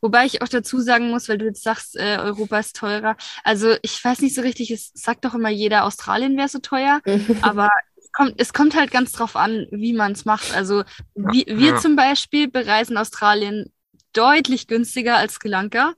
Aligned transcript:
Wobei 0.00 0.26
ich 0.26 0.42
auch 0.42 0.48
dazu 0.48 0.80
sagen 0.80 1.10
muss, 1.10 1.28
weil 1.28 1.38
du 1.38 1.44
jetzt 1.46 1.62
sagst, 1.62 1.96
äh, 1.96 2.18
Europa 2.18 2.58
ist 2.58 2.76
teurer. 2.76 3.16
Also 3.44 3.74
ich 3.82 4.02
weiß 4.02 4.20
nicht 4.20 4.34
so 4.34 4.42
richtig, 4.42 4.70
es 4.70 4.90
sagt 4.94 5.24
doch 5.24 5.34
immer 5.34 5.48
jeder, 5.50 5.84
Australien 5.84 6.36
wäre 6.36 6.48
so 6.48 6.58
teuer, 6.58 7.00
aber 7.42 7.68
es 7.96 8.10
kommt, 8.12 8.34
es 8.40 8.52
kommt 8.52 8.76
halt 8.76 8.90
ganz 8.90 9.12
drauf 9.12 9.36
an, 9.36 9.66
wie 9.70 9.92
man 9.92 10.12
es 10.12 10.24
macht. 10.24 10.54
Also 10.54 10.84
wie, 11.14 11.44
wir 11.48 11.72
Ja. 11.72 11.76
zum 11.76 11.96
Beispiel 11.96 12.48
bereisen 12.48 12.96
Australien 12.96 13.72
deutlich 14.12 14.66
günstiger 14.66 15.16
als 15.16 15.34
Sri 15.34 15.48
Lanka, 15.48 15.92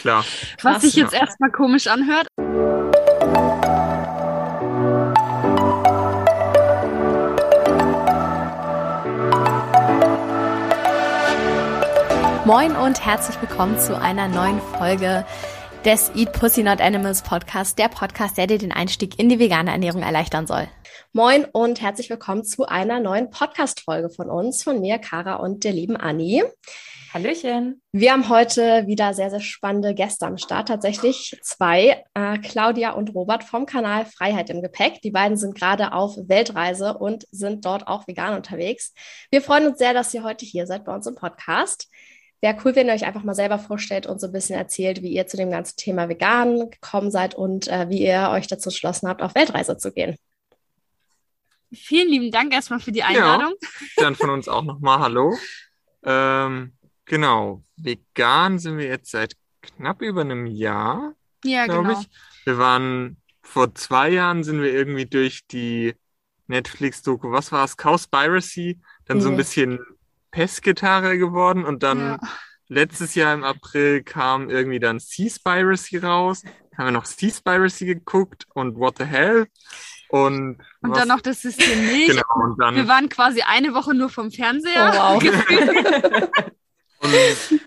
Klar. 0.00 0.24
was 0.62 0.74
Krass, 0.74 0.82
sich 0.82 0.94
jetzt 0.94 1.12
ja. 1.14 1.20
erstmal 1.20 1.50
komisch 1.50 1.86
anhört. 1.86 2.28
Moin 12.48 12.74
und 12.74 13.04
herzlich 13.04 13.38
willkommen 13.42 13.78
zu 13.78 14.00
einer 14.00 14.26
neuen 14.26 14.58
Folge 14.58 15.26
des 15.84 16.10
Eat 16.16 16.32
Pussy 16.32 16.62
Not 16.62 16.80
Animals 16.80 17.20
Podcast, 17.20 17.78
der 17.78 17.90
Podcast, 17.90 18.38
der 18.38 18.46
dir 18.46 18.56
den 18.56 18.72
Einstieg 18.72 19.18
in 19.18 19.28
die 19.28 19.38
vegane 19.38 19.70
Ernährung 19.70 20.00
erleichtern 20.00 20.46
soll. 20.46 20.66
Moin 21.12 21.44
und 21.44 21.82
herzlich 21.82 22.08
willkommen 22.08 22.44
zu 22.44 22.64
einer 22.64 23.00
neuen 23.00 23.28
Podcast-Folge 23.28 24.08
von 24.08 24.30
uns, 24.30 24.62
von 24.62 24.80
mir, 24.80 24.96
Kara 24.96 25.34
und 25.34 25.62
der 25.62 25.72
lieben 25.72 25.98
Anni. 25.98 26.42
Hallöchen. 27.12 27.82
Wir 27.92 28.12
haben 28.12 28.30
heute 28.30 28.86
wieder 28.86 29.12
sehr, 29.12 29.28
sehr 29.28 29.40
spannende 29.40 29.92
Gäste 29.92 30.24
am 30.24 30.38
Start. 30.38 30.68
Tatsächlich 30.68 31.38
zwei, 31.42 32.02
äh, 32.14 32.38
Claudia 32.38 32.92
und 32.92 33.14
Robert 33.14 33.44
vom 33.44 33.66
Kanal 33.66 34.06
Freiheit 34.06 34.48
im 34.48 34.62
Gepäck. 34.62 35.02
Die 35.02 35.10
beiden 35.10 35.36
sind 35.36 35.54
gerade 35.54 35.92
auf 35.92 36.16
Weltreise 36.16 36.96
und 36.96 37.26
sind 37.30 37.66
dort 37.66 37.86
auch 37.86 38.08
vegan 38.08 38.34
unterwegs. 38.34 38.94
Wir 39.30 39.42
freuen 39.42 39.66
uns 39.66 39.76
sehr, 39.76 39.92
dass 39.92 40.14
ihr 40.14 40.24
heute 40.24 40.46
hier 40.46 40.66
seid 40.66 40.86
bei 40.86 40.94
uns 40.94 41.06
im 41.06 41.14
Podcast. 41.14 41.90
Wäre 42.40 42.56
cool, 42.64 42.76
wenn 42.76 42.86
ihr 42.86 42.94
euch 42.94 43.04
einfach 43.04 43.24
mal 43.24 43.34
selber 43.34 43.58
vorstellt 43.58 44.06
und 44.06 44.20
so 44.20 44.28
ein 44.28 44.32
bisschen 44.32 44.56
erzählt, 44.56 45.02
wie 45.02 45.08
ihr 45.12 45.26
zu 45.26 45.36
dem 45.36 45.50
ganzen 45.50 45.76
Thema 45.76 46.08
vegan 46.08 46.70
gekommen 46.70 47.10
seid 47.10 47.34
und 47.34 47.66
äh, 47.68 47.88
wie 47.88 48.06
ihr 48.06 48.30
euch 48.32 48.46
dazu 48.46 48.68
entschlossen 48.68 49.08
habt, 49.08 49.22
auf 49.22 49.34
Weltreise 49.34 49.76
zu 49.76 49.92
gehen. 49.92 50.16
Vielen 51.72 52.08
lieben 52.08 52.30
Dank 52.30 52.52
erstmal 52.54 52.80
für 52.80 52.92
die 52.92 53.02
Einladung. 53.02 53.54
Dann 53.96 54.14
von 54.14 54.30
uns 54.30 54.48
auch 54.48 54.62
nochmal 54.62 55.00
Hallo. 55.00 55.36
Ähm, 56.04 56.72
genau. 57.04 57.62
Vegan 57.76 58.58
sind 58.58 58.78
wir 58.78 58.86
jetzt 58.86 59.10
seit 59.10 59.34
knapp 59.60 60.00
über 60.00 60.22
einem 60.22 60.46
Jahr, 60.46 61.14
Ja, 61.44 61.66
glaube 61.66 61.88
genau. 61.88 62.00
ich. 62.00 62.08
Wir 62.44 62.56
waren 62.58 63.16
vor 63.42 63.74
zwei 63.74 64.10
Jahren 64.10 64.44
sind 64.44 64.62
wir 64.62 64.72
irgendwie 64.72 65.06
durch 65.06 65.46
die 65.46 65.94
Netflix-Doku, 66.46 67.30
was 67.30 67.52
war 67.52 67.64
es? 67.64 67.76
Cowspiracy, 67.76 68.80
dann 69.04 69.20
so 69.20 69.28
ein 69.28 69.34
Mhm. 69.34 69.38
bisschen 69.38 69.78
Pestgitarre 70.30 71.18
geworden 71.18 71.64
und 71.64 71.82
dann 71.82 71.98
Ja. 71.98 72.18
letztes 72.68 73.14
Jahr 73.14 73.34
im 73.34 73.44
April 73.44 74.02
kam 74.02 74.50
irgendwie 74.50 74.78
dann 74.80 74.98
Seaspiracy 74.98 75.98
raus. 75.98 76.42
Haben 76.76 76.86
wir 76.86 76.92
noch 76.92 77.06
Seaspiracy 77.06 77.86
geguckt 77.86 78.46
und 78.54 78.76
What 78.76 78.98
the 78.98 79.04
Hell? 79.04 79.46
Und, 80.10 80.58
Und 80.80 80.90
was- 80.90 80.98
dann 80.98 81.08
noch 81.08 81.20
das 81.20 81.42
System 81.42 81.86
Milch. 81.86 82.08
Genau, 82.08 82.22
und 82.44 82.58
dann 82.60 82.74
Wir 82.76 82.88
waren 82.88 83.08
quasi 83.08 83.42
eine 83.42 83.74
Woche 83.74 83.94
nur 83.94 84.08
vom 84.08 84.30
Fernseher. 84.30 84.92
Oh, 84.94 85.20
wow. 85.20 85.22
und, 87.00 87.60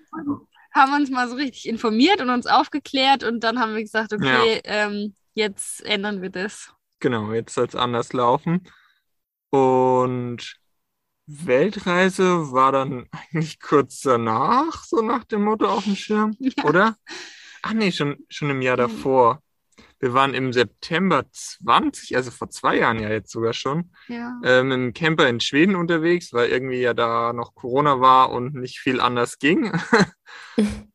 haben 0.73 0.93
uns 0.93 1.09
mal 1.09 1.27
so 1.27 1.35
richtig 1.35 1.67
informiert 1.67 2.21
und 2.21 2.29
uns 2.29 2.47
aufgeklärt 2.47 3.23
und 3.23 3.43
dann 3.43 3.59
haben 3.59 3.75
wir 3.75 3.81
gesagt, 3.81 4.13
okay, 4.13 4.61
ähm, 4.63 5.15
jetzt 5.33 5.83
ändern 5.85 6.21
wir 6.21 6.29
das. 6.29 6.73
Genau, 6.99 7.33
jetzt 7.33 7.53
soll 7.53 7.65
es 7.67 7.75
anders 7.75 8.13
laufen. 8.13 8.63
Und 9.49 10.55
Weltreise 11.45 12.51
war 12.51 12.71
dann 12.71 13.05
eigentlich 13.11 13.59
kurz 13.59 14.01
danach, 14.01 14.83
so 14.83 15.01
nach 15.01 15.23
dem 15.23 15.43
Motto 15.43 15.65
auf 15.67 15.83
dem 15.85 15.95
Schirm, 15.95 16.35
Ja. 16.39 16.63
oder? 16.65 16.95
Ach 17.63 17.73
nee, 17.73 17.91
schon, 17.91 18.17
schon 18.29 18.49
im 18.49 18.61
Jahr 18.61 18.77
davor. 18.77 19.39
Wir 19.99 20.13
waren 20.13 20.33
im 20.33 20.51
September 20.51 21.25
20, 21.31 22.15
also 22.15 22.31
vor 22.31 22.49
zwei 22.49 22.77
Jahren 22.77 22.99
ja 22.99 23.09
jetzt 23.09 23.31
sogar 23.31 23.53
schon, 23.53 23.91
Ja. 24.07 24.33
äh, 24.43 24.63
mit 24.63 24.73
dem 24.73 24.93
Camper 24.93 25.29
in 25.29 25.39
Schweden 25.39 25.75
unterwegs, 25.75 26.33
weil 26.33 26.49
irgendwie 26.49 26.81
ja 26.81 26.95
da 26.95 27.33
noch 27.33 27.53
Corona 27.53 27.99
war 28.01 28.31
und 28.31 28.55
nicht 28.55 28.79
viel 28.79 28.99
anders 28.99 29.37
ging. 29.39 29.71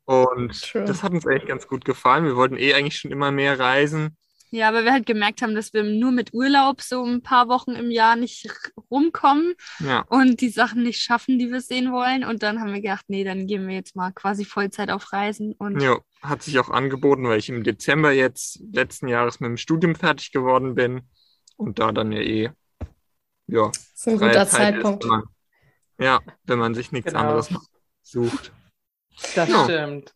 Und 0.04 0.62
True. 0.62 0.84
das 0.84 1.02
hat 1.02 1.12
uns 1.12 1.26
eigentlich 1.26 1.46
ganz 1.48 1.66
gut 1.66 1.84
gefallen. 1.84 2.24
Wir 2.24 2.36
wollten 2.36 2.56
eh 2.56 2.74
eigentlich 2.74 2.96
schon 2.98 3.10
immer 3.10 3.32
mehr 3.32 3.58
reisen. 3.58 4.16
Ja, 4.50 4.68
aber 4.68 4.84
wir 4.84 4.92
halt 4.92 5.06
gemerkt 5.06 5.42
haben, 5.42 5.54
dass 5.54 5.72
wir 5.72 5.82
nur 5.82 6.12
mit 6.12 6.32
Urlaub 6.32 6.80
so 6.80 7.04
ein 7.04 7.22
paar 7.22 7.48
Wochen 7.48 7.72
im 7.72 7.90
Jahr 7.90 8.16
nicht 8.16 8.48
rumkommen 8.90 9.54
Ja. 9.80 10.04
und 10.08 10.40
die 10.40 10.48
Sachen 10.48 10.82
nicht 10.82 11.00
schaffen, 11.00 11.38
die 11.38 11.50
wir 11.50 11.60
sehen 11.60 11.92
wollen. 11.92 12.24
Und 12.24 12.42
dann 12.42 12.60
haben 12.60 12.72
wir 12.72 12.80
gedacht, 12.80 13.04
nee, 13.08 13.24
dann 13.24 13.46
gehen 13.46 13.66
wir 13.66 13.74
jetzt 13.74 13.96
mal 13.96 14.12
quasi 14.12 14.44
Vollzeit 14.44 14.90
auf 14.90 15.12
Reisen. 15.12 15.52
Und 15.58 15.82
Ja, 15.82 15.98
hat 16.22 16.42
sich 16.42 16.58
auch 16.58 16.70
angeboten, 16.70 17.24
weil 17.24 17.38
ich 17.38 17.48
im 17.48 17.64
Dezember 17.64 18.12
jetzt 18.12 18.60
letzten 18.72 19.08
Jahres 19.08 19.40
mit 19.40 19.48
dem 19.48 19.56
Studium 19.56 19.94
fertig 19.94 20.32
geworden 20.32 20.74
bin 20.74 21.02
und 21.56 21.78
da 21.78 21.92
dann 21.92 22.12
ja 22.12 22.20
eh, 22.20 22.50
ja, 23.48 23.68
Das 23.68 23.76
ist 23.94 24.08
ein 24.08 24.18
freie 24.18 24.28
guter 24.30 24.46
Zeit 24.48 24.74
Zeitpunkt. 24.74 25.04
Ist, 25.04 25.10
wenn 25.10 25.18
man, 25.18 25.24
ja, 25.98 26.20
wenn 26.44 26.58
man 26.58 26.74
sich 26.74 26.92
nichts 26.92 27.12
Genau. 27.12 27.20
anderes 27.20 27.50
sucht. 28.02 28.52
Das 29.34 29.48
Ja. 29.50 29.64
stimmt. 29.64 30.15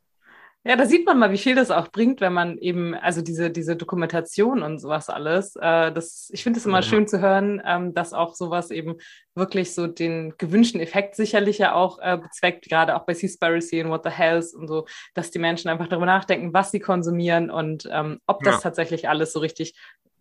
Ja, 0.71 0.77
da 0.77 0.87
sieht 0.87 1.05
man 1.05 1.19
mal, 1.19 1.33
wie 1.33 1.37
viel 1.39 1.57
das 1.57 1.73
auch 1.73 1.89
bringt, 1.89 2.21
wenn 2.21 2.33
man 2.33 2.57
eben, 2.57 2.95
also 2.95 3.23
diese, 3.23 3.51
diese 3.51 3.75
Dokumentation 3.75 4.63
und 4.63 4.79
sowas 4.79 5.09
alles, 5.09 5.57
äh, 5.57 5.91
das, 5.91 6.31
ich 6.33 6.45
finde 6.45 6.61
es 6.61 6.65
immer 6.67 6.77
Ja. 6.77 6.83
schön 6.83 7.09
zu 7.09 7.21
hören, 7.21 7.61
ähm, 7.67 7.93
dass 7.93 8.13
auch 8.13 8.37
sowas 8.37 8.71
eben 8.71 8.95
wirklich 9.35 9.75
so 9.75 9.89
den 9.89 10.33
gewünschten 10.39 10.81
Effekt 10.81 11.17
sicherlich 11.17 11.59
ja 11.59 11.75
auch 11.75 11.99
äh, 11.99 12.19
bezweckt, 12.19 12.69
gerade 12.69 12.95
auch 12.95 13.05
bei 13.05 13.15
Seaspiracy 13.15 13.83
und 13.83 13.91
What 13.91 14.05
the 14.05 14.11
Hells 14.11 14.55
und 14.55 14.69
so, 14.69 14.87
dass 15.15 15.33
die 15.33 15.41
Menschen 15.41 15.69
einfach 15.71 15.89
darüber 15.89 16.07
nachdenken, 16.07 16.55
was 16.55 16.71
sie 16.71 16.79
konsumieren 16.79 17.51
und 17.51 17.89
ähm, 17.91 18.21
ob 18.29 18.45
das 18.45 18.55
Ja. 18.59 18.61
tatsächlich 18.61 19.09
alles 19.09 19.33
so 19.33 19.41
richtig 19.41 19.75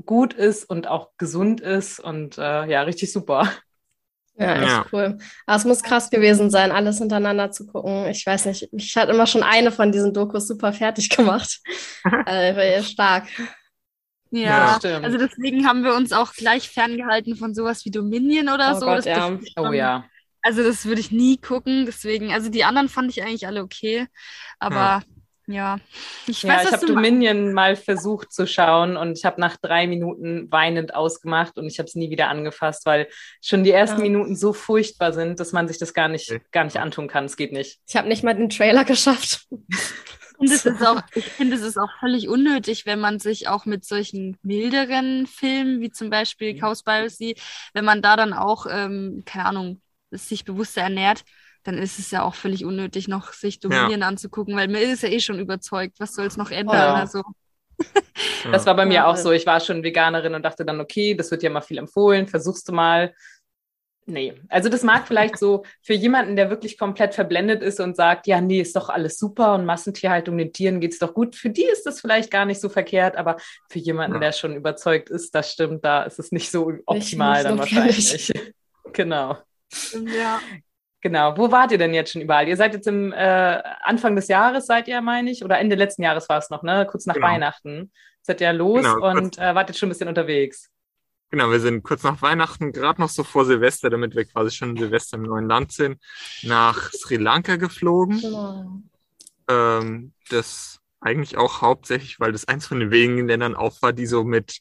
gut 0.07 0.33
ist 0.33 0.65
und 0.67 0.87
auch 0.87 1.11
gesund 1.19 1.61
ist 1.61 1.99
und 1.99 2.39
äh, 2.39 2.65
ja, 2.65 2.81
richtig 2.81 3.13
super. 3.13 3.47
Ja, 4.39 4.53
echt 4.55 4.67
Ja. 4.67 4.85
cool. 4.93 5.17
Aber 5.45 5.57
es 5.57 5.65
muss 5.65 5.83
krass 5.83 6.09
gewesen 6.09 6.49
sein, 6.49 6.71
alles 6.71 6.97
hintereinander 6.99 7.51
zu 7.51 7.67
gucken. 7.67 8.07
Ich 8.07 8.25
weiß 8.25 8.45
nicht, 8.45 8.69
ich 8.71 8.95
hatte 8.95 9.11
immer 9.11 9.27
schon 9.27 9.43
eine 9.43 9.71
von 9.71 9.91
diesen 9.91 10.13
Dokus 10.13 10.47
super 10.47 10.71
fertig 10.73 11.09
gemacht. 11.15 11.59
äh, 12.25 12.81
stark. 12.81 13.27
ja, 14.31 14.39
Ja, 14.41 14.75
stimmt. 14.77 15.05
also 15.05 15.17
deswegen 15.17 15.67
haben 15.67 15.83
wir 15.83 15.93
uns 15.95 16.11
auch 16.13 16.33
gleich 16.33 16.69
ferngehalten 16.69 17.35
von 17.35 17.53
sowas 17.53 17.83
wie 17.85 17.91
Dominion 17.91 18.49
oder 18.49 18.75
Oh 18.75 18.79
so. 18.79 18.85
Gott, 18.85 18.97
das, 18.99 19.05
ja. 19.05 19.37
Oh 19.57 19.65
schon- 19.65 19.73
ja. 19.73 20.05
Also 20.41 20.63
das 20.63 20.85
würde 20.85 21.01
ich 21.01 21.11
nie 21.11 21.35
gucken, 21.35 21.85
deswegen, 21.85 22.31
also 22.31 22.49
die 22.49 22.63
anderen 22.63 22.87
fand 22.87 23.11
ich 23.11 23.21
eigentlich 23.21 23.45
alle 23.45 23.61
okay, 23.61 24.07
aber 24.57 25.03
ja, 25.49 25.79
ich 26.25 26.47
Ja, 26.47 26.47
weiß, 26.47 26.63
ich 26.63 26.71
was 26.71 26.81
habe. 26.81 26.85
Dominion 26.85 27.53
mal 27.53 27.75
versucht 27.75 28.31
zu 28.31 28.47
schauen 28.47 28.95
und 28.97 29.17
ich 29.17 29.25
habe 29.25 29.41
nach 29.41 29.57
drei 29.57 29.87
Minuten 29.87 30.49
weinend 30.51 30.95
ausgemacht 30.95 31.57
und 31.57 31.65
ich 31.67 31.79
habe 31.79 31.87
es 31.87 31.95
nie 31.95 32.09
wieder 32.11 32.29
angefasst, 32.29 32.85
weil 32.85 33.07
schon 33.41 33.63
die 33.63 33.71
ersten 33.71 34.01
Ja. 34.01 34.01
Minuten 34.01 34.35
so 34.35 34.53
furchtbar 34.53 35.11
sind, 35.13 35.39
dass 35.39 35.51
man 35.51 35.67
sich 35.67 35.77
das 35.79 35.93
gar 35.93 36.07
nicht, 36.07 36.39
gar 36.51 36.63
nicht 36.63 36.77
antun 36.77 37.07
kann. 37.09 37.25
Es 37.25 37.35
geht 37.35 37.51
nicht. 37.51 37.79
Ich 37.87 37.95
habe 37.95 38.07
nicht 38.07 38.23
mal 38.23 38.35
den 38.35 38.49
Trailer 38.49 38.85
geschafft. 38.85 39.47
Und 40.37 40.51
es 40.51 40.65
ist 40.65 40.81
auch, 40.81 41.01
ich 41.13 41.33
finde, 41.35 41.57
es 41.57 41.63
ist 41.63 41.77
auch 41.77 41.89
völlig 41.99 42.29
unnötig, 42.29 42.85
wenn 42.85 42.99
man 42.99 43.19
sich 43.19 43.49
auch 43.49 43.65
mit 43.65 43.83
solchen 43.83 44.37
milderen 44.41 45.27
Filmen, 45.27 45.81
wie 45.81 45.91
zum 45.91 46.09
Beispiel 46.09 46.53
Mhm. 46.53 46.59
Cowspiracy, 46.59 47.35
wenn 47.73 47.83
man 47.85 48.01
da 48.01 48.15
dann 48.15 48.31
auch, 48.33 48.65
ähm, 48.69 49.23
keine 49.25 49.45
Ahnung, 49.45 49.81
sich 50.11 50.45
bewusster 50.45 50.81
ernährt, 50.81 51.23
dann 51.63 51.77
ist 51.77 51.99
es 51.99 52.11
ja 52.11 52.23
auch 52.23 52.35
völlig 52.35 52.65
unnötig, 52.65 53.07
noch 53.07 53.33
sich 53.33 53.59
Dominion 53.59 54.03
anzugucken, 54.03 54.55
weil 54.55 54.67
mir 54.67 54.79
ist 54.81 55.03
ja 55.03 55.09
eh 55.09 55.19
schon 55.19 55.39
überzeugt, 55.39 55.99
was 55.99 56.13
soll 56.15 56.25
es 56.27 56.37
noch 56.37 56.51
ändern? 56.51 56.75
Ja. 56.75 56.93
Also, 56.95 57.23
Ja. 58.43 58.51
Das 58.51 58.65
war 58.65 58.75
bei 58.75 58.85
mir 58.85 58.95
Ja, 58.95 59.07
auch 59.07 59.15
so. 59.15 59.31
Ich 59.31 59.45
war 59.45 59.59
schon 59.61 59.83
Veganerin 59.83 60.35
und 60.35 60.43
dachte 60.43 60.65
dann, 60.65 60.81
okay, 60.81 61.13
das 61.15 61.31
wird 61.31 61.43
ja 61.43 61.49
mal 61.49 61.61
viel 61.61 61.77
empfohlen, 61.77 62.27
versuchst 62.27 62.67
du 62.67 62.73
mal. 62.73 63.13
Nee, 64.05 64.33
also 64.49 64.69
das 64.69 64.81
mag 64.83 65.07
vielleicht 65.07 65.37
so 65.37 65.63
für 65.83 65.93
jemanden, 65.93 66.35
der 66.35 66.49
wirklich 66.49 66.77
komplett 66.79 67.13
verblendet 67.13 67.61
ist 67.61 67.79
und 67.79 67.95
sagt, 67.95 68.25
ja, 68.27 68.41
nee, 68.41 68.59
ist 68.59 68.75
doch 68.75 68.89
alles 68.89 69.19
super 69.19 69.53
und 69.53 69.65
Massentierhaltung 69.65 70.35
den 70.37 70.51
Tieren 70.51 70.81
geht's 70.81 70.97
doch 70.99 71.13
gut. 71.13 71.35
Für 71.35 71.51
die 71.51 71.63
ist 71.65 71.85
das 71.85 72.01
vielleicht 72.01 72.31
gar 72.31 72.45
nicht 72.45 72.59
so 72.59 72.69
verkehrt, 72.69 73.15
aber 73.15 73.37
für 73.69 73.77
jemanden, 73.79 74.15
Ja. 74.15 74.19
der 74.19 74.31
schon 74.31 74.55
überzeugt 74.55 75.09
ist, 75.11 75.35
das 75.35 75.51
stimmt, 75.51 75.85
da 75.85 76.03
ist 76.03 76.17
es 76.17 76.31
nicht 76.31 76.49
so 76.49 76.71
optimal 76.87 77.35
nicht 77.35 77.45
dann 77.45 77.57
wahrscheinlich. 77.59 78.31
genau. 78.93 79.37
ja. 79.93 80.39
Genau. 81.01 81.37
Wo 81.37 81.51
wart 81.51 81.71
ihr 81.71 81.77
denn 81.77 81.93
jetzt 81.93 82.11
schon 82.11 82.21
überall? 82.21 82.47
Ihr 82.47 82.57
seid 82.57 82.73
jetzt 82.73 82.87
im 82.87 83.13
äh, 83.13 83.61
Anfang 83.83 84.15
des 84.15 84.27
Jahres, 84.27 84.65
seid 84.65 84.87
ihr, 84.87 85.01
meine 85.01 85.31
ich, 85.31 85.43
oder 85.45 85.57
Ende 85.57 85.75
letzten 85.75 86.03
Jahres 86.03 86.27
war 86.27 86.37
es 86.39 86.49
noch, 86.49 86.61
ne? 86.63 86.85
Kurz 86.89 87.05
nach 87.05 87.15
Genau. 87.15 87.27
Weihnachten. 87.27 87.91
Seid 88.21 88.41
ihr 88.41 88.51
los 88.51 88.83
Genau, 88.83 89.09
und 89.09 89.37
äh, 89.37 89.55
wart 89.55 89.69
jetzt 89.69 89.79
schon 89.79 89.87
ein 89.87 89.91
bisschen 89.91 90.09
unterwegs. 90.09 90.69
Genau, 91.31 91.51
wir 91.51 91.59
sind 91.59 91.83
kurz 91.83 92.03
nach 92.03 92.21
Weihnachten, 92.21 92.71
gerade 92.71 92.99
noch 92.99 93.09
so 93.09 93.23
vor 93.23 93.45
Silvester, 93.45 93.89
damit 93.89 94.15
wir 94.15 94.25
quasi 94.25 94.55
schon 94.55 94.75
Silvester 94.75 95.17
im 95.17 95.23
neuen 95.23 95.47
Land 95.47 95.71
sind, 95.71 96.01
nach 96.41 96.91
Sri 96.91 97.17
Lanka 97.17 97.55
geflogen. 97.55 98.19
Genau. 98.19 98.81
Ähm, 99.47 100.13
das 100.29 100.79
eigentlich 100.99 101.37
auch 101.37 101.61
hauptsächlich, 101.61 102.19
weil 102.19 102.31
das 102.31 102.47
eins 102.47 102.67
von 102.67 102.79
den 102.79 102.91
wenigen 102.91 103.27
Ländern 103.27 103.55
auch 103.55 103.81
war, 103.81 103.93
die 103.93 104.05
so 104.05 104.23
mit 104.23 104.57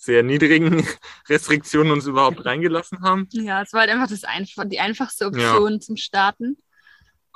sehr 0.00 0.22
niedrigen 0.22 0.82
Restriktionen 1.28 1.92
uns 1.92 2.06
überhaupt 2.06 2.44
reingelassen 2.46 3.02
haben. 3.02 3.28
Ja, 3.32 3.62
es 3.62 3.72
war 3.74 3.80
halt 3.82 3.90
einfach 3.90 4.08
das 4.08 4.24
einfach, 4.24 4.64
die 4.64 4.80
einfachste 4.80 5.26
Option 5.26 5.80
zum 5.80 5.96
Starten. 5.96 6.56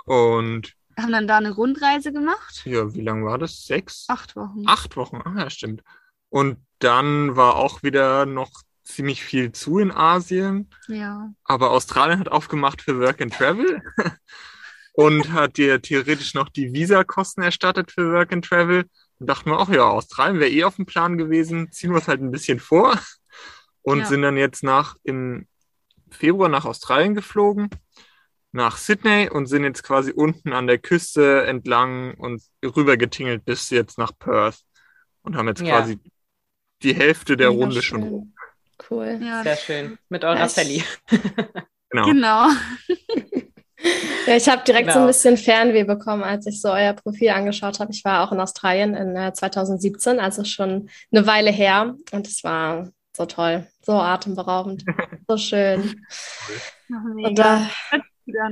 Und 0.07 0.73
haben 0.97 1.13
dann 1.13 1.29
da 1.29 1.37
eine 1.37 1.53
Rundreise 1.53 2.13
gemacht. 2.13 2.63
Ja, 2.65 2.95
wie 2.95 3.03
lange 3.03 3.27
war 3.27 3.39
das? 3.39 3.65
Sechs? 3.65 4.07
Acht 4.09 4.35
Wochen. 4.35 4.63
Acht 4.67 4.97
Wochen, 4.97 5.21
ah 5.25 5.35
ja, 5.37 5.51
stimmt. 5.51 5.83
Und 6.31 6.59
dann 6.79 7.37
war 7.37 7.57
auch 7.57 7.83
wieder 7.83 8.25
noch 8.27 8.51
ziemlich 8.83 9.23
viel 9.23 9.53
zu 9.53 9.79
in 9.79 9.91
Asien. 9.91 10.71
Ja. 10.89 11.33
Aber 11.45 11.71
Australien 11.71 12.19
hat 12.19 12.29
aufgemacht 12.31 12.81
für 12.81 12.99
Work 12.99 13.21
and 13.21 13.35
Travel 13.35 13.83
und 14.95 15.33
hat 15.33 15.59
dir 15.59 15.83
theoretisch 15.83 16.35
noch 16.35 16.49
die 16.49 16.73
Visakosten 16.73 17.43
erstattet 17.43 17.91
für 17.91 18.13
Work 18.13 18.33
and 18.33 18.45
Travel. 18.45 18.85
Und 19.21 19.27
dachten 19.29 19.51
wir 19.51 19.59
auch, 19.59 19.69
ja, 19.69 19.85
Australien 19.85 20.41
wäre 20.41 20.51
eh 20.51 20.65
auf 20.65 20.77
dem 20.77 20.87
Plan 20.87 21.17
gewesen, 21.19 21.71
ziehen 21.73 21.91
wir 21.93 21.99
es 21.99 22.09
halt 22.09 22.21
ein 22.21 22.31
bisschen 22.31 22.59
vor 22.61 22.99
und 23.83 24.01
Ja. 24.01 24.07
sind 24.07 24.23
dann 24.23 24.37
jetzt 24.37 24.63
nach 24.65 24.97
im 25.05 25.47
Februar 26.11 26.49
nach 26.49 26.65
Australien 26.65 27.15
geflogen, 27.15 27.71
nach 28.53 28.77
Sydney 28.77 29.29
und 29.31 29.47
sind 29.47 29.65
jetzt 29.65 29.83
quasi 29.83 30.13
unten 30.13 30.53
an 30.53 30.67
der 30.67 30.79
Küste 30.79 31.45
entlang 31.47 32.15
und 32.15 32.43
rüber 32.65 32.97
getingelt 32.97 33.45
bis 33.45 33.71
jetzt 33.71 33.99
nach 33.99 34.13
Perth 34.19 34.61
und 35.23 35.37
haben 35.37 35.49
jetzt 35.49 35.61
Ja. 35.63 35.79
quasi 35.81 35.99
die 36.83 36.95
Hälfte 36.95 37.37
der 37.37 37.51
Mega 37.51 37.61
Runde 37.65 37.83
schon 37.83 38.01
schön. 38.03 38.09
rum. 38.09 38.35
Cool. 38.91 39.19
Ja, 39.23 39.43
Sehr 39.43 39.57
schön. 39.57 39.99
Mit 40.09 40.25
eurer 40.25 40.49
Sally. 40.49 40.85
Genau. 41.91 42.07
genau. 42.07 42.49
Ja, 44.27 44.37
ich 44.37 44.49
habe 44.49 44.63
direkt 44.65 44.87
so 44.89 44.93
ein 44.99 45.03
Genau. 45.03 45.07
bisschen 45.09 45.37
Fernweh 45.37 45.85
bekommen, 45.85 46.23
als 46.23 46.47
ich 46.47 46.61
so 46.61 46.71
euer 46.71 46.93
Profil 46.95 47.31
angeschaut 47.31 47.81
habe. 47.81 47.93
Ich 47.93 48.05
war 48.05 48.23
auch 48.27 48.33
in 48.33 48.41
Australien 48.41 48.95
in 48.95 49.17
äh, 49.17 49.33
2017, 49.33 50.19
also 50.21 50.45
schon 50.45 50.89
eine 51.13 51.27
Weile 51.27 51.51
her. 51.51 51.95
Und 52.13 52.27
es 52.27 52.43
war 52.45 52.89
so 53.17 53.27
toll, 53.27 53.67
so 53.83 53.93
atemberaubend, 53.93 54.85
so 55.29 55.37
schön. 55.37 56.07
Und 56.89 57.15
Mega. 57.15 57.69
da. 58.27 58.51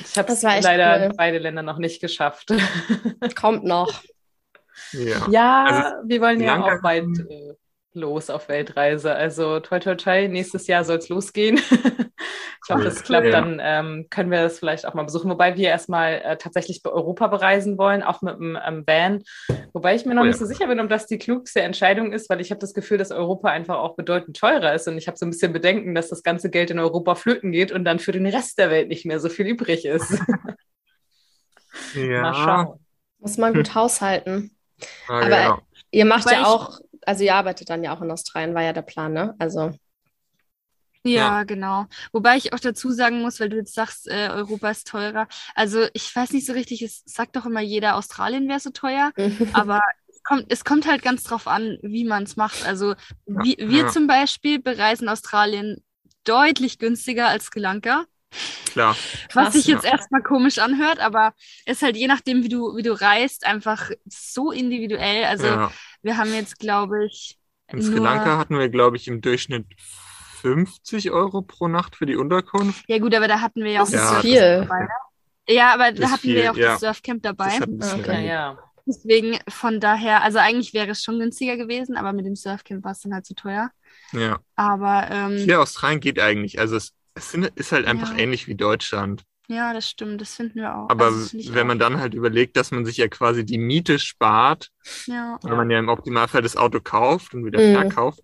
Ich 0.00 0.16
habe 0.18 0.28
Das 0.28 0.42
es 0.42 0.42
leider 0.64 0.96
cool. 0.98 1.02
in 1.10 1.16
beide 1.16 1.38
Länder 1.38 1.62
noch 1.62 1.78
nicht 1.78 2.00
geschafft. 2.00 2.52
kommt 3.36 3.64
noch. 3.64 4.02
Ja. 4.92 5.26
Ja, 5.30 5.64
Also, 5.64 6.08
wir 6.08 6.20
wollen 6.20 6.40
ja 6.40 6.60
auch 6.62 6.82
bald 6.82 7.06
äh, 7.30 7.54
los 7.92 8.28
auf 8.30 8.48
Weltreise. 8.48 9.14
Also 9.14 9.60
toi 9.60 9.78
toi 9.78 9.94
toi, 9.94 10.26
nächstes 10.28 10.66
Jahr 10.66 10.84
soll 10.84 10.98
es 10.98 11.08
losgehen. 11.08 11.60
ich 12.66 12.74
hoffe, 12.74 12.86
es 12.86 13.02
klappt. 13.02 13.26
Ja. 13.26 13.32
Dann 13.32 13.60
ähm, 13.62 14.06
können 14.10 14.30
wir 14.30 14.42
das 14.42 14.58
vielleicht 14.58 14.86
auch 14.86 14.94
mal 14.94 15.02
besuchen. 15.04 15.30
Wobei 15.30 15.56
wir 15.56 15.68
erstmal 15.68 16.14
äh, 16.24 16.36
tatsächlich 16.38 16.82
bei 16.82 16.90
Europa 16.90 17.26
bereisen 17.26 17.76
wollen, 17.78 18.02
auch 18.02 18.22
mit 18.22 18.34
einem 18.36 18.58
ähm, 18.66 18.84
Van. 18.86 19.22
Wobei 19.72 19.94
ich 19.94 20.06
mir 20.06 20.14
noch 20.14 20.22
Oh 20.22 20.24
ja. 20.24 20.30
nicht 20.30 20.38
so 20.38 20.46
sicher 20.46 20.66
bin, 20.66 20.80
ob 20.80 20.88
das 20.88 21.06
die 21.06 21.18
klugste 21.18 21.60
Entscheidung 21.62 22.12
ist, 22.12 22.30
weil 22.30 22.40
ich 22.40 22.50
habe 22.50 22.58
das 22.60 22.72
Gefühl, 22.74 22.96
dass 22.98 23.10
Europa 23.10 23.48
einfach 23.48 23.76
auch 23.78 23.96
bedeutend 23.96 24.36
teurer 24.38 24.74
ist. 24.74 24.88
Und 24.88 24.96
ich 24.98 25.06
habe 25.08 25.18
so 25.18 25.26
ein 25.26 25.30
bisschen 25.30 25.52
Bedenken, 25.52 25.94
dass 25.94 26.08
das 26.08 26.22
ganze 26.22 26.48
Geld 26.50 26.70
in 26.70 26.78
Europa 26.78 27.14
flöten 27.14 27.52
geht 27.52 27.70
und 27.72 27.84
dann 27.84 27.98
für 27.98 28.12
den 28.12 28.26
Rest 28.26 28.58
der 28.58 28.70
Welt 28.70 28.88
nicht 28.88 29.04
mehr 29.04 29.20
so 29.20 29.28
viel 29.28 29.46
übrig 29.46 29.84
ist. 29.84 30.18
ja. 31.94 32.20
mal 32.22 32.34
schauen. 32.34 32.80
Muss 33.18 33.38
man 33.38 33.54
gut 33.54 33.74
haushalten. 33.74 34.56
Ah, 35.08 35.18
Aber- 35.20 35.28
genau. 35.28 35.58
Ihr 35.90 36.04
macht 36.04 36.26
Weil 36.26 36.34
ja 36.34 36.46
auch, 36.46 36.80
also 37.06 37.22
ihr 37.22 37.34
arbeitet 37.34 37.70
dann 37.70 37.84
ja 37.84 37.94
auch 37.96 38.02
in 38.02 38.10
Australien, 38.10 38.54
war 38.54 38.62
ja 38.62 38.72
der 38.72 38.82
Plan, 38.82 39.12
ne? 39.12 39.34
Also, 39.38 39.70
Ja, 41.06 41.44
genau. 41.44 41.86
Wobei 42.12 42.36
ich 42.36 42.54
auch 42.54 42.60
dazu 42.60 42.90
sagen 42.90 43.20
muss, 43.20 43.38
weil 43.38 43.50
du 43.50 43.56
jetzt 43.56 43.74
sagst, 43.74 44.08
äh, 44.08 44.30
Europa 44.32 44.70
ist 44.70 44.88
teurer. 44.88 45.28
Also 45.54 45.86
ich 45.92 46.14
weiß 46.14 46.32
nicht 46.32 46.46
so 46.46 46.54
richtig, 46.54 46.80
es 46.80 47.02
sagt 47.04 47.36
doch 47.36 47.44
immer 47.44 47.60
jeder, 47.60 47.96
Australien 47.96 48.48
wäre 48.48 48.60
so 48.60 48.70
teuer, 48.70 49.12
aber 49.52 49.80
es 50.08 50.22
kommt, 50.22 50.46
es 50.48 50.64
kommt 50.64 50.86
halt 50.86 51.02
ganz 51.02 51.22
drauf 51.22 51.46
an, 51.46 51.78
wie 51.82 52.04
man 52.04 52.22
es 52.22 52.36
macht. 52.36 52.66
Also 52.66 52.94
wie, 53.26 53.56
wir 53.58 53.82
ja. 53.82 53.88
zum 53.88 54.06
Beispiel 54.06 54.60
bereisen 54.60 55.10
Australien 55.10 55.82
deutlich 56.24 56.78
günstiger 56.78 57.28
als 57.28 57.46
Sri 57.46 57.60
Lanka. 57.60 58.06
Klar. 58.66 58.96
Was 59.34 59.52
sich 59.52 59.66
jetzt 59.66 59.84
ja. 59.84 59.92
erstmal 59.92 60.22
komisch 60.22 60.58
anhört, 60.58 60.98
aber 61.00 61.34
ist 61.66 61.82
halt 61.82 61.96
je 61.96 62.06
nachdem, 62.08 62.42
wie 62.42 62.48
du, 62.48 62.76
wie 62.76 62.82
du 62.82 62.98
reist, 62.98 63.46
einfach 63.46 63.90
so 64.06 64.50
individuell. 64.50 65.24
Also 65.24 65.46
ja. 65.46 65.72
wir 66.02 66.16
haben 66.16 66.32
jetzt, 66.32 66.58
glaube 66.58 67.04
ich, 67.04 67.38
In 67.70 67.82
Sri 67.82 67.98
Lanka 67.98 68.38
hatten 68.38 68.58
wir, 68.58 68.70
glaube 68.70 68.96
ich, 68.96 69.06
im 69.06 69.20
Durchschnitt 69.20 69.66
50 70.44 71.10
Euro 71.10 71.40
pro 71.40 71.68
Nacht 71.68 71.96
für 71.96 72.04
die 72.04 72.16
Unterkunft. 72.16 72.84
Ja 72.86 72.98
gut, 72.98 73.14
aber 73.14 73.28
da 73.28 73.40
hatten 73.40 73.64
wir 73.64 73.72
ja 73.72 73.80
auch 73.82 73.90
Das 73.90 73.92
Surfcamp 74.02 74.22
viel. 74.22 74.40
dabei. 74.68 74.80
Ne? 74.82 74.88
Ja, 75.48 75.72
aber 75.74 75.92
da 75.92 76.10
hatten 76.10 76.22
wir 76.24 76.34
viel, 76.34 76.44
ja 76.44 76.50
auch 76.52 76.56
ja. 76.56 76.72
das 76.72 76.80
Surfcamp 76.80 77.22
dabei. 77.22 77.58
Das 77.58 77.94
Okay. 77.94 78.26
Ja, 78.26 78.32
ja. 78.34 78.58
Deswegen 78.86 79.38
von 79.48 79.80
daher, 79.80 80.22
also 80.22 80.38
eigentlich 80.38 80.74
wäre 80.74 80.90
es 80.90 81.02
schon 81.02 81.18
günstiger 81.18 81.56
gewesen, 81.56 81.96
aber 81.96 82.12
mit 82.12 82.26
dem 82.26 82.36
Surfcamp 82.36 82.84
war 82.84 82.92
es 82.92 83.00
dann 83.00 83.14
halt 83.14 83.24
zu 83.24 83.34
teuer. 83.34 83.70
ja. 84.12 84.38
Aber 84.56 85.08
ähm, 85.10 85.38
Hier 85.38 85.62
Australien 85.62 86.00
geht 86.00 86.20
eigentlich. 86.20 86.58
Also 86.58 86.76
es, 86.76 86.92
es 87.14 87.30
sind, 87.30 87.46
ist 87.54 87.72
halt 87.72 87.86
einfach 87.86 88.12
Ja. 88.12 88.18
ähnlich 88.18 88.46
wie 88.46 88.54
Deutschland. 88.54 89.22
ja, 89.48 89.72
das 89.72 89.88
stimmt, 89.88 90.20
das 90.20 90.34
finden 90.34 90.56
wir 90.60 90.76
auch. 90.76 90.90
Aber 90.90 91.06
Also 91.06 91.38
wenn 91.54 91.62
auch. 91.62 91.66
man 91.68 91.78
dann 91.78 91.98
halt 91.98 92.12
überlegt, 92.12 92.58
dass 92.58 92.70
man 92.72 92.84
sich 92.84 92.98
ja 92.98 93.08
quasi 93.08 93.46
die 93.46 93.56
Miete 93.58 93.98
spart, 93.98 94.68
ja. 95.06 95.38
weil 95.40 95.56
man 95.56 95.70
ja 95.70 95.78
im 95.78 95.88
Optimalfall 95.88 96.42
das 96.42 96.56
Auto 96.58 96.80
kauft 96.80 97.32
und 97.34 97.46
wieder 97.46 97.60
Mhm. 97.60 97.72
verkauft, 97.74 98.20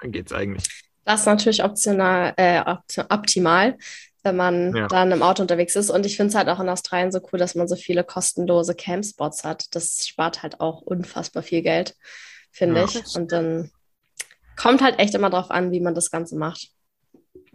dann 0.00 0.12
geht's 0.12 0.32
eigentlich. 0.32 0.68
Das 1.04 1.20
ist 1.20 1.26
natürlich 1.26 1.62
optional, 1.62 2.32
äh, 2.36 2.60
opt 2.60 2.98
optimal, 3.10 3.76
wenn 4.22 4.36
man 4.36 4.74
Ja. 4.74 4.88
dann 4.88 5.12
im 5.12 5.22
Auto 5.22 5.42
unterwegs 5.42 5.76
ist. 5.76 5.90
Und 5.90 6.06
ich 6.06 6.16
finde 6.16 6.30
es 6.30 6.34
halt 6.34 6.48
auch 6.48 6.60
in 6.60 6.68
Australien 6.68 7.12
so 7.12 7.20
cool, 7.32 7.38
dass 7.38 7.54
man 7.54 7.68
so 7.68 7.76
viele 7.76 8.04
kostenlose 8.04 8.74
Campspots 8.74 9.44
hat. 9.44 9.74
Das 9.74 10.06
spart 10.06 10.42
halt 10.42 10.60
auch 10.60 10.80
unfassbar 10.82 11.42
viel 11.42 11.62
Geld, 11.62 11.94
finde 12.50 12.80
Ja. 12.80 12.86
ich. 12.86 13.14
Und 13.16 13.32
dann 13.32 13.70
kommt 14.56 14.82
halt 14.82 14.98
echt 14.98 15.14
immer 15.14 15.30
drauf 15.30 15.50
an, 15.50 15.72
wie 15.72 15.80
man 15.80 15.94
das 15.94 16.10
Ganze 16.10 16.36
macht. 16.36 16.70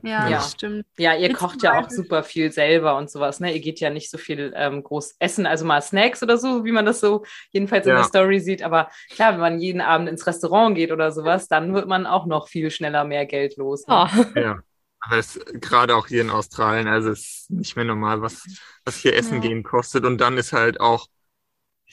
Ja, 0.03 0.29
Ja. 0.29 0.37
das 0.37 0.51
stimmt. 0.51 0.85
Ja, 0.97 1.13
ihr 1.13 1.29
Jetzt 1.29 1.37
kocht 1.37 1.61
ja 1.63 1.79
auch 1.79 1.89
super 1.89 2.23
viel 2.23 2.51
selber 2.51 2.97
und 2.97 3.09
sowas, 3.09 3.39
ne? 3.39 3.53
Ihr 3.53 3.59
geht 3.61 3.79
ja 3.79 3.89
nicht 3.89 4.09
so 4.09 4.17
viel 4.17 4.53
ähm, 4.55 4.83
groß 4.83 5.15
essen, 5.19 5.45
also 5.45 5.65
mal 5.65 5.81
Snacks 5.81 6.21
oder 6.23 6.37
so, 6.37 6.63
wie 6.65 6.71
man 6.71 6.85
das 6.85 6.99
so 6.99 7.23
jedenfalls 7.51 7.85
in 7.85 7.91
Ja. 7.91 7.97
der 7.99 8.05
Story 8.05 8.39
sieht. 8.39 8.63
Aber 8.63 8.89
klar, 9.11 9.33
wenn 9.33 9.39
man 9.39 9.59
jeden 9.59 9.81
Abend 9.81 10.09
ins 10.09 10.25
Restaurant 10.27 10.75
geht 10.75 10.91
oder 10.91 11.11
sowas, 11.11 11.47
dann 11.47 11.73
wird 11.73 11.87
man 11.87 12.05
auch 12.05 12.25
noch 12.25 12.47
viel 12.47 12.71
schneller 12.71 13.03
mehr 13.03 13.25
Geld 13.25 13.57
los. 13.57 13.87
Ne? 13.87 14.09
Ja. 14.35 14.41
Ja. 14.41 14.59
Aber 15.01 15.17
es 15.17 15.39
gerade 15.53 15.95
auch 15.95 16.07
hier 16.07 16.21
in 16.21 16.29
Australien, 16.29 16.87
also 16.87 17.09
es 17.11 17.19
ist 17.21 17.51
nicht 17.51 17.75
mehr 17.77 17.85
normal, 17.85 18.21
was, 18.21 18.43
was 18.83 18.97
hier 18.97 19.15
Essen 19.15 19.35
Ja. 19.41 19.47
gehen 19.47 19.63
kostet. 19.63 20.03
Und 20.05 20.17
dann 20.19 20.37
ist 20.37 20.51
halt 20.51 20.81
auch, 20.81 21.07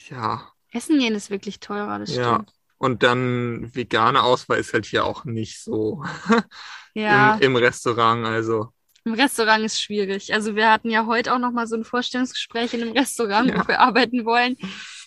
ja, 0.09 0.41
Essen 0.73 0.99
gehen 0.99 1.15
ist 1.15 1.29
wirklich 1.29 1.59
teurer, 1.61 1.99
das 1.99 2.13
Ja. 2.15 2.33
stimmt. 2.35 2.51
und 2.77 3.01
dann 3.03 3.73
vegane 3.73 4.21
Auswahl 4.23 4.59
ist 4.59 4.73
halt 4.73 4.85
hier 4.85 5.05
auch 5.05 5.23
nicht 5.25 5.63
so 5.63 6.03
Ja, 7.01 7.35
im, 7.35 7.41
im 7.41 7.55
Restaurant. 7.57 8.25
Also, 8.25 8.69
im 9.05 9.13
Restaurant 9.13 9.63
ist 9.63 9.81
schwierig. 9.81 10.33
Also 10.33 10.55
wir 10.55 10.69
hatten 10.71 10.89
ja 10.89 11.05
heute 11.05 11.33
auch 11.33 11.39
noch 11.39 11.51
mal 11.51 11.65
so 11.67 11.75
ein 11.77 11.85
Vorstellungsgespräch 11.85 12.73
in 12.73 12.81
einem 12.81 12.91
Restaurant, 12.91 13.49
Ja. 13.49 13.59
wo 13.63 13.67
wir 13.67 13.79
arbeiten 13.79 14.25
wollen. 14.25 14.57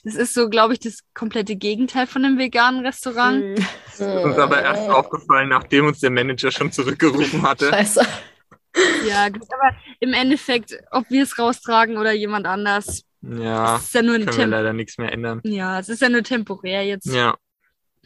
Das 0.04 0.14
ist 0.14 0.32
so, 0.32 0.48
glaube 0.48 0.72
ich, 0.72 0.80
das 0.80 1.00
komplette 1.12 1.56
Gegenteil 1.56 2.06
von 2.06 2.24
einem 2.24 2.38
veganen 2.38 2.86
Restaurant. 2.86 3.40
Mhm. 3.44 3.54
ist 3.86 4.00
uns 4.00 4.38
aber 4.38 4.62
erst 4.62 4.88
aufgefallen, 4.88 5.50
nachdem 5.50 5.86
uns 5.86 6.00
der 6.00 6.10
Manager 6.10 6.50
schon 6.50 6.72
zurückgerufen 6.72 7.42
hatte. 7.42 7.68
Scheiße. 7.68 8.06
Ja, 9.06 9.28
gut, 9.28 9.42
aber 9.52 9.76
im 9.98 10.12
Endeffekt, 10.14 10.78
ob 10.92 11.10
wir 11.10 11.24
es 11.24 11.38
raustragen 11.38 11.98
oder 11.98 12.12
jemand 12.12 12.46
anders, 12.46 13.02
Ja, 13.20 13.76
es 13.76 13.82
ist 13.82 13.94
ja 13.94 14.02
nur 14.02 14.14
ein 14.14 14.24
können 14.24 14.38
wir 14.38 14.46
leider 14.46 14.72
nichts 14.72 14.96
mehr 14.96 15.12
ändern. 15.12 15.40
Ja, 15.44 15.78
es 15.80 15.88
ist 15.88 16.00
ja 16.00 16.08
nur 16.08 16.22
temporär 16.22 16.86
jetzt. 16.86 17.06
Ja, 17.06 17.36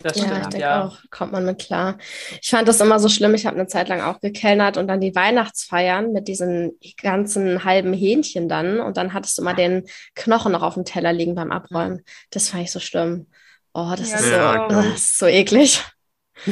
Das 0.02 0.16
Ja, 0.16 0.38
ich 0.40 0.48
stimmt, 0.48 0.52
denke 0.52 0.60
ja. 0.60 0.84
auch, 0.84 0.98
kommt 1.10 1.32
man 1.32 1.44
mit 1.46 1.58
klar. 1.60 1.98
Ich 2.42 2.50
fand 2.50 2.68
das 2.68 2.80
immer 2.80 2.98
so 3.00 3.08
schlimm. 3.08 3.34
Ich 3.34 3.46
habe 3.46 3.56
eine 3.56 3.66
Zeit 3.66 3.88
lang 3.88 4.00
auch 4.00 4.20
gekellnert 4.20 4.76
und 4.76 4.86
dann 4.88 5.00
die 5.00 5.14
Weihnachtsfeiern 5.14 6.12
mit 6.12 6.28
diesen 6.28 6.78
ganzen 7.00 7.64
halben 7.64 7.92
Hähnchen 7.92 8.48
dann 8.48 8.80
und 8.80 8.96
dann 8.96 9.12
hattest 9.14 9.38
du 9.38 9.42
mal 9.42 9.54
den 9.54 9.86
Knochen 10.14 10.52
noch 10.52 10.62
auf 10.62 10.74
dem 10.74 10.84
Teller 10.84 11.12
liegen 11.12 11.34
beim 11.34 11.50
Abräumen. 11.52 12.02
Das 12.30 12.48
fand 12.50 12.64
ich 12.64 12.72
so 12.72 12.80
schlimm. 12.80 13.28
Oh, 13.72 13.92
das 13.96 14.08
Ja, 14.10 14.16
ist 14.16 14.30
so, 14.30 14.58
das 14.68 14.86
ist 14.96 15.18
so 15.18 15.26
eklig. 15.26 15.82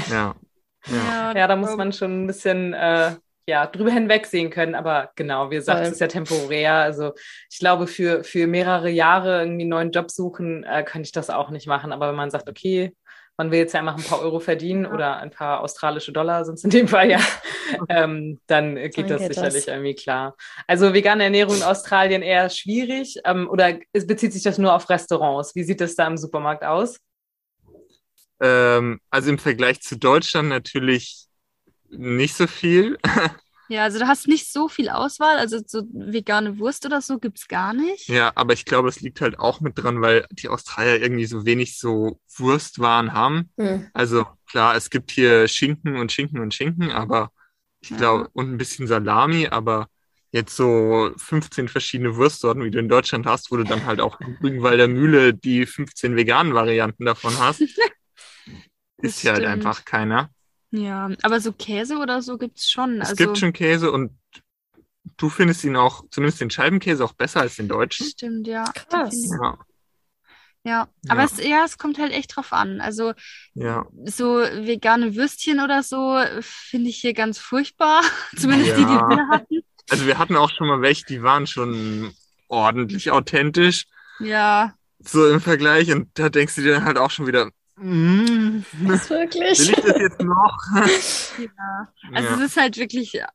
ja, 0.07 0.35
ja. 0.87 1.17
Ja, 1.35 1.47
da 1.47 1.57
muss 1.57 1.77
man 1.77 1.93
schon 1.93 2.25
ein 2.25 2.27
bisschen 2.27 2.73
äh, 2.75 3.17
ja, 3.47 3.67
drüber 3.67 3.91
hinwegsehen 3.91 4.51
können. 4.51 4.75
Aber 4.75 5.11
genau, 5.17 5.51
wie 5.51 5.57
gesagt, 5.57 5.81
Voll. 5.81 5.87
es 5.87 5.93
ist 5.93 6.01
ja 6.01 6.09
temporär. 6.09 6.75
Also 6.75 7.13
ich 7.51 7.59
glaube, 7.59 7.87
für, 7.87 8.25
für 8.25 8.47
mehrere 8.47 8.91
Jahre 8.91 9.41
irgendwie 9.41 9.63
einen 9.63 9.71
neuen 9.71 9.91
Job 9.93 10.11
suchen, 10.11 10.65
äh, 10.65 10.83
könnte 10.85 11.07
ich 11.07 11.13
das 11.13 11.31
auch 11.31 11.51
nicht 11.51 11.67
machen. 11.67 11.93
Aber 11.93 12.09
wenn 12.09 12.15
man 12.17 12.31
sagt, 12.31 12.49
okay, 12.49 12.95
man 13.37 13.51
will 13.51 13.59
jetzt 13.59 13.73
ja 13.73 13.81
einfach 13.81 13.97
ein 13.97 14.05
paar 14.05 14.21
Euro 14.21 14.41
verdienen 14.41 14.87
oder 14.87 15.17
ein 15.17 15.31
paar 15.31 15.61
australische 15.61 16.13
Dollar 16.13 16.45
sind 16.45 16.55
es 16.55 16.65
in 16.65 16.71
dem 16.71 16.89
Fall 16.89 17.11
ja, 17.11 17.21
ähm, 17.89 18.41
dann 18.47 18.77
äh, 18.77 18.89
geht 18.89 19.11
Dann 19.11 19.19
das 19.19 19.23
geht 19.23 19.35
sicherlich 19.35 19.65
das. 19.67 19.75
irgendwie 19.75 19.95
klar. 19.95 20.37
Also 20.67 20.93
vegane 20.93 21.25
Ernährung 21.25 21.57
in 21.57 21.63
Australien 21.63 22.23
eher 22.23 22.51
schwierig 22.51 23.19
ähm, 23.25 23.49
oder 23.49 23.79
es 23.93 24.07
bezieht 24.07 24.33
sich 24.33 24.43
das 24.43 24.59
nur 24.59 24.75
auf 24.75 24.89
Restaurants? 24.89 25.55
Wie 25.55 25.65
sieht 25.65 25.81
das 25.81 25.95
da 25.95 26.07
im 26.07 26.17
Supermarkt 26.17 26.65
aus? 26.65 26.99
Ähm, 28.41 29.01
also 29.11 29.31
im 29.31 29.39
Vergleich 29.39 29.81
zu 29.81 29.97
Deutschland 29.97 30.49
natürlich 30.49 31.27
nicht 31.89 32.35
so 32.35 32.47
viel. 32.47 32.99
Ja, 33.73 33.85
also 33.85 33.99
du 33.99 34.07
hast 34.07 34.29
nicht 34.29 34.53
so 34.53 34.69
viel 34.69 34.91
Auswahl. 34.91 35.39
Also 35.39 35.59
so 35.67 35.83
vegane 35.93 36.59
Wurst 36.59 36.85
oder 36.85 37.01
so 37.01 37.19
gibt's 37.19 37.49
gar 37.49 37.73
nicht. 37.73 38.07
Ja, 38.09 38.31
aber 38.35 38.53
ich 38.53 38.67
glaube, 38.67 38.91
es 38.91 39.01
liegt 39.01 39.23
halt 39.23 39.39
auch 39.39 39.63
mit 39.63 39.79
dran, 39.79 40.03
weil 40.03 40.27
die 40.31 40.51
Australier 40.51 41.01
irgendwie 41.01 41.25
so 41.25 41.47
wenig 41.47 41.79
so 41.79 42.21
Wurstwaren 42.37 43.15
haben. 43.15 43.51
Hm. 43.59 43.89
Also 43.95 44.27
klar, 44.47 44.77
es 44.77 44.91
gibt 44.91 45.11
hier 45.11 45.49
Schinken 45.49 45.97
und 45.97 46.13
Schinken 46.13 46.41
und 46.41 46.53
Schinken, 46.53 46.91
aber 46.91 47.33
ich 47.81 47.91
Ja. 47.91 47.97
glaube, 47.97 48.29
und 48.35 48.53
ein 48.53 48.59
bisschen 48.59 48.87
Salami, 48.87 49.49
aber 49.49 49.89
jetzt 50.33 50.55
so 50.55 51.11
15 51.17 51.69
verschiedene 51.69 52.17
Wurstsorten, 52.17 52.63
wie 52.65 52.71
du 52.71 52.79
in 52.79 52.91
Deutschland 52.91 53.25
hast, 53.25 53.51
wo 53.51 53.57
du 53.57 53.65
dann 53.65 53.87
halt 53.87 54.03
auch 54.03 54.21
in 54.21 54.37
Rügenwalder 54.43 54.87
Mühle 54.87 55.33
die 55.33 55.65
15 55.65 56.15
veganen 56.15 56.53
Varianten 56.53 57.07
davon 57.07 57.39
hast. 57.39 57.63
ist 59.03 59.21
hier 59.21 59.33
halt 59.33 59.47
einfach 59.47 59.87
keiner. 59.87 60.31
Ja, 60.73 61.11
aber 61.23 61.41
so 61.41 61.53
Käse 61.53 61.99
oder 61.99 62.23
so 62.23 62.39
gibt's 62.39 62.71
schon. 62.71 63.01
Es 63.01 63.11
also, 63.11 63.25
gibt 63.25 63.39
schon 63.39 63.53
Käse 63.53 63.93
und 63.93 64.13
du 65.19 65.29
findest 65.29 65.65
ihn 65.65 65.77
auch, 65.77 66.05
zumindest 66.11 66.41
den 66.41 66.51
Scheibenkäse, 66.51 67.05
auch 67.05 67.13
besser 67.13 67.41
als 67.41 67.57
den 67.57 67.69
deutschen. 67.69 68.07
Stimmt, 68.07 68.47
ja. 68.47 68.65
Krass. 68.65 69.15
Ja, 69.31 69.59
Ja, 70.65 70.89
aber 71.09 71.21
Ja. 71.21 71.25
Es, 71.27 71.45
ja, 71.45 71.65
es 71.65 71.77
kommt 71.77 71.99
halt 71.99 72.13
echt 72.13 72.35
drauf 72.37 72.53
an. 72.53 72.81
Also 72.81 73.13
ja. 73.55 73.87
so 74.05 74.39
vegane 74.39 75.15
Würstchen 75.15 75.61
oder 75.61 75.83
so 75.83 76.19
finde 76.41 76.89
ich 76.89 76.99
hier 76.99 77.13
ganz 77.15 77.39
furchtbar. 77.39 78.03
Zumindest 78.37 78.73
die, 78.73 78.85
die 78.85 78.93
Ja. 78.93 79.09
wir 79.09 79.29
hatten. 79.29 79.61
Also 79.91 80.07
wir 80.07 80.19
hatten 80.19 80.37
auch 80.37 80.51
schon 80.51 80.69
mal 80.69 80.81
welche, 80.81 81.05
die 81.05 81.23
waren 81.23 81.47
schon 81.47 82.15
ordentlich 82.49 83.11
authentisch, 83.11 83.85
Ja, 84.21 84.75
so 85.01 85.29
im 85.29 85.41
Vergleich. 85.41 85.93
Und 85.93 86.11
da 86.19 86.29
denkst 86.29 86.55
du 86.55 86.63
dir 86.63 86.75
dann 86.75 86.85
halt 86.85 86.97
auch 86.99 87.11
schon 87.11 87.27
wieder, 87.27 87.51
mm, 87.77 88.65
Das 88.89 89.11
will 89.11 89.19
wirklich. 89.21 89.61
ich 89.61 89.73
das 89.73 89.99
jetzt 89.99 90.21
noch? 90.21 90.59
ja. 91.39 91.93
Also 92.13 92.29
ja. 92.29 92.35
es 92.37 92.41
ist 92.41 92.57
halt 92.57 92.77
wirklich 92.77 93.13
ja, 93.13 93.29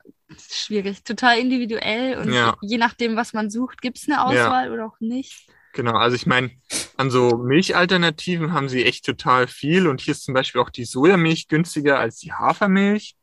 schwierig, 0.50 1.03
total 1.03 1.39
individuell 1.39 2.17
und 2.17 2.32
Ja. 2.34 2.56
je 2.62 2.77
nachdem, 2.77 3.15
was 3.15 3.34
man 3.34 3.50
sucht, 3.50 3.82
gibt 3.82 3.98
es 3.98 4.08
eine 4.10 4.24
Auswahl 4.24 4.72
oder 4.72 4.86
auch 4.86 5.00
nicht. 5.00 5.48
Genau, 5.74 5.96
also 5.96 6.15
ich 6.15 6.25
meine, 6.25 6.51
an 6.96 7.12
so 7.12 7.38
Milchalternativen 7.38 8.51
haben 8.51 8.67
sie 8.70 8.84
echt 8.86 9.06
total 9.06 9.48
viel 9.48 9.88
und 9.88 10.01
hier 10.01 10.13
ist 10.13 10.24
zum 10.24 10.34
Beispiel 10.34 10.60
auch 10.62 10.72
die 10.72 10.86
Sojamilch 10.86 11.48
günstiger 11.48 12.00
als 12.00 12.17
die 12.17 12.34
Hafermilch, 12.34 13.15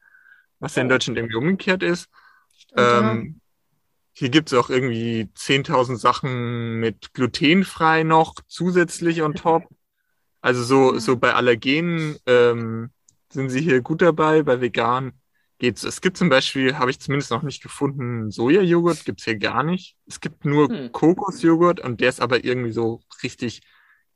was 0.61 0.77
ja 0.77 0.83
in 0.83 0.87
Oh. 0.89 0.91
Deutschland 0.91 1.19
irgendwie 1.19 1.37
umgekehrt 1.37 1.83
ist. 1.83 2.09
Stimmt, 2.57 2.79
ja. 2.81 3.11
Ähm, 3.13 3.41
hier 4.13 4.29
gibt's 4.29 4.55
auch 4.55 4.71
irgendwie 4.71 5.29
10.000 5.35 5.97
Sachen 5.97 6.79
mit 6.79 7.13
glutenfrei 7.15 8.05
noch 8.05 8.35
zusätzlich 8.47 9.23
on 9.23 9.35
top. 9.35 9.65
Also 10.45 10.63
so, 10.63 10.93
Ja. 10.93 11.01
so 11.01 11.17
bei 11.17 11.33
Allergenen 11.35 12.17
ähm, 12.27 12.91
sind 13.33 13.49
sie 13.49 13.61
hier 13.63 13.81
gut 13.81 14.03
dabei, 14.03 14.43
bei 14.43 14.61
vegan 14.61 15.13
geht's. 15.59 15.85
Es 15.85 16.03
gibt 16.03 16.19
zum 16.19 16.29
Beispiel, 16.29 16.77
habe 16.77 16.91
ich 16.91 17.01
zumindest 17.01 17.31
noch 17.31 17.43
nicht 17.43 17.63
gefunden, 17.63 18.31
Sojajoghurt 18.31 19.07
gibt's 19.07 19.25
hier 19.25 19.39
gar 19.39 19.63
nicht. 19.63 19.97
Es 20.07 20.21
gibt 20.21 20.45
nur 20.45 20.69
Hm. 20.69 20.93
Kokosjoghurt 20.93 21.81
und 21.81 22.01
der 22.03 22.11
ist 22.11 22.21
aber 22.21 22.45
irgendwie 22.45 22.73
so 22.73 23.01
richtig 23.23 23.63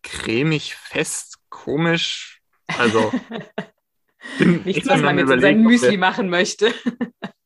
cremig, 0.02 0.74
fest, 0.74 1.38
komisch. 1.48 2.42
Also 2.76 3.10
Nichts, 4.38 4.86
was 4.86 5.00
man 5.00 5.16
jetzt 5.18 5.30
in 5.30 5.38
Überlegen, 5.38 5.40
sein 5.40 5.58
ob 5.60 5.72
Müsli 5.72 5.96
machen 5.96 6.28
möchte. 6.28 6.74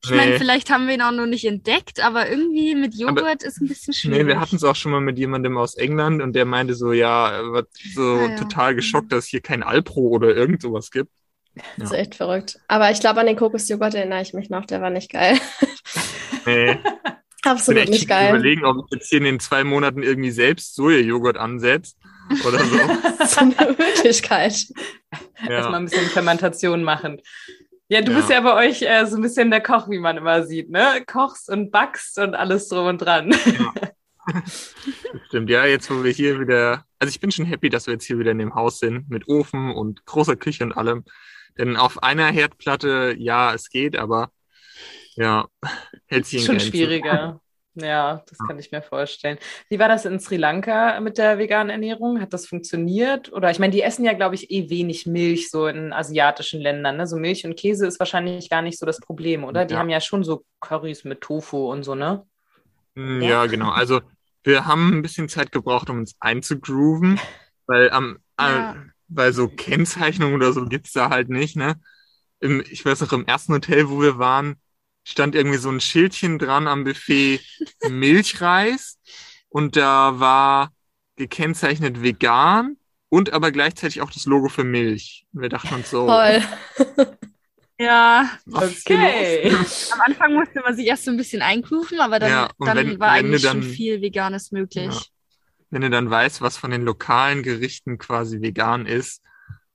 Ich 0.03 0.09
meine, 0.11 0.31
Nee. 0.31 0.37
vielleicht 0.37 0.69
haben 0.69 0.87
wir 0.87 0.95
ihn 0.95 1.01
auch 1.01 1.11
noch 1.11 1.25
nicht 1.27 1.45
entdeckt, 1.45 2.03
aber 2.03 2.29
irgendwie 2.29 2.75
mit 2.75 2.93
Joghurt 2.95 3.41
ist 3.43 3.61
ein 3.61 3.67
bisschen 3.69 3.93
schwierig. 3.93 4.17
Nee, 4.19 4.27
wir 4.27 4.39
hatten 4.39 4.57
es 4.57 4.63
auch 4.65 4.75
schon 4.75 4.91
mal 4.91 4.99
mit 5.01 5.17
jemandem 5.17 5.57
aus 5.57 5.75
England 5.75 6.21
und 6.21 6.33
der 6.33 6.43
meinte 6.45 6.75
so, 6.75 6.91
ja, 6.91 7.31
er 7.31 7.51
war 7.53 7.63
so 7.93 8.01
Ah, 8.01 8.27
ja. 8.29 8.35
total 8.37 8.75
geschockt, 8.75 9.11
dass 9.13 9.25
es 9.25 9.29
hier 9.29 9.41
kein 9.41 9.63
Alpro 9.63 10.01
oder 10.09 10.35
irgend 10.35 10.61
sowas 10.61 10.91
gibt. 10.91 11.09
Das 11.77 11.91
ist 11.91 11.97
echt 11.97 12.15
verrückt. 12.15 12.57
Aber 12.67 12.91
ich 12.91 12.99
glaube, 12.99 13.19
an 13.21 13.27
den 13.27 13.35
Kokosjoghurt 13.37 13.93
erinnere 13.93 14.21
ich 14.23 14.33
mich 14.33 14.49
noch. 14.49 14.65
Der 14.65 14.81
war 14.81 14.89
nicht 14.89 15.11
geil. 15.11 15.37
Nee, 16.45 16.71
ich 16.73 16.77
bin 16.81 17.51
Absolut 17.51 17.89
nicht 17.89 18.07
geil. 18.09 18.29
überlegen, 18.29 18.65
ob 18.65 18.85
ich 18.85 18.95
jetzt 18.97 19.09
hier 19.09 19.19
in 19.19 19.25
den 19.25 19.39
zwei 19.39 19.63
Monaten 19.63 20.01
irgendwie 20.03 20.31
selbst 20.31 20.75
Sojajoghurt 20.75 21.37
ansetze 21.37 21.93
oder 22.45 22.59
so. 22.59 22.77
Das 23.19 23.31
ist 23.33 23.37
eine 23.37 23.55
Möglichkeit. 23.77 24.53
Erstmal 25.37 25.49
ja. 25.49 25.69
ein 25.71 25.85
bisschen 25.85 26.07
Fermentation 26.07 26.83
machen. 26.83 27.21
Ja, 27.89 28.01
du 28.01 28.11
Ja. 28.11 28.17
bist 28.17 28.29
ja 28.29 28.41
bei 28.41 28.53
euch 28.67 28.81
äh, 28.81 29.05
so 29.05 29.17
ein 29.17 29.21
bisschen 29.21 29.51
der 29.51 29.61
Koch, 29.61 29.89
wie 29.89 29.99
man 29.99 30.17
immer 30.17 30.43
sieht, 30.45 30.69
ne? 30.69 31.03
Kochst 31.05 31.49
und 31.49 31.71
backst 31.71 32.17
und 32.17 32.33
alles 32.35 32.67
drum 32.69 32.87
und 32.87 32.97
dran. 32.99 33.29
Das 34.25 34.75
Stimmt, 35.27 35.49
ja, 35.49 35.65
jetzt 35.65 35.91
wo 35.91 36.03
wir 36.03 36.11
hier 36.11 36.39
wieder, 36.39 36.85
also 36.99 37.09
ich 37.09 37.19
bin 37.19 37.31
schon 37.31 37.45
happy, 37.45 37.69
dass 37.69 37.87
wir 37.87 37.93
jetzt 37.93 38.05
hier 38.05 38.17
wieder 38.19 38.31
in 38.31 38.37
dem 38.39 38.55
Haus 38.55 38.79
sind, 38.79 39.09
mit 39.09 39.27
Ofen 39.27 39.71
und 39.71 40.05
großer 40.05 40.35
Küche 40.37 40.63
und 40.63 40.71
allem. 40.73 41.03
Denn 41.57 41.75
auf 41.75 42.01
einer 42.01 42.27
Herdplatte, 42.31 43.15
ja, 43.17 43.53
es 43.53 43.69
geht, 43.69 43.97
aber 43.97 44.31
ja, 45.15 45.45
hält 46.07 46.25
sich 46.25 46.39
in 46.39 46.45
Schon 46.45 46.55
Grenzen. 46.57 46.71
schwieriger. 46.71 47.41
Ja, 47.75 48.23
das 48.29 48.43
kann 48.43 48.59
ich 48.59 48.71
mir 48.71 48.83
vorstellen. 48.83 49.39
Wie 49.67 49.79
war 49.79 49.87
das 49.87 50.05
in 50.05 50.19
Sri 50.19 50.37
Lanka 50.37 50.99
mit 50.99 51.17
der 51.17 51.39
veganen 51.39 51.71
Ernährung? 51.71 52.21
Hat 52.21 52.31
das 52.31 52.45
funktioniert? 52.45 53.33
Oder 53.33 53.49
ich 53.49 53.57
meine, 53.57 53.71
die 53.71 53.81
essen 53.81 54.05
ja, 54.05 54.13
glaube 54.13 54.35
ich, 54.35 54.51
eh 54.51 54.69
wenig 54.69 55.07
Milch 55.07 55.49
so 55.49 55.65
in 55.67 55.91
asiatischen 55.91 56.61
Ländern. 56.61 56.97
Ne? 56.97 57.07
So 57.07 57.17
Milch 57.17 57.45
und 57.45 57.55
Käse 57.55 57.87
ist 57.87 57.97
wahrscheinlich 57.99 58.47
gar 58.49 58.61
nicht 58.61 58.77
so 58.77 58.85
das 58.85 58.99
Problem, 58.99 59.43
oder? 59.43 59.65
Die 59.65 59.73
Ja. 59.73 59.79
haben 59.79 59.89
ja 59.89 60.01
schon 60.01 60.23
so 60.23 60.45
Currys 60.59 61.03
mit 61.03 61.21
Tofu 61.21 61.71
und 61.71 61.83
so, 61.83 61.95
ne? 61.95 62.27
Mm, 62.95 63.21
Ja, 63.21 63.45
genau. 63.47 63.69
Also 63.71 64.01
wir 64.43 64.65
haben 64.65 64.93
ein 64.93 65.01
bisschen 65.01 65.29
Zeit 65.29 65.51
gebraucht, 65.51 65.89
um 65.89 65.99
uns 65.99 66.15
einzugrooven, 66.19 67.19
weil 67.67 67.89
am, 67.91 68.17
Ja. 68.37 68.73
äh, 68.75 68.89
weil 69.07 69.33
so 69.33 69.47
Kennzeichnungen 69.49 70.35
oder 70.35 70.53
so 70.53 70.65
gibt's 70.65 70.91
da 70.93 71.09
halt 71.09 71.29
nicht, 71.29 71.55
ne? 71.55 71.75
Im, 72.39 72.61
ich 72.69 72.85
weiß 72.85 73.01
noch, 73.01 73.13
im 73.13 73.25
ersten 73.25 73.53
Hotel, 73.53 73.89
wo 73.89 74.01
wir 74.01 74.19
waren, 74.19 74.57
stand 75.03 75.35
irgendwie 75.35 75.57
so 75.57 75.69
ein 75.69 75.81
Schildchen 75.81 76.39
dran 76.39 76.67
am 76.67 76.83
Buffet 76.83 77.39
Milchreis 77.89 78.99
und 79.49 79.75
da 79.75 80.19
war 80.19 80.71
gekennzeichnet 81.15 82.01
vegan 82.01 82.77
und 83.09 83.33
aber 83.33 83.51
gleichzeitig 83.51 84.01
auch 84.01 84.09
das 84.11 84.25
Logo 84.25 84.49
für 84.49 84.63
Milch. 84.63 85.25
Und 85.33 85.41
wir 85.41 85.49
dachten 85.49 85.75
uns 85.75 85.89
so, 85.89 86.07
Toll. 86.07 86.41
Ja, 87.79 88.29
Okay. 88.51 89.51
am 89.91 90.01
Anfang 90.01 90.33
musste 90.33 90.61
man 90.61 90.75
sich 90.75 90.85
erst 90.85 91.05
so 91.05 91.11
ein 91.11 91.17
bisschen 91.17 91.41
eingrooven, 91.41 91.99
aber 91.99 92.19
dann, 92.19 92.29
Ja, 92.29 92.49
dann 92.59 92.77
wenn- 92.77 92.99
war 92.99 93.13
wenn 93.15 93.25
eigentlich 93.25 93.41
dann- 93.41 93.61
schon 93.63 93.71
viel 93.71 94.01
Veganes 94.01 94.51
möglich. 94.51 94.93
Ja. 94.93 95.01
wenn 95.69 95.81
du 95.81 95.89
dann 95.89 96.07
weißt, 96.07 96.41
was 96.41 96.55
von 96.55 96.69
den 96.69 96.83
lokalen 96.83 97.41
Gerichten 97.41 97.97
quasi 97.97 98.41
vegan 98.41 98.85
ist 98.85 99.23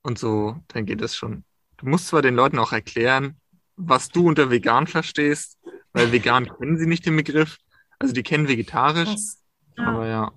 und 0.03 0.17
so, 0.17 0.57
dann 0.69 0.87
geht 0.87 1.03
es 1.03 1.17
schon. 1.17 1.43
Du 1.77 1.87
musst 1.89 2.07
zwar 2.07 2.23
den 2.23 2.37
Leuten 2.37 2.61
auch 2.61 2.71
erklären, 2.73 3.37
was 3.79 4.09
du 4.11 4.29
unter 4.29 4.51
vegan 4.51 4.87
verstehst, 4.87 5.57
weil 5.93 6.13
vegan 6.13 6.47
kennen 6.59 6.77
sie 6.79 6.87
nicht 6.87 7.07
den 7.07 7.17
Begriff. 7.17 7.57
Also 7.99 8.13
die 8.15 8.23
kennen 8.23 8.49
vegetarisch. 8.49 9.15
Ja. 9.77 9.87
aber 9.87 10.07
ja. 10.07 10.33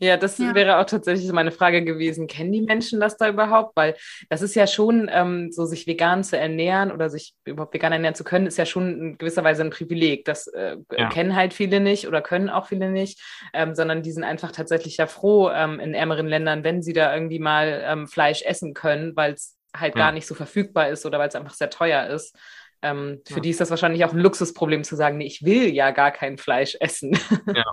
Ja, 0.00 0.16
das 0.16 0.38
Ja. 0.38 0.54
wäre 0.54 0.78
auch 0.78 0.84
tatsächlich 0.84 1.26
so 1.26 1.32
meine 1.34 1.50
Frage 1.50 1.84
gewesen. 1.84 2.28
Kennen 2.28 2.52
die 2.52 2.62
Menschen 2.62 3.00
das 3.00 3.16
da 3.16 3.28
überhaupt? 3.28 3.76
Weil 3.76 3.96
das 4.30 4.42
ist 4.42 4.54
ja 4.54 4.68
schon, 4.68 5.10
ähm, 5.12 5.50
so 5.50 5.64
sich 5.64 5.88
vegan 5.88 6.22
zu 6.22 6.38
ernähren 6.38 6.92
oder 6.92 7.10
sich 7.10 7.34
überhaupt 7.44 7.74
vegan 7.74 7.92
ernähren 7.92 8.14
zu 8.14 8.22
können, 8.22 8.46
ist 8.46 8.58
ja 8.58 8.64
schon 8.66 8.96
in 9.00 9.18
gewisser 9.18 9.42
Weise 9.42 9.64
ein 9.64 9.70
Privileg. 9.70 10.24
Das 10.24 10.46
äh, 10.48 10.76
Ja. 10.96 11.08
kennen 11.08 11.34
halt 11.34 11.52
viele 11.52 11.80
nicht 11.80 12.06
oder 12.06 12.22
können 12.22 12.48
auch 12.48 12.68
viele 12.68 12.90
nicht, 12.92 13.20
ähm, 13.52 13.74
sondern 13.74 14.02
die 14.04 14.12
sind 14.12 14.22
einfach 14.22 14.52
tatsächlich 14.52 14.98
ja 14.98 15.08
froh 15.08 15.50
ähm, 15.50 15.80
in 15.80 15.94
ärmeren 15.94 16.28
Ländern, 16.28 16.62
wenn 16.62 16.80
sie 16.80 16.92
da 16.92 17.12
irgendwie 17.12 17.40
mal 17.40 17.82
ähm, 17.84 18.06
Fleisch 18.06 18.42
essen 18.42 18.74
können, 18.74 19.16
weil 19.16 19.32
es 19.32 19.57
halt 19.80 19.94
Ja. 19.96 20.04
gar 20.06 20.12
nicht 20.12 20.26
so 20.26 20.34
verfügbar 20.34 20.88
ist 20.88 21.04
oder 21.06 21.18
weil 21.18 21.28
es 21.28 21.34
einfach 21.34 21.54
sehr 21.54 21.70
teuer 21.70 22.06
ist. 22.08 22.36
Ähm, 22.82 23.20
für 23.26 23.34
Ja. 23.34 23.40
die 23.40 23.50
ist 23.50 23.60
das 23.60 23.70
wahrscheinlich 23.70 24.04
auch 24.04 24.12
ein 24.12 24.18
Luxusproblem 24.20 24.84
zu 24.84 24.94
sagen, 24.96 25.18
nee, 25.18 25.26
ich 25.26 25.44
will 25.44 25.68
ja 25.74 25.90
gar 25.90 26.10
kein 26.12 26.38
Fleisch 26.38 26.76
essen. 26.80 27.12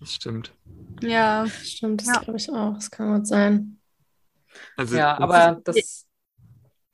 Das 0.00 0.12
stimmt. 0.12 0.52
Ja, 1.02 1.46
Stimmt, 1.46 2.00
das 2.02 2.08
Ja. 2.08 2.18
glaube 2.20 2.36
ich 2.36 2.50
auch. 2.50 2.74
Das 2.74 2.90
kann 2.90 3.14
gut 3.14 3.26
sein. 3.28 3.78
Also 4.76 4.96
ja, 4.96 5.16
aber 5.18 5.60
das 5.64 6.03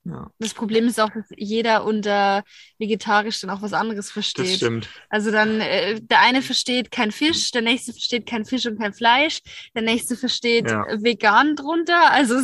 ja, 0.04 0.30
das 0.38 0.54
Problem 0.54 0.86
ist 0.86 0.98
auch, 0.98 1.10
dass 1.10 1.26
jeder 1.36 1.84
unter 1.84 2.42
vegetarisch 2.78 3.40
dann 3.40 3.50
auch 3.50 3.60
was 3.62 3.72
anderes 3.74 4.06
das 4.06 4.10
versteht. 4.12 4.56
stimmt. 4.56 4.88
Also 5.10 5.30
dann, 5.30 5.60
äh, 5.60 6.00
der 6.00 6.20
eine 6.20 6.40
versteht 6.42 6.90
kein 6.90 7.12
Fisch, 7.12 7.50
der 7.50 7.62
nächste 7.62 7.92
versteht 7.92 8.26
kein 8.26 8.44
Fisch 8.46 8.66
und 8.66 8.78
kein 8.78 8.94
Fleisch, 8.94 9.40
der 9.74 9.82
nächste 9.82 10.16
versteht 10.16 10.70
Ja. 10.70 10.84
vegan 11.02 11.54
drunter. 11.56 12.10
Also 12.10 12.36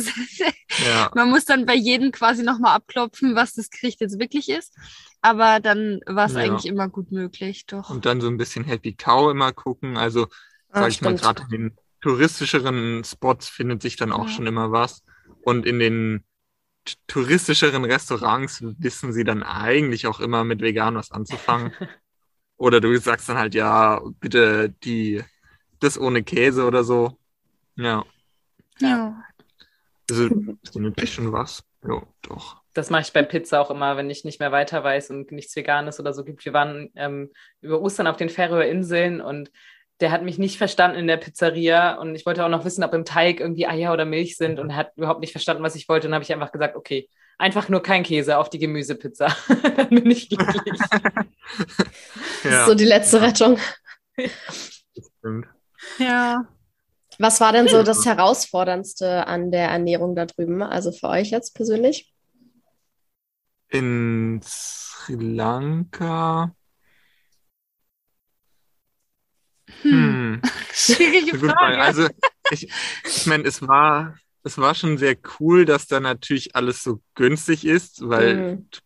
Ja, 0.85 1.09
man 1.15 1.29
muss 1.29 1.45
dann 1.45 1.65
bei 1.65 1.75
jedem 1.75 2.11
quasi 2.11 2.43
nochmal 2.43 2.75
abklopfen, 2.75 3.35
was 3.35 3.53
das 3.53 3.69
Gericht 3.69 4.01
jetzt 4.01 4.19
wirklich 4.19 4.49
ist. 4.49 4.75
Aber 5.21 5.59
dann 5.59 5.99
war 6.05 6.27
es 6.27 6.35
eigentlich 6.35 6.67
immer 6.67 6.87
gut 6.89 7.11
möglich, 7.11 7.65
doch. 7.65 7.89
und 7.89 8.05
dann 8.05 8.21
so 8.21 8.27
ein 8.27 8.37
bisschen 8.37 8.63
Happy 8.65 8.93
Cow 8.93 9.31
immer 9.31 9.51
gucken. 9.51 9.97
Also 9.97 10.27
Ah, 10.69 10.81
sag 10.81 10.89
ich 10.91 11.01
mal, 11.01 11.17
stimmt. 11.17 11.21
gerade 11.21 11.43
in 11.43 11.49
den 11.69 11.77
touristischeren 12.01 13.03
Spots 13.03 13.49
findet 13.49 13.81
sich 13.81 13.95
dann 13.95 14.11
auch 14.11 14.27
schon 14.29 14.45
immer 14.45 14.71
was. 14.71 15.01
Und 15.41 15.65
in 15.65 15.79
den 15.79 16.23
touristischeren 17.07 17.85
Restaurants 17.85 18.59
wissen 18.79 19.13
sie 19.13 19.23
dann 19.23 19.43
eigentlich 19.43 20.07
auch 20.07 20.19
immer 20.19 20.43
mit 20.43 20.61
vegan 20.61 20.95
was 20.95 21.11
anzufangen. 21.11 21.71
oder 22.57 22.81
du 22.81 22.95
sagst 22.97 23.29
dann 23.29 23.37
halt, 23.37 23.53
ja, 23.55 24.01
bitte 24.19 24.69
die, 24.83 25.23
das 25.79 25.99
ohne 25.99 26.23
Käse 26.23 26.65
oder 26.65 26.83
so. 26.83 27.17
Ja, 27.75 28.03
Ja. 28.79 29.23
also 30.09 30.29
findet 30.71 30.99
sich 30.99 31.13
schon 31.13 31.31
was. 31.31 31.63
Ja, 31.87 32.01
doch. 32.23 32.61
Das 32.73 32.89
mache 32.89 33.01
ich 33.03 33.13
bei 33.13 33.23
Pizza 33.23 33.59
auch 33.61 33.71
immer, 33.71 33.97
wenn 33.97 34.09
ich 34.09 34.23
nicht 34.23 34.39
mehr 34.39 34.51
weiter 34.51 34.83
weiß 34.83 35.09
und 35.11 35.31
nichts 35.31 35.55
Veganes 35.55 35.99
oder 35.99 36.13
so 36.13 36.23
gibt. 36.23 36.45
Wir 36.45 36.53
waren 36.53 36.91
ähm, 36.95 37.31
über 37.61 37.81
Ostern 37.81 38.07
auf 38.07 38.17
den 38.17 38.29
Färöerinseln 38.29 39.19
und 39.21 39.51
der 39.99 40.11
hat 40.11 40.23
mich 40.23 40.37
nicht 40.37 40.57
verstanden 40.57 40.97
in 40.97 41.07
der 41.07 41.17
Pizzeria 41.17 41.95
und 41.95 42.15
ich 42.15 42.25
wollte 42.25 42.45
auch 42.45 42.49
noch 42.49 42.65
wissen, 42.65 42.83
ob 42.83 42.93
im 42.93 43.05
Teig 43.05 43.39
irgendwie 43.39 43.67
Eier 43.67 43.93
oder 43.93 44.05
Milch 44.05 44.37
sind 44.37 44.59
und 44.59 44.69
er 44.69 44.75
hat 44.75 44.91
überhaupt 44.95 45.21
nicht 45.21 45.31
verstanden, 45.31 45.63
was 45.63 45.75
ich 45.75 45.89
wollte. 45.89 46.07
Und 46.07 46.11
dann 46.11 46.15
habe 46.15 46.23
ich 46.23 46.33
einfach 46.33 46.51
gesagt, 46.51 46.75
okay, 46.75 47.09
Einfach 47.39 47.69
nur 47.69 47.83
kein 47.83 48.01
Käse 48.01 48.37
auf 48.37 48.49
die 48.49 48.57
Gemüsepizza. 48.57 49.27
Dann 49.77 49.89
bin 49.89 50.11
ich 50.11 50.29
glücklich. 50.29 50.79
Das 52.43 52.53
ist 52.53 52.65
so 52.65 52.75
die 52.75 52.85
letzte 52.85 53.21
Rettung. 53.21 53.57
das 54.15 55.11
stimmt. 55.19 55.47
Ja. 55.97 56.45
Was 57.19 57.41
war 57.41 57.51
denn 57.51 57.67
so 57.67 57.83
das 57.83 58.05
Herausforderndste 58.05 59.27
an 59.27 59.51
der 59.51 59.69
Ernährung 59.69 60.15
da 60.15 60.25
drüben? 60.25 60.61
Also 60.61 60.91
für 60.91 61.07
euch 61.07 61.31
jetzt 61.31 61.55
persönlich? 61.55 62.13
In 63.69 64.39
Sri 64.43 65.15
Lanka. 65.15 66.53
Hm. 69.83 70.41
Schwierige 70.73 71.31
Gute 71.37 71.49
Frage. 71.53 71.79
Also 71.81 72.07
ich, 72.51 72.71
ich 73.05 73.25
meine, 73.25 73.43
es 73.45 73.61
war, 73.67 74.17
es 74.43 74.57
war 74.57 74.75
schon 74.75 74.97
sehr 74.97 75.15
cool, 75.39 75.65
dass 75.65 75.87
da 75.87 75.99
natürlich 75.99 76.55
alles 76.55 76.83
so 76.83 77.01
günstig 77.15 77.65
ist, 77.65 78.07
weil 78.07 78.37
Mhm. 78.37 78.67
du 78.71 78.79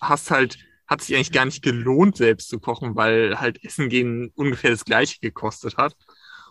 hast 0.00 0.30
halt, 0.30 0.58
hat 0.86 1.02
sich 1.02 1.14
eigentlich 1.16 1.32
gar 1.32 1.44
nicht 1.44 1.62
gelohnt, 1.62 2.16
selbst 2.16 2.48
zu 2.48 2.60
kochen, 2.60 2.96
weil 2.96 3.38
halt 3.40 3.62
Essen 3.64 3.88
gehen 3.88 4.30
ungefähr 4.34 4.70
das 4.70 4.84
Gleiche 4.84 5.18
gekostet 5.20 5.76
hat. 5.76 5.94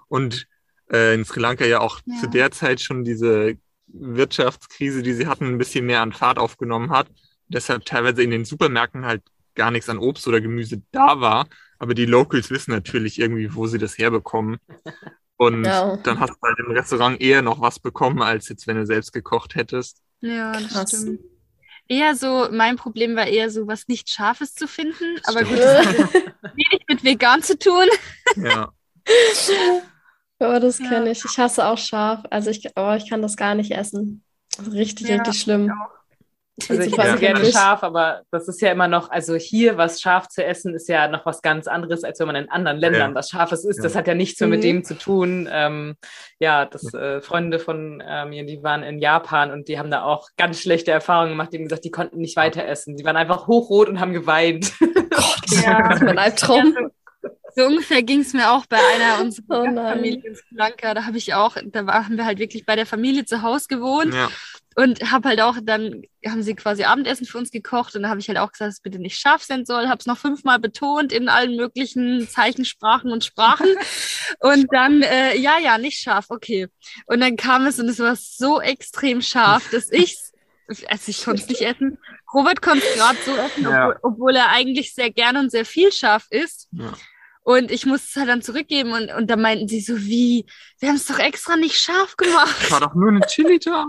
Und 0.09 0.47
äh, 0.91 1.15
in 1.15 1.25
Sri 1.25 1.39
Lanka 1.39 1.65
ja 1.65 1.79
auch 1.79 1.99
Ja. 2.05 2.15
zu 2.21 2.27
der 2.27 2.51
Zeit 2.51 2.81
schon 2.81 3.03
diese 3.03 3.55
Wirtschaftskrise, 3.87 5.01
die 5.01 5.13
sie 5.13 5.27
hatten, 5.27 5.45
ein 5.45 5.57
bisschen 5.57 5.85
mehr 5.85 6.01
an 6.01 6.11
Fahrt 6.13 6.37
aufgenommen 6.39 6.89
hat. 6.91 7.07
Deshalb 7.47 7.85
teilweise 7.85 8.21
in 8.23 8.31
den 8.31 8.45
Supermärkten 8.45 9.05
halt 9.05 9.23
gar 9.57 9.71
nichts 9.71 9.89
an 9.89 9.97
Obst 9.99 10.27
oder 10.27 10.41
Gemüse 10.41 10.81
da 10.93 11.19
war. 11.21 11.47
Aber 11.79 11.93
die 11.93 12.05
Locals 12.05 12.49
wissen 12.51 12.71
natürlich 12.71 13.19
irgendwie, 13.19 13.53
wo 13.53 13.67
sie 13.67 13.77
das 13.79 13.97
herbekommen. 13.97 14.57
Und 15.37 15.65
Ja. 15.65 15.97
dann 15.97 16.19
hast 16.19 16.31
du 16.33 16.37
halt 16.47 16.57
im 16.59 16.71
Restaurant 16.71 17.21
eher 17.21 17.41
noch 17.41 17.61
was 17.61 17.79
bekommen, 17.79 18.21
als 18.21 18.49
jetzt, 18.49 18.67
wenn 18.67 18.77
du 18.77 18.85
selbst 18.85 19.13
gekocht 19.13 19.55
hättest. 19.55 20.01
Ja, 20.21 20.53
das 20.53 20.67
Krass. 20.71 20.89
stimmt. 20.91 21.19
Eher 21.89 22.15
so, 22.15 22.49
mein 22.51 22.75
Problem 22.75 23.15
war 23.15 23.27
eher 23.27 23.49
so, 23.49 23.67
was 23.67 23.87
nicht 23.87 24.09
Scharfes 24.09 24.53
zu 24.55 24.67
finden. 24.67 25.19
Aber 25.25 25.43
gut, 25.43 25.57
Ja, 25.57 25.83
das 25.83 25.87
hat 25.87 26.11
wenig 26.55 26.85
mit 26.89 27.03
vegan 27.03 27.41
zu 27.43 27.57
tun. 27.57 27.85
Ja. 28.35 28.71
aber 30.39 30.59
das 30.59 30.79
Ja. 30.79 30.89
kenne 30.89 31.11
ich. 31.11 31.23
Ich 31.25 31.37
hasse 31.37 31.65
auch 31.65 31.77
scharf. 31.77 32.23
Also 32.29 32.49
ich, 32.49 32.67
oh, 32.75 32.93
ich 32.97 33.09
kann 33.09 33.21
das 33.21 33.37
gar 33.37 33.55
nicht 33.55 33.71
essen. 33.71 34.23
Ist 34.59 34.71
richtig, 34.73 35.07
Ja, 35.07 35.15
richtig 35.17 35.39
schlimm. 35.41 35.71
Also 36.69 36.81
ich 36.81 36.97
esse 36.97 37.17
gerne 37.17 37.45
scharf, 37.51 37.83
aber 37.83 38.23
das 38.31 38.47
ist 38.47 38.59
ja 38.61 38.71
immer 38.71 38.87
noch, 38.87 39.11
also 39.11 39.35
hier 39.35 39.77
was 39.77 40.01
scharf 40.01 40.27
zu 40.27 40.43
essen, 40.43 40.73
ist 40.73 40.89
ja 40.89 41.07
noch 41.07 41.23
was 41.23 41.43
ganz 41.43 41.67
anderes, 41.67 42.03
als 42.03 42.19
wenn 42.19 42.25
man 42.27 42.35
in 42.35 42.49
anderen 42.49 42.79
Ländern 42.79 43.11
Ja. 43.11 43.15
was 43.15 43.29
Scharfes 43.29 43.63
isst. 43.63 43.77
Ja. 43.77 43.83
Das 43.83 43.95
hat 43.95 44.07
ja 44.07 44.15
nichts 44.15 44.39
mehr 44.39 44.49
mit 44.49 44.59
Mhm. 44.61 44.63
dem 44.63 44.83
zu 44.83 44.95
tun. 44.97 45.47
Ähm, 45.51 45.95
ja, 46.39 46.65
das 46.65 46.91
äh, 46.95 47.21
Freunde 47.21 47.59
von 47.59 48.01
äh, 48.01 48.25
mir, 48.25 48.43
die 48.45 48.63
waren 48.63 48.81
in 48.81 48.97
Japan 48.97 49.51
und 49.51 49.67
die 49.67 49.77
haben 49.77 49.91
da 49.91 50.01
auch 50.03 50.29
ganz 50.35 50.59
schlechte 50.59 50.89
Erfahrungen 50.91 51.29
gemacht. 51.33 51.53
Die 51.53 51.57
haben 51.57 51.65
gesagt, 51.65 51.85
die 51.85 51.91
konnten 51.91 52.17
nicht 52.17 52.35
weiter 52.37 52.65
essen. 52.65 52.97
Die 52.97 53.05
waren 53.05 53.17
einfach 53.17 53.45
hochrot 53.45 53.87
und 53.89 53.99
haben 53.99 54.13
geweint. 54.13 54.71
Ja. 55.49 55.87
Das 55.89 55.99
ist 55.99 56.03
mein 56.05 56.17
Albtraum. 56.19 56.75
So, 57.55 57.65
ungefähr 57.65 58.03
ging 58.03 58.19
es 58.19 58.33
mir 58.33 58.51
auch 58.51 58.65
bei 58.65 58.77
einer 58.77 59.21
unserer 59.21 59.61
Oh 59.61 59.63
nein. 59.63 59.75
Gastfamilien 59.75 60.21
in 60.23 60.35
Sri 60.35 60.45
Lanka. 60.55 60.93
Da 60.93 61.05
habe 61.05 61.17
ich 61.17 61.33
auch, 61.33 61.55
da 61.65 61.85
war- 61.87 62.05
haben 62.05 62.17
wir 62.17 62.25
halt 62.25 62.37
wirklich 62.39 62.65
bei 62.65 62.75
der 62.75 62.85
Familie 62.85 63.25
zu 63.25 63.41
Hause 63.41 63.67
gewohnt 63.69 64.13
Ja. 64.13 64.29
Und 64.77 65.11
habe 65.11 65.29
halt 65.29 65.41
auch, 65.41 65.57
dann 65.63 66.03
haben 66.23 66.43
sie 66.43 66.53
quasi 66.53 66.83
Abendessen 66.83 67.25
für 67.25 67.39
uns 67.39 67.49
gekocht 67.49 67.95
und 67.95 68.03
da 68.03 68.09
habe 68.09 68.19
ich 68.19 68.27
halt 68.27 68.37
auch 68.37 68.51
gesagt, 68.51 68.69
dass 68.69 68.75
es 68.75 68.81
bitte 68.81 68.99
nicht 68.99 69.19
scharf 69.19 69.41
sein 69.41 69.65
soll. 69.65 69.87
Habe 69.87 69.97
es 69.97 70.05
noch 70.05 70.19
fünfmal 70.19 70.59
betont 70.59 71.11
in 71.11 71.29
allen 71.29 71.55
möglichen 71.55 72.27
Zeichensprachen 72.29 73.11
und 73.11 73.25
Sprachen. 73.25 73.67
und 74.39 74.67
dann, 74.71 75.01
äh, 75.01 75.35
ja, 75.35 75.57
ja, 75.57 75.79
nicht 75.79 75.99
scharf, 75.99 76.27
okay. 76.29 76.67
Und 77.07 77.21
dann 77.21 77.37
kam 77.37 77.65
es 77.65 77.79
und 77.79 77.89
es 77.89 77.97
war 77.97 78.15
so 78.15 78.61
extrem 78.61 79.23
scharf, 79.23 79.67
dass 79.71 79.91
ich 79.91 80.15
also 80.87 81.09
ich 81.09 81.23
konnte 81.23 81.41
es 81.41 81.49
nicht 81.49 81.61
essen. 81.61 81.97
Robert 82.31 82.61
konnte 82.61 82.85
es 82.85 82.99
gerade 82.99 83.17
so 83.25 83.35
essen, 83.35 83.63
Ja. 83.63 83.87
obwohl, 83.87 83.99
obwohl 84.03 84.35
er 84.35 84.49
eigentlich 84.49 84.93
sehr 84.93 85.09
gern 85.09 85.37
und 85.37 85.49
sehr 85.49 85.65
viel 85.65 85.91
scharf 85.91 86.27
isst. 86.29 86.67
Ja. 86.71 86.93
Und 87.41 87.71
ich 87.71 87.85
musste 87.87 88.07
es 88.09 88.15
halt 88.17 88.29
dann 88.29 88.41
zurückgeben 88.43 88.91
und, 88.91 89.09
und 89.09 89.27
da 89.27 89.37
meinten 89.37 89.69
sie 89.69 89.79
so, 89.79 89.97
wie, 90.01 90.45
wir 90.79 90.89
haben 90.89 90.97
es 90.97 91.07
doch 91.07 91.17
extra 91.17 91.55
nicht 91.55 91.79
scharf 91.79 92.17
gemacht. 92.17 92.69
War 92.69 92.81
doch 92.81 92.93
nur 92.93 93.07
eine 93.09 93.21
Chili 93.21 93.57
da. 93.57 93.87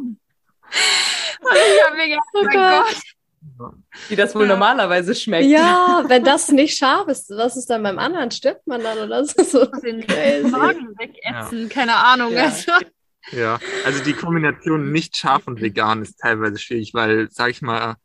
Und 1.41 1.53
ich 1.53 1.85
habe 1.87 1.97
mir 1.97 2.09
gedacht, 2.09 2.29
oh 2.35 2.45
mein 2.45 2.85
Gott. 2.85 3.73
Wie 4.09 4.17
das 4.17 4.35
wohl 4.35 4.43
Ja. 4.43 4.49
normalerweise 4.49 5.15
schmeckt. 5.15 5.49
Ja, 5.49 6.05
wenn 6.07 6.25
das 6.25 6.49
nicht 6.49 6.77
scharf 6.77 7.09
ist, 7.09 7.31
was 7.31 7.57
ist 7.57 7.71
dann 7.71 7.83
beim 7.83 7.99
anderen? 7.99 8.31
Stirbt 8.31 8.67
man 8.67 8.83
dann 8.83 8.99
oder 8.99 9.25
so? 9.25 9.43
so. 9.43 9.65
den. 9.67 10.01
Magen 10.51 10.97
wegätzen, 10.99 11.69
keine 11.69 11.97
Ahnung. 11.97 12.33
Ja. 12.33 12.45
Also, 12.45 12.73
Ja, 13.33 13.59
also 13.85 14.03
die 14.03 14.15
Kombination 14.15 14.93
nicht 14.93 15.17
scharf 15.17 15.47
und 15.47 15.61
vegan 15.61 16.03
ist 16.03 16.19
teilweise 16.19 16.59
schwierig, 16.59 16.95
weil, 16.95 17.29
sag 17.31 17.51
ich 17.51 17.63
mal, 17.63 17.97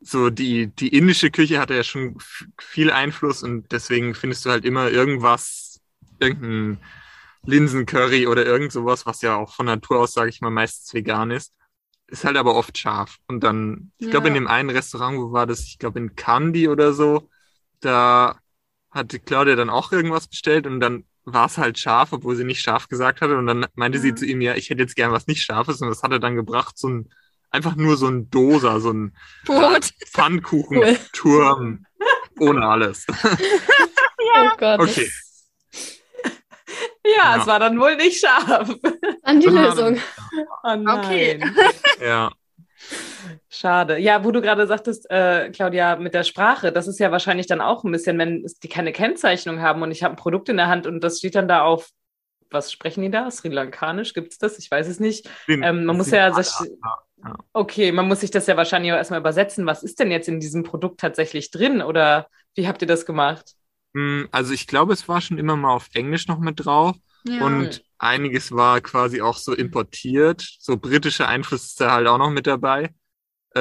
so 0.00 0.30
die, 0.30 0.68
die 0.68 0.88
indische 0.88 1.30
Küche 1.30 1.60
hat 1.60 1.70
ja 1.70 1.84
schon 1.84 2.16
viel 2.58 2.90
Einfluss 2.90 3.42
und 3.42 3.70
deswegen 3.70 4.14
findest 4.14 4.44
du 4.44 4.50
halt 4.50 4.64
immer 4.64 4.90
irgendwas, 4.90 5.80
irgendein 6.18 6.78
Linsencurry 7.44 8.26
oder 8.26 8.44
irgend 8.44 8.72
sowas, 8.72 9.06
was 9.06 9.22
ja 9.22 9.36
auch 9.36 9.54
von 9.54 9.66
Natur 9.66 10.00
aus, 10.00 10.14
sage 10.14 10.30
ich 10.30 10.40
mal, 10.40 10.50
meistens 10.50 10.92
vegan 10.94 11.30
ist. 11.30 11.52
Ist 12.12 12.24
halt 12.24 12.36
aber 12.36 12.54
oft 12.54 12.76
scharf. 12.76 13.16
Und 13.26 13.42
dann, 13.42 13.90
ich 13.98 14.10
glaube, 14.10 14.28
in 14.28 14.34
Ja. 14.34 14.40
dem 14.40 14.46
einen 14.46 14.68
Restaurant, 14.68 15.16
wo 15.18 15.32
war 15.32 15.46
das? 15.46 15.60
Ich 15.60 15.78
glaube, 15.78 15.98
in 15.98 16.14
Kandy 16.14 16.68
oder 16.68 16.92
so, 16.92 17.26
da 17.80 18.38
hatte 18.90 19.18
Claudia 19.18 19.56
dann 19.56 19.70
auch 19.70 19.92
irgendwas 19.92 20.28
bestellt 20.28 20.66
und 20.66 20.78
dann 20.80 21.04
war 21.24 21.46
es 21.46 21.56
halt 21.56 21.78
scharf, 21.78 22.12
obwohl 22.12 22.36
sie 22.36 22.44
nicht 22.44 22.60
scharf 22.60 22.88
gesagt 22.88 23.22
hatte. 23.22 23.38
Und 23.38 23.46
dann 23.46 23.64
meinte 23.76 23.98
sie 23.98 24.10
Ja. 24.10 24.14
zu 24.16 24.26
ihm, 24.26 24.42
ja, 24.42 24.54
ich 24.56 24.68
hätte 24.68 24.82
jetzt 24.82 24.94
gern 24.94 25.10
was 25.10 25.26
nicht 25.26 25.42
scharfes. 25.42 25.80
Und 25.80 25.88
das 25.88 26.02
hat 26.02 26.12
er 26.12 26.18
dann 26.18 26.36
gebracht, 26.36 26.76
so 26.76 26.88
ein, 26.88 27.08
einfach 27.50 27.76
nur 27.76 27.96
so 27.96 28.08
ein 28.08 28.28
Doser, 28.28 28.78
so 28.80 28.90
ein 28.92 29.16
Brot. 29.46 29.90
Pfannkuchenturm 30.06 31.86
ohne 32.38 32.66
alles. 32.68 33.06
Oh 34.34 34.48
Gott. 34.56 34.80
Okay. 34.80 35.10
Ja, 37.04 37.34
Ja. 37.36 37.40
es 37.40 37.46
war 37.46 37.58
dann 37.58 37.78
wohl 37.80 37.96
nicht 37.96 38.20
scharf. 38.20 38.74
An 39.22 39.40
die 39.40 39.46
Ja. 39.46 39.66
Lösung. 39.68 39.98
Oh 40.64 40.74
nein. 40.76 40.88
Okay. 40.88 41.40
Ja. 42.00 42.30
Schade. 43.48 43.98
Ja, 43.98 44.24
wo 44.24 44.30
du 44.32 44.40
gerade 44.40 44.66
sagtest, 44.66 45.08
äh, 45.10 45.50
Claudia, 45.50 45.96
mit 45.96 46.14
der 46.14 46.24
Sprache, 46.24 46.72
das 46.72 46.88
ist 46.88 46.98
ja 46.98 47.12
wahrscheinlich 47.12 47.46
dann 47.46 47.60
auch 47.60 47.84
ein 47.84 47.92
bisschen, 47.92 48.18
wenn 48.18 48.44
die 48.62 48.68
keine 48.68 48.92
Kennzeichnung 48.92 49.60
haben 49.60 49.82
und 49.82 49.90
ich 49.92 50.02
habe 50.02 50.14
ein 50.14 50.16
Produkt 50.16 50.48
in 50.48 50.56
der 50.56 50.68
Hand 50.68 50.86
und 50.86 51.00
das 51.04 51.18
steht 51.18 51.34
dann 51.34 51.48
da 51.48 51.62
auf, 51.62 51.88
was 52.50 52.72
sprechen 52.72 53.02
die 53.02 53.10
da? 53.10 53.30
Sri 53.30 53.48
Lankanisch? 53.48 54.14
Gibt 54.14 54.32
es 54.32 54.38
das? 54.38 54.58
Ich 54.58 54.70
weiß 54.70 54.88
es 54.88 55.00
nicht. 55.00 55.28
Ähm, 55.48 55.84
man 55.84 55.96
muss 55.96 56.10
ja, 56.10 56.32
sich, 56.34 56.50
ja. 57.24 57.34
okay, 57.52 57.92
man 57.92 58.08
muss 58.08 58.20
sich 58.20 58.30
das 58.30 58.46
ja 58.46 58.56
wahrscheinlich 58.56 58.92
auch 58.92 58.96
erstmal 58.96 59.20
übersetzen. 59.20 59.64
Was 59.64 59.82
ist 59.82 60.00
denn 60.00 60.10
jetzt 60.10 60.28
in 60.28 60.40
diesem 60.40 60.62
Produkt 60.62 61.00
tatsächlich 61.00 61.50
drin? 61.50 61.80
Oder 61.82 62.26
wie 62.54 62.66
habt 62.68 62.82
ihr 62.82 62.88
das 62.88 63.06
gemacht? 63.06 63.52
Hm, 63.94 64.28
Also 64.32 64.52
ich 64.52 64.66
glaube, 64.66 64.92
es 64.92 65.08
war 65.08 65.20
schon 65.20 65.38
immer 65.38 65.56
mal 65.56 65.72
auf 65.72 65.88
Englisch 65.94 66.26
noch 66.28 66.38
mit 66.38 66.64
drauf. 66.64 66.96
Ja. 67.24 67.44
Und 67.44 67.84
einiges 67.98 68.52
war 68.52 68.80
quasi 68.80 69.20
auch 69.20 69.36
so 69.36 69.54
importiert. 69.54 70.46
So 70.60 70.76
britische 70.76 71.28
Einfluss 71.28 71.64
ist 71.66 71.80
da 71.80 71.92
halt 71.92 72.06
auch 72.08 72.18
noch 72.18 72.30
mit 72.30 72.46
dabei. 72.46 72.94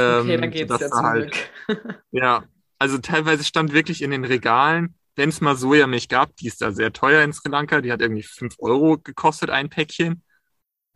Okay, 0.08 0.38
Ähm, 0.38 0.42
dann 0.42 0.52
geht's 0.52 0.80
ja 0.80 0.92
zum 0.92 1.06
halt, 1.06 1.32
Glück. 1.32 1.50
Ja, 2.12 2.46
also 2.80 2.98
teilweise 2.98 3.44
stand 3.44 3.74
wirklich 3.74 4.02
in 4.02 4.12
den 4.12 4.26
Regalen, 4.26 4.96
wenn 5.16 5.30
es 5.30 5.42
mal 5.42 5.56
Sojamilch 5.56 6.10
gab, 6.10 6.36
die 6.38 6.48
ist 6.48 6.62
da 6.62 6.72
sehr 6.72 6.94
teuer 6.94 7.24
in 7.24 7.34
Sri 7.34 7.50
Lanka, 7.50 7.82
die 7.82 7.92
hat 7.92 8.02
irgendwie 8.02 8.24
5 8.24 8.56
Euro 8.60 8.98
gekostet, 8.98 9.50
ein 9.50 9.70
Päckchen. 9.70 10.24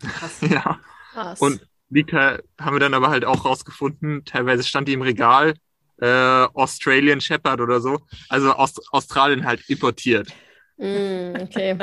Krass. 0.08 0.42
Ja. 0.50 0.80
Krass. 1.12 1.40
Und 1.40 1.68
liegt 1.90 2.14
da, 2.14 2.40
haben 2.60 2.76
wir 2.76 2.80
dann 2.80 2.94
aber 2.94 3.10
halt 3.10 3.26
auch 3.26 3.46
rausgefunden, 3.46 4.26
teilweise 4.26 4.64
stand 4.64 4.88
die 4.88 4.94
im 4.94 5.02
Regal, 5.02 5.56
äh, 6.02 6.48
Australian 6.54 7.22
Shepherd 7.22 7.62
oder 7.62 7.80
so. 7.82 8.00
Also 8.30 8.52
aus 8.54 8.74
Australien 8.92 9.46
halt 9.46 9.68
importiert. 9.70 10.30
Mm, 10.78 11.36
okay. 11.42 11.78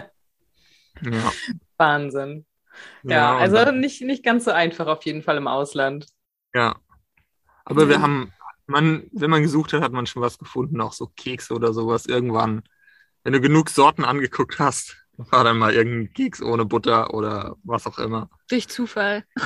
Ja. 1.03 1.33
Wahnsinn. 1.79 2.47
Ja, 3.03 3.37
und 3.37 3.43
also 3.43 3.57
dann- 3.57 3.81
nicht, 3.81 4.01
nicht 4.03 4.23
ganz 4.25 4.45
so 4.45 4.51
einfach 4.51 4.87
auf 4.87 5.05
jeden 5.05 5.23
Fall 5.23 5.37
im 5.37 5.47
Ausland. 5.47 6.07
Ja. 6.55 6.77
Aber 7.65 7.89
wir 7.89 7.99
Mhm. 7.99 8.03
haben, 8.03 8.33
man, 8.67 9.05
wenn 9.13 9.31
man 9.31 9.43
gesucht 9.43 9.73
hat, 9.73 9.83
hat 9.83 9.93
man 9.93 10.07
schon 10.07 10.23
was 10.23 10.39
gefunden, 10.39 10.81
auch 10.81 10.93
so 10.93 11.07
Kekse 11.17 11.55
oder 11.55 11.73
sowas. 11.73 12.07
Irgendwann, 12.07 12.63
wenn 13.25 13.33
du 13.33 13.41
genug 13.41 13.71
Sorten 13.71 14.05
angeguckt 14.05 14.59
hast, 14.59 14.97
war 15.31 15.45
dann 15.45 15.59
mal 15.59 15.73
irgendein 15.75 16.13
Keks 16.13 16.43
ohne 16.43 16.65
Butter 16.65 17.13
oder 17.15 17.57
was 17.65 17.87
auch 17.87 17.99
immer. 17.99 18.29
Durch 18.49 18.69
Zufall. 18.69 19.25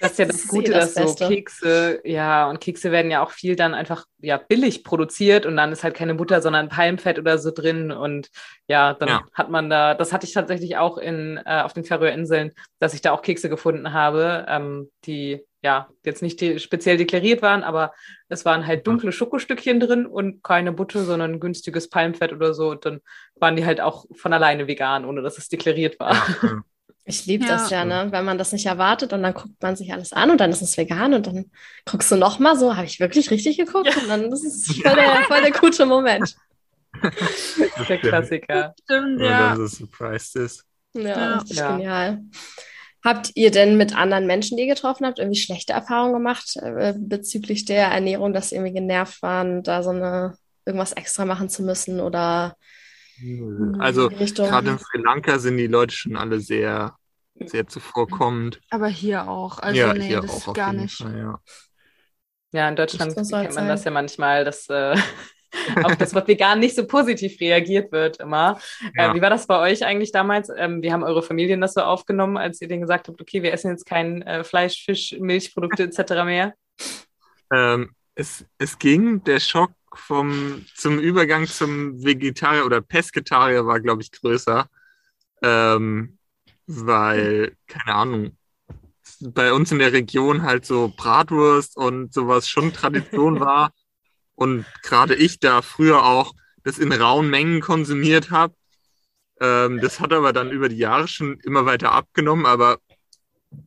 Das 0.00 0.12
ist 0.12 0.18
ja 0.18 0.26
Das 0.26 0.46
Gute, 0.48 0.70
eh 0.70 0.74
das 0.74 0.92
dass 0.94 0.94
so 0.94 1.14
Beste. 1.14 1.26
Kekse, 1.28 2.00
ja, 2.04 2.50
und 2.50 2.60
Kekse 2.60 2.92
werden 2.92 3.10
ja 3.10 3.22
auch 3.22 3.30
viel 3.30 3.56
dann 3.56 3.72
einfach 3.72 4.04
ja 4.18 4.36
billig 4.36 4.84
produziert 4.84 5.46
und 5.46 5.56
dann 5.56 5.72
ist 5.72 5.82
halt 5.82 5.94
keine 5.94 6.14
Butter, 6.14 6.42
sondern 6.42 6.68
Palmfett 6.68 7.18
oder 7.18 7.38
so 7.38 7.50
drin. 7.52 7.90
Und 7.90 8.28
ja, 8.68 8.92
dann 8.92 9.08
Ja. 9.08 9.24
hat 9.32 9.50
man 9.50 9.70
da, 9.70 9.94
das 9.94 10.12
hatte 10.12 10.26
ich 10.26 10.32
tatsächlich 10.34 10.76
auch 10.76 10.98
in, 10.98 11.38
äh, 11.46 11.62
auf 11.62 11.72
den 11.72 11.84
Färöerinseln, 11.84 12.52
dass 12.80 12.92
ich 12.92 13.00
da 13.00 13.12
auch 13.12 13.22
Kekse 13.22 13.48
gefunden 13.48 13.92
habe, 13.94 14.44
ähm, 14.48 14.90
die 15.06 15.42
ja 15.64 15.88
jetzt 16.04 16.22
nicht 16.22 16.40
de 16.40 16.58
speziell 16.60 16.96
deklariert 16.96 17.42
waren, 17.42 17.64
aber 17.64 17.92
es 18.28 18.44
waren 18.44 18.66
halt 18.66 18.86
dunkle 18.86 19.10
Schokostückchen 19.10 19.80
drin 19.80 20.06
und 20.06 20.44
keine 20.44 20.70
Butter, 20.72 21.04
sondern 21.04 21.40
günstiges 21.40 21.88
Palmfett 21.90 22.32
oder 22.32 22.54
so. 22.54 22.70
Und 22.70 22.84
dann 22.84 23.00
waren 23.36 23.56
die 23.56 23.64
halt 23.66 23.80
auch 23.80 24.04
von 24.14 24.32
alleine 24.32 24.68
vegan, 24.68 25.04
ohne 25.04 25.22
dass 25.22 25.38
es 25.38 25.48
deklariert 25.48 25.98
war. 25.98 26.14
Ja, 26.14 26.62
Ich 27.06 27.26
liebe 27.26 27.44
Ja. 27.44 27.50
das 27.52 27.68
ja, 27.68 27.84
ne? 27.84 28.06
Wenn 28.12 28.24
man 28.24 28.38
das 28.38 28.52
nicht 28.52 28.64
erwartet 28.64 29.12
und 29.12 29.22
dann 29.22 29.34
guckt 29.34 29.60
man 29.62 29.76
sich 29.76 29.92
alles 29.92 30.14
an 30.14 30.30
und 30.30 30.40
dann 30.40 30.50
ist 30.50 30.62
es 30.62 30.78
vegan 30.78 31.12
und 31.12 31.26
dann 31.26 31.50
guckst 31.84 32.10
du 32.10 32.16
nochmal 32.16 32.56
so, 32.58 32.76
habe 32.76 32.86
ich 32.86 32.98
wirklich 32.98 33.30
richtig 33.30 33.58
geguckt? 33.58 33.94
Und 33.94 34.08
dann 34.08 34.32
ist 34.32 34.42
es 34.44 34.80
voll 34.80 34.94
der, 34.94 35.22
voll 35.28 35.42
der 35.42 35.50
gute 35.50 35.84
Moment. 35.84 36.34
Der 37.88 37.98
Klassiker. 37.98 38.74
Stimmt, 38.84 39.20
ja. 39.20 39.38
dann 39.38 39.56
so 39.58 39.66
surprised 39.66 40.36
ist. 40.36 40.64
Ja, 40.94 41.02
Ja. 41.02 41.34
richtig 41.38 41.56
Ja. 41.58 41.76
genial. 41.76 42.22
Habt 43.04 43.32
ihr 43.34 43.50
denn 43.50 43.76
mit 43.76 43.94
anderen 43.94 44.26
Menschen, 44.26 44.56
die 44.56 44.64
ihr 44.64 44.74
getroffen 44.74 45.06
habt, 45.06 45.18
irgendwie 45.18 45.38
schlechte 45.38 45.74
Erfahrungen 45.74 46.14
gemacht 46.14 46.56
äh, 46.56 46.94
bezüglich 46.96 47.66
der 47.66 47.88
Ernährung, 47.88 48.32
dass 48.32 48.48
sie 48.48 48.56
irgendwie 48.56 48.72
genervt 48.72 49.20
waren, 49.20 49.62
da 49.62 49.82
so 49.82 49.90
eine 49.90 50.38
irgendwas 50.64 50.92
extra 50.92 51.26
machen 51.26 51.50
zu 51.50 51.62
müssen 51.62 52.00
oder 52.00 52.56
Also 53.78 54.08
gerade 54.08 54.70
in 54.70 54.78
Sri 54.78 55.02
Lanka 55.02 55.38
sind 55.38 55.58
die 55.58 55.66
Leute 55.66 55.94
schon 55.94 56.16
alle 56.16 56.40
sehr, 56.40 56.96
sehr 57.34 57.66
zuvorkommend. 57.66 58.60
Aber 58.70 58.88
hier 58.88 59.28
auch. 59.28 59.58
Also 59.58 59.78
ja, 59.78 59.92
nee, 59.92 60.06
hier 60.06 60.22
das 60.22 60.48
auch 60.48 60.54
gar 60.54 60.72
nicht. 60.72 60.96
Fall, 60.96 61.18
ja. 61.18 61.40
Ja, 62.52 62.68
in 62.68 62.76
Deutschland 62.76 63.14
kennt 63.14 63.30
man 63.30 63.42
sein. 63.42 63.68
das 63.68 63.84
ja 63.84 63.90
manchmal, 63.90 64.44
dass 64.44 64.68
äh, 64.70 64.96
auf 65.84 65.96
das 65.96 66.14
Wort 66.14 66.28
vegan 66.28 66.60
nicht 66.60 66.76
so 66.76 66.86
positiv 66.86 67.40
reagiert 67.40 67.92
wird 67.92 68.20
immer. 68.20 68.58
Ja. 68.96 69.10
Äh, 69.10 69.14
wie 69.14 69.22
war 69.22 69.30
das 69.30 69.46
bei 69.46 69.58
euch 69.58 69.84
eigentlich 69.84 70.12
damals? 70.12 70.50
Ähm, 70.56 70.82
wie 70.82 70.92
haben 70.92 71.02
eure 71.02 71.22
Familien 71.22 71.60
das 71.60 71.74
so 71.74 71.82
aufgenommen, 71.82 72.36
als 72.36 72.60
ihr 72.60 72.68
denen 72.68 72.82
gesagt 72.82 73.08
habt, 73.08 73.20
okay, 73.20 73.42
wir 73.42 73.52
essen 73.52 73.70
jetzt 73.70 73.86
kein 73.86 74.22
äh, 74.22 74.44
Fleisch, 74.44 74.84
Fisch, 74.84 75.16
Milchprodukte 75.18 75.84
etc. 75.84 76.24
mehr? 76.24 76.54
Ähm, 77.52 77.90
es, 78.14 78.44
es 78.58 78.78
ging, 78.78 79.22
der 79.24 79.40
Schock 79.40 79.72
vom, 79.94 80.64
zum 80.74 80.98
Übergang 80.98 81.46
zum 81.46 82.02
Vegetarier 82.02 82.64
oder 82.64 82.80
Pesketarier 82.80 83.66
war, 83.66 83.80
glaube 83.80 84.02
ich, 84.02 84.10
größer. 84.10 84.68
Ähm, 85.42 86.18
weil, 86.66 87.56
keine 87.66 87.94
Ahnung, 87.94 88.38
bei 89.20 89.52
uns 89.52 89.70
in 89.72 89.78
der 89.78 89.92
Region 89.92 90.42
halt 90.42 90.64
so 90.64 90.92
Bratwurst 90.96 91.76
und 91.76 92.12
sowas 92.12 92.48
schon 92.48 92.72
Tradition 92.72 93.40
war. 93.40 93.72
Und 94.34 94.66
gerade 94.82 95.14
ich 95.14 95.38
da 95.40 95.62
früher 95.62 96.04
auch 96.04 96.34
das 96.64 96.78
in 96.78 96.92
rauen 96.92 97.28
Mengen 97.28 97.60
konsumiert 97.60 98.30
habe. 98.30 98.54
Ähm, 99.40 99.80
das 99.80 100.00
hat 100.00 100.12
aber 100.12 100.32
dann 100.32 100.50
über 100.50 100.68
die 100.68 100.78
Jahre 100.78 101.08
schon 101.08 101.38
immer 101.40 101.66
weiter 101.66 101.92
abgenommen, 101.92 102.46
aber 102.46 102.78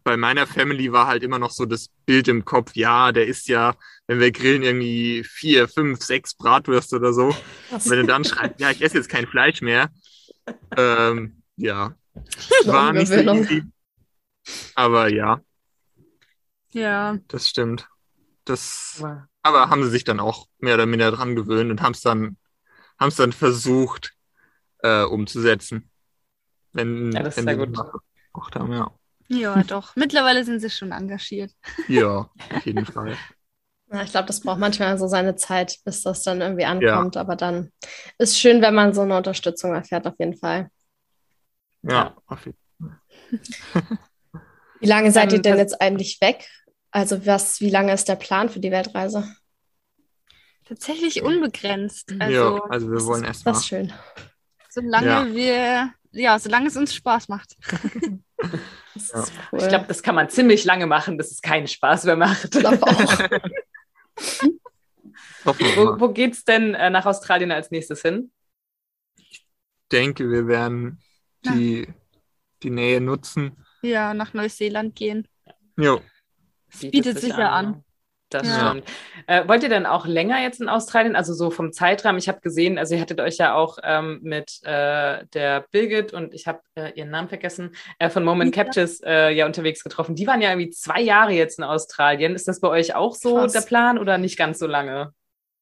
bei 0.04 0.18
meiner 0.18 0.48
Family 0.48 0.92
war 0.92 1.08
halt 1.08 1.24
immer 1.24 1.40
noch 1.40 1.52
so 1.52 1.66
das 1.66 1.90
Bild 2.06 2.28
im 2.28 2.44
Kopf, 2.46 2.76
ja, 2.76 3.12
der 3.12 3.28
isst 3.28 3.48
ja, 3.48 3.76
wenn 4.08 4.20
wir 4.20 4.32
grillen, 4.32 4.64
irgendwie 4.64 5.24
vier, 5.24 5.68
fünf, 5.68 6.02
sechs 6.02 6.36
Bratwürste 6.36 6.98
oder 6.98 7.14
so. 7.14 7.36
Was? 7.70 7.90
Wenn 7.90 8.00
er 8.00 8.06
dann 8.06 8.26
schreibt, 8.26 8.60
ja, 8.60 8.72
ich 8.72 8.82
esse 8.82 8.98
jetzt 8.98 9.10
kein 9.10 9.28
Fleisch 9.28 9.62
mehr, 9.62 9.90
ähm, 10.76 11.42
ja, 11.56 11.96
war 12.66 12.94
nicht 12.94 13.08
so 13.08 13.16
easy. 13.16 13.64
Aber 14.76 15.10
ja, 15.10 15.42
Ja. 16.72 17.18
das 17.28 17.48
stimmt. 17.48 17.88
Das, 18.50 19.04
aber 19.44 19.70
haben 19.70 19.84
sie 19.84 19.90
sich 19.90 20.04
dann 20.04 20.20
auch 20.20 20.48
mehr 20.60 20.76
oder 20.76 20.86
minder 20.86 21.12
dran 21.12 21.36
gewöhnt 21.36 21.72
und 21.72 21.82
haben 21.82 21.94
es 21.94 22.02
dann, 22.02 22.38
haben 23.00 23.10
es 23.10 23.16
dann 23.16 23.34
versucht 23.34 24.14
äh, 24.80 25.04
umzusetzen. 25.04 25.90
Wenn, 26.74 27.14
Ja, 27.14 27.24
das 27.24 27.30
ist 27.30 27.36
wenn 27.38 27.46
sehr 27.46 27.56
sie 27.56 27.60
gut. 27.60 27.76
gemacht 28.34 28.56
haben, 28.56 28.74
ja. 28.74 28.92
Ja, 29.30 29.64
doch. 29.64 29.96
Mittlerweile 29.96 30.44
sind 30.44 30.60
sie 30.62 30.70
schon 30.70 30.92
engagiert. 30.92 31.52
Ja, 31.88 32.30
auf 32.50 32.66
jeden 32.66 32.86
Fall. 32.86 33.18
Ja, 33.90 34.04
ich 34.04 34.12
glaube, 34.12 34.28
das 34.28 34.42
braucht 34.42 34.60
manchmal 34.60 34.98
so 34.98 35.08
seine 35.08 35.36
Zeit, 35.36 35.78
bis 35.86 36.04
das 36.04 36.24
dann 36.24 36.42
irgendwie 36.42 36.66
ankommt. 36.66 37.16
Aber 37.18 37.36
dann 37.38 37.72
ist 38.18 38.38
schön, 38.40 38.62
wenn 38.62 38.76
man 38.76 38.94
so 38.94 39.02
eine 39.02 39.16
Unterstützung 39.16 39.74
erfährt, 39.74 40.06
auf 40.08 40.16
jeden 40.20 40.36
Fall. 40.38 40.70
Ja, 41.84 41.94
Ja. 41.94 42.16
auf 42.28 42.46
jeden 42.46 42.58
Wie 44.80 44.88
lange 44.88 45.12
seid 45.12 45.32
ihr 45.32 45.38
Ähm, 45.38 45.44
denn 45.44 45.54
das- 45.54 45.72
jetzt 45.72 45.82
eigentlich 45.82 46.20
weg? 46.22 46.48
Also 46.92 47.26
was, 47.26 47.60
wie 47.62 47.70
lange 47.70 47.94
ist 47.94 48.08
der 48.08 48.16
Plan 48.16 48.50
für 48.50 48.60
die 48.60 48.72
Weltreise? 48.72 49.36
Tatsächlich 50.66 51.22
unbegrenzt. 51.22 52.14
Also, 52.20 52.58
ja, 52.58 52.64
also 52.70 52.88
wir 52.90 52.96
das 52.96 53.06
wollen 53.06 53.24
ist, 53.24 53.28
erstmal. 53.28 53.54
Das 53.54 53.62
ist 53.62 53.68
schön. 53.68 53.94
solange 54.70 55.08
Ja. 55.08 55.34
wir, 55.34 55.94
ja, 56.12 56.40
solange 56.40 56.68
es 56.68 56.76
uns 56.78 56.94
Spaß 56.94 57.28
macht. 57.30 57.56
Das 58.94 59.12
Ja. 59.12 59.26
cool. 59.52 59.60
Ich 59.62 59.68
glaube, 59.68 59.86
das 59.88 60.02
kann 60.02 60.16
man 60.16 60.30
ziemlich 60.30 60.64
lange 60.64 60.88
machen, 60.88 61.18
bis 61.18 61.32
es 61.32 61.42
keinen 61.42 61.68
Spaß 61.68 62.06
mehr 62.06 62.16
macht. 62.16 62.56
Ich 62.56 62.66
auch. 62.66 62.74
Wir 65.46 65.78
Wo, 65.78 66.00
wo 66.00 66.10
geht's 66.10 66.44
denn 66.44 66.74
äh, 66.74 66.90
nach 66.90 67.06
Australien 67.06 67.52
als 67.52 67.72
nächstes 67.72 68.02
hin? 68.02 68.32
denke, 69.92 70.30
wir 70.30 70.48
werden 70.48 71.00
die, 71.46 71.88
die 72.64 72.70
Nähe 72.70 73.00
nutzen. 73.00 73.66
Ja, 73.82 74.14
nach 74.14 74.34
Neuseeland 74.34 74.96
gehen. 74.96 75.28
Jo, 75.78 76.02
Bietet 76.80 77.20
sich 77.20 77.36
ja 77.36 77.50
an. 77.52 77.66
ne? 77.72 77.84
Das 78.30 78.46
Ja. 78.46 78.72
stimmt. 78.72 78.84
Äh, 79.28 79.48
wollt 79.48 79.64
ihr 79.64 79.70
denn 79.70 79.86
auch 79.86 80.06
länger 80.06 80.42
jetzt 80.42 80.60
in 80.60 80.68
Australien? 80.68 81.16
Also 81.16 81.34
so 81.34 81.50
vom 81.50 81.72
Zeitrahmen. 81.72 82.20
Ich 82.20 82.28
habe 82.28 82.42
gesehen, 82.42 82.78
also 82.78 82.94
ihr 82.94 83.00
hattet 83.00 83.22
euch 83.22 83.38
ja 83.38 83.56
auch 83.56 83.78
ähm, 83.84 84.20
mit 84.22 84.60
äh, 84.64 85.26
der 85.34 85.66
Birgit 85.72 86.12
und 86.12 86.34
ich 86.34 86.46
habe 86.46 86.60
äh, 86.76 86.92
ihren 86.96 87.10
Namen 87.10 87.30
vergessen, 87.30 87.74
äh, 88.00 88.10
von 88.10 88.26
Moment 88.26 88.54
Ja. 88.54 88.64
Captures 88.66 89.00
äh, 89.06 89.30
ja 89.30 89.46
unterwegs 89.46 89.82
getroffen. 89.82 90.16
Die 90.16 90.28
waren 90.28 90.42
ja 90.42 90.50
irgendwie 90.50 90.72
zwei 90.72 91.00
Jahre 91.00 91.32
jetzt 91.32 91.58
in 91.58 91.64
Australien. 91.64 92.36
Ist 92.36 92.50
das 92.50 92.60
bei 92.60 92.68
euch 92.68 92.96
auch 92.96 93.16
so 93.16 93.36
Krass. 93.38 93.54
der 93.54 93.62
Plan 93.62 93.98
oder 93.98 94.18
nicht 94.18 94.38
ganz 94.38 94.60
so 94.60 94.68
lange? 94.68 95.14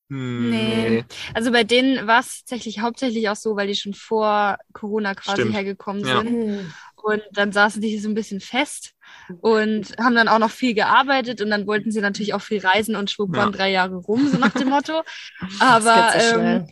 Hm, 0.09 0.49
Nee. 0.49 0.89
nee. 0.89 1.05
Also 1.35 1.51
bei 1.51 1.63
denen 1.63 2.07
war 2.07 2.19
es 2.19 2.39
tatsächlich 2.45 2.79
hauptsächlich 2.79 3.29
auch 3.29 3.35
so, 3.35 3.55
weil 3.55 3.67
die 3.67 3.75
schon 3.75 3.93
vor 3.93 4.57
Corona 4.73 5.13
quasi 5.15 5.41
Stimmt. 5.41 5.55
hergekommen 5.55 6.03
Ja. 6.05 6.21
sind. 6.21 6.73
Und 7.05 7.21
dann 7.33 7.51
saßen 7.51 7.83
die 7.83 7.89
hier 7.89 8.01
so 8.01 8.09
ein 8.09 8.15
bisschen 8.15 8.39
fest 8.39 8.93
und 9.41 9.95
haben 9.99 10.15
dann 10.15 10.27
auch 10.27 10.39
noch 10.39 10.49
viel 10.49 10.73
gearbeitet 10.73 11.39
und 11.39 11.51
dann 11.51 11.67
wollten 11.67 11.91
sie 11.91 12.01
natürlich 12.01 12.33
auch 12.33 12.41
viel 12.41 12.65
reisen 12.65 12.95
und 12.95 13.11
schwupp 13.11 13.31
waren 13.33 13.51
Ja. 13.51 13.57
drei 13.57 13.69
Jahre 13.69 13.95
rum, 13.97 14.27
so 14.27 14.39
nach 14.39 14.53
dem 14.53 14.69
Motto. 14.69 15.03
Aber 15.59 16.19
so 16.19 16.39
ähm, 16.39 16.67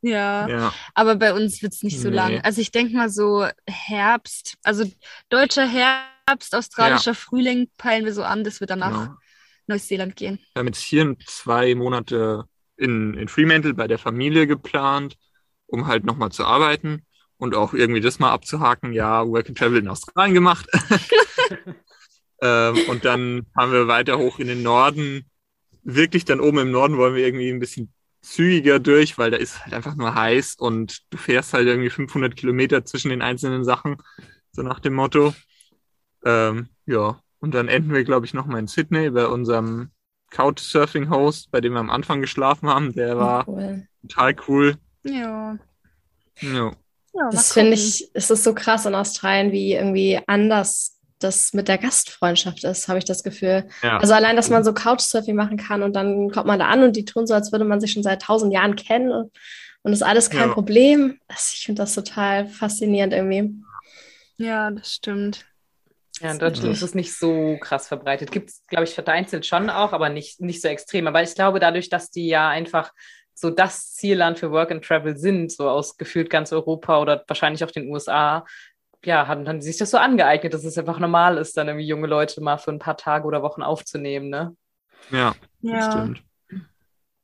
ja, 0.00 0.48
Ja, 0.48 0.72
aber 0.94 1.16
bei 1.16 1.34
uns 1.34 1.60
wird 1.62 1.74
es 1.74 1.82
nicht 1.82 2.00
so 2.00 2.08
Nee. 2.08 2.16
lang. 2.16 2.40
Also 2.40 2.62
ich 2.62 2.70
denke 2.70 2.96
mal 2.96 3.10
so 3.10 3.46
Herbst, 3.68 4.54
also 4.62 4.84
deutscher 5.28 5.66
Herbst, 5.66 6.54
australischer 6.54 7.14
Frühling 7.14 7.68
peilen 7.76 8.06
wir 8.06 8.14
so 8.14 8.22
an, 8.22 8.44
dass 8.44 8.60
wir 8.60 8.66
danach 8.66 8.92
genau. 8.92 9.16
Neuseeland 9.66 10.16
gehen. 10.16 10.38
Wir 10.54 10.60
haben 10.60 10.68
jetzt 10.68 10.80
hier 10.80 11.14
zwei 11.26 11.74
Monate 11.74 12.44
in, 12.78 13.12
in 13.12 13.28
Fremantle 13.28 13.74
bei 13.74 13.86
der 13.86 13.98
Familie 13.98 14.46
geplant, 14.46 15.16
um 15.66 15.86
halt 15.88 16.04
nochmal 16.04 16.32
zu 16.32 16.46
arbeiten 16.46 17.04
und 17.38 17.54
auch 17.54 17.72
irgendwie 17.74 18.00
das 18.00 18.18
mal 18.18 18.30
abzuhaken. 18.32 18.92
Ja, 18.92 19.26
Work 19.26 19.48
and 19.48 19.58
Travel 19.58 19.78
in 19.78 19.88
Australien 19.88 20.34
gemacht. 20.34 20.66
ähm, 22.42 22.76
und 22.88 23.04
dann 23.04 23.46
haben 23.56 23.72
wir 23.72 23.88
weiter 23.88 24.18
hoch 24.18 24.38
in 24.38 24.48
den 24.48 24.62
Norden. 24.62 25.24
Wirklich 25.82 26.24
dann 26.24 26.40
oben 26.40 26.58
im 26.58 26.70
Norden 26.70 26.96
wollen 26.98 27.14
wir 27.14 27.24
irgendwie 27.26 27.50
ein 27.50 27.60
bisschen 27.60 27.92
zügiger 28.20 28.78
durch, 28.80 29.16
weil 29.16 29.30
da 29.30 29.36
ist 29.36 29.64
halt 29.64 29.74
einfach 29.74 29.94
nur 29.94 30.14
heiß 30.14 30.56
und 30.56 31.02
du 31.10 31.18
fährst 31.18 31.54
halt 31.54 31.66
irgendwie 31.66 31.90
500 31.90 32.36
Kilometer 32.36 32.84
zwischen 32.84 33.10
den 33.10 33.22
einzelnen 33.22 33.64
Sachen, 33.64 33.96
so 34.52 34.62
nach 34.62 34.80
dem 34.80 34.94
Motto. 34.94 35.34
Ähm, 36.24 36.68
ja, 36.86 37.20
und 37.38 37.54
dann 37.54 37.68
enden 37.68 37.92
wir, 37.92 38.04
glaube 38.04 38.26
ich, 38.26 38.34
nochmal 38.34 38.58
in 38.60 38.66
Sydney 38.66 39.10
bei 39.10 39.26
unserem 39.26 39.90
Couchsurfing-Host, 40.30 41.50
bei 41.50 41.60
dem 41.60 41.72
wir 41.74 41.80
am 41.80 41.90
Anfang 41.90 42.20
geschlafen 42.20 42.68
haben. 42.68 42.92
Der 42.92 43.16
war 43.16 43.48
Cool. 43.48 43.86
total 44.02 44.36
cool. 44.48 44.74
Ja. 45.04 45.56
Ja, 46.40 46.72
ja 47.18 47.30
Das 47.30 47.52
finde 47.52 47.74
ich, 47.74 48.08
es 48.14 48.30
ist 48.30 48.44
so 48.44 48.54
krass 48.54 48.86
in 48.86 48.94
Australien, 48.94 49.52
wie 49.52 49.74
irgendwie 49.74 50.20
anders 50.26 50.94
das 51.18 51.52
mit 51.52 51.66
der 51.66 51.78
Gastfreundschaft 51.78 52.62
ist, 52.62 52.86
habe 52.86 52.98
ich 52.98 53.04
das 53.04 53.24
Gefühl. 53.24 53.68
ja. 53.82 53.98
Also 53.98 54.14
allein, 54.14 54.36
dass 54.36 54.50
man 54.50 54.62
so 54.62 54.72
Couchsurfing 54.72 55.34
machen 55.34 55.56
kann 55.56 55.82
und 55.82 55.94
dann 55.96 56.30
kommt 56.30 56.46
man 56.46 56.60
da 56.60 56.66
an 56.66 56.84
und 56.84 56.94
die 56.94 57.04
tun 57.04 57.26
so, 57.26 57.34
als 57.34 57.50
würde 57.50 57.64
man 57.64 57.80
sich 57.80 57.92
schon 57.92 58.04
seit 58.04 58.22
tausend 58.22 58.52
Jahren 58.52 58.76
kennen 58.76 59.10
und, 59.10 59.32
und 59.82 59.92
ist 59.92 60.02
alles 60.02 60.30
kein 60.30 60.48
Ja. 60.48 60.54
Problem. 60.54 61.18
Das, 61.26 61.52
ich 61.54 61.64
finde 61.64 61.82
das 61.82 61.94
total 61.94 62.46
faszinierend 62.46 63.12
irgendwie. 63.12 63.52
Ja, 64.36 64.70
das 64.70 64.94
stimmt. 64.94 65.44
Ja, 66.20 66.30
in 66.32 66.38
Deutschland 66.38 66.72
ist 66.72 66.82
es 66.82 66.94
nicht 66.94 67.16
so 67.16 67.56
krass 67.60 67.88
verbreitet. 67.88 68.32
Gibt 68.32 68.50
es, 68.50 68.62
glaube 68.66 68.84
ich, 68.84 68.94
vereinzelt 68.94 69.46
schon 69.46 69.70
auch, 69.70 69.92
aber 69.92 70.08
nicht, 70.08 70.40
nicht 70.40 70.60
so 70.62 70.68
extrem. 70.68 71.06
Aber 71.06 71.22
ich 71.22 71.34
glaube, 71.34 71.60
dadurch, 71.60 71.88
dass 71.90 72.10
die 72.10 72.26
ja 72.28 72.48
einfach 72.48 72.92
so 73.40 73.50
das 73.50 73.94
Zielland 73.94 74.38
für 74.38 74.50
Work 74.50 74.70
and 74.70 74.84
Travel 74.84 75.16
sind, 75.16 75.52
so 75.52 75.68
aus 75.68 75.96
gefühlt 75.96 76.30
ganz 76.30 76.52
Europa 76.52 77.00
oder 77.00 77.24
wahrscheinlich 77.26 77.64
auch 77.64 77.70
den 77.70 77.88
USA, 77.90 78.44
ja, 79.04 79.26
haben, 79.28 79.44
sie 79.60 79.68
sich 79.70 79.78
das 79.78 79.90
so 79.92 79.96
angeeignet, 79.98 80.52
dass 80.54 80.64
es 80.64 80.76
einfach 80.76 80.98
normal 80.98 81.38
ist, 81.38 81.56
dann 81.56 81.68
irgendwie 81.68 81.86
junge 81.86 82.06
Leute 82.08 82.40
mal 82.40 82.58
für 82.58 82.72
ein 82.72 82.80
paar 82.80 82.96
Tage 82.96 83.26
oder 83.26 83.42
Wochen 83.42 83.62
aufzunehmen, 83.62 84.28
ne? 84.28 84.56
ja, 85.10 85.34
das 85.62 85.84
Ja. 85.84 85.90
stimmt. 85.92 86.22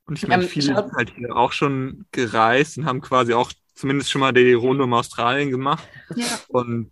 Und 0.07 0.19
ich 0.19 0.29
meine, 0.29 0.43
Ähm, 0.43 0.49
viele 0.49 0.75
sind 0.77 0.93
halt 0.95 1.15
hier 1.17 1.35
auch 1.35 1.53
schon 1.53 2.07
gereist 2.13 2.79
und 2.79 2.85
haben 2.85 3.01
quasi 3.01 3.33
auch 3.33 3.53
zumindest 3.75 4.11
schon 4.11 4.21
mal 4.21 4.33
die 4.33 4.53
Runde 4.53 4.85
um 4.85 4.93
Australien 4.93 5.51
gemacht. 5.51 5.89
Ja. 6.15 6.39
Und 6.49 6.91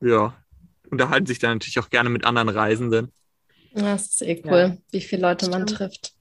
ja, 0.00 0.34
unterhalten 0.90 1.26
sich 1.26 1.38
dann 1.38 1.54
natürlich 1.54 1.78
auch 1.78 1.88
gerne 1.88 2.10
mit 2.10 2.24
anderen 2.24 2.48
Reisenden. 2.48 3.12
Ja, 3.74 3.92
das 3.92 4.06
ist 4.06 4.22
eh 4.22 4.42
cool, 4.44 4.50
Ja. 4.50 4.76
wie 4.90 5.00
viele 5.00 5.22
Leute 5.22 5.48
man 5.50 5.66
trifft. 5.66 6.12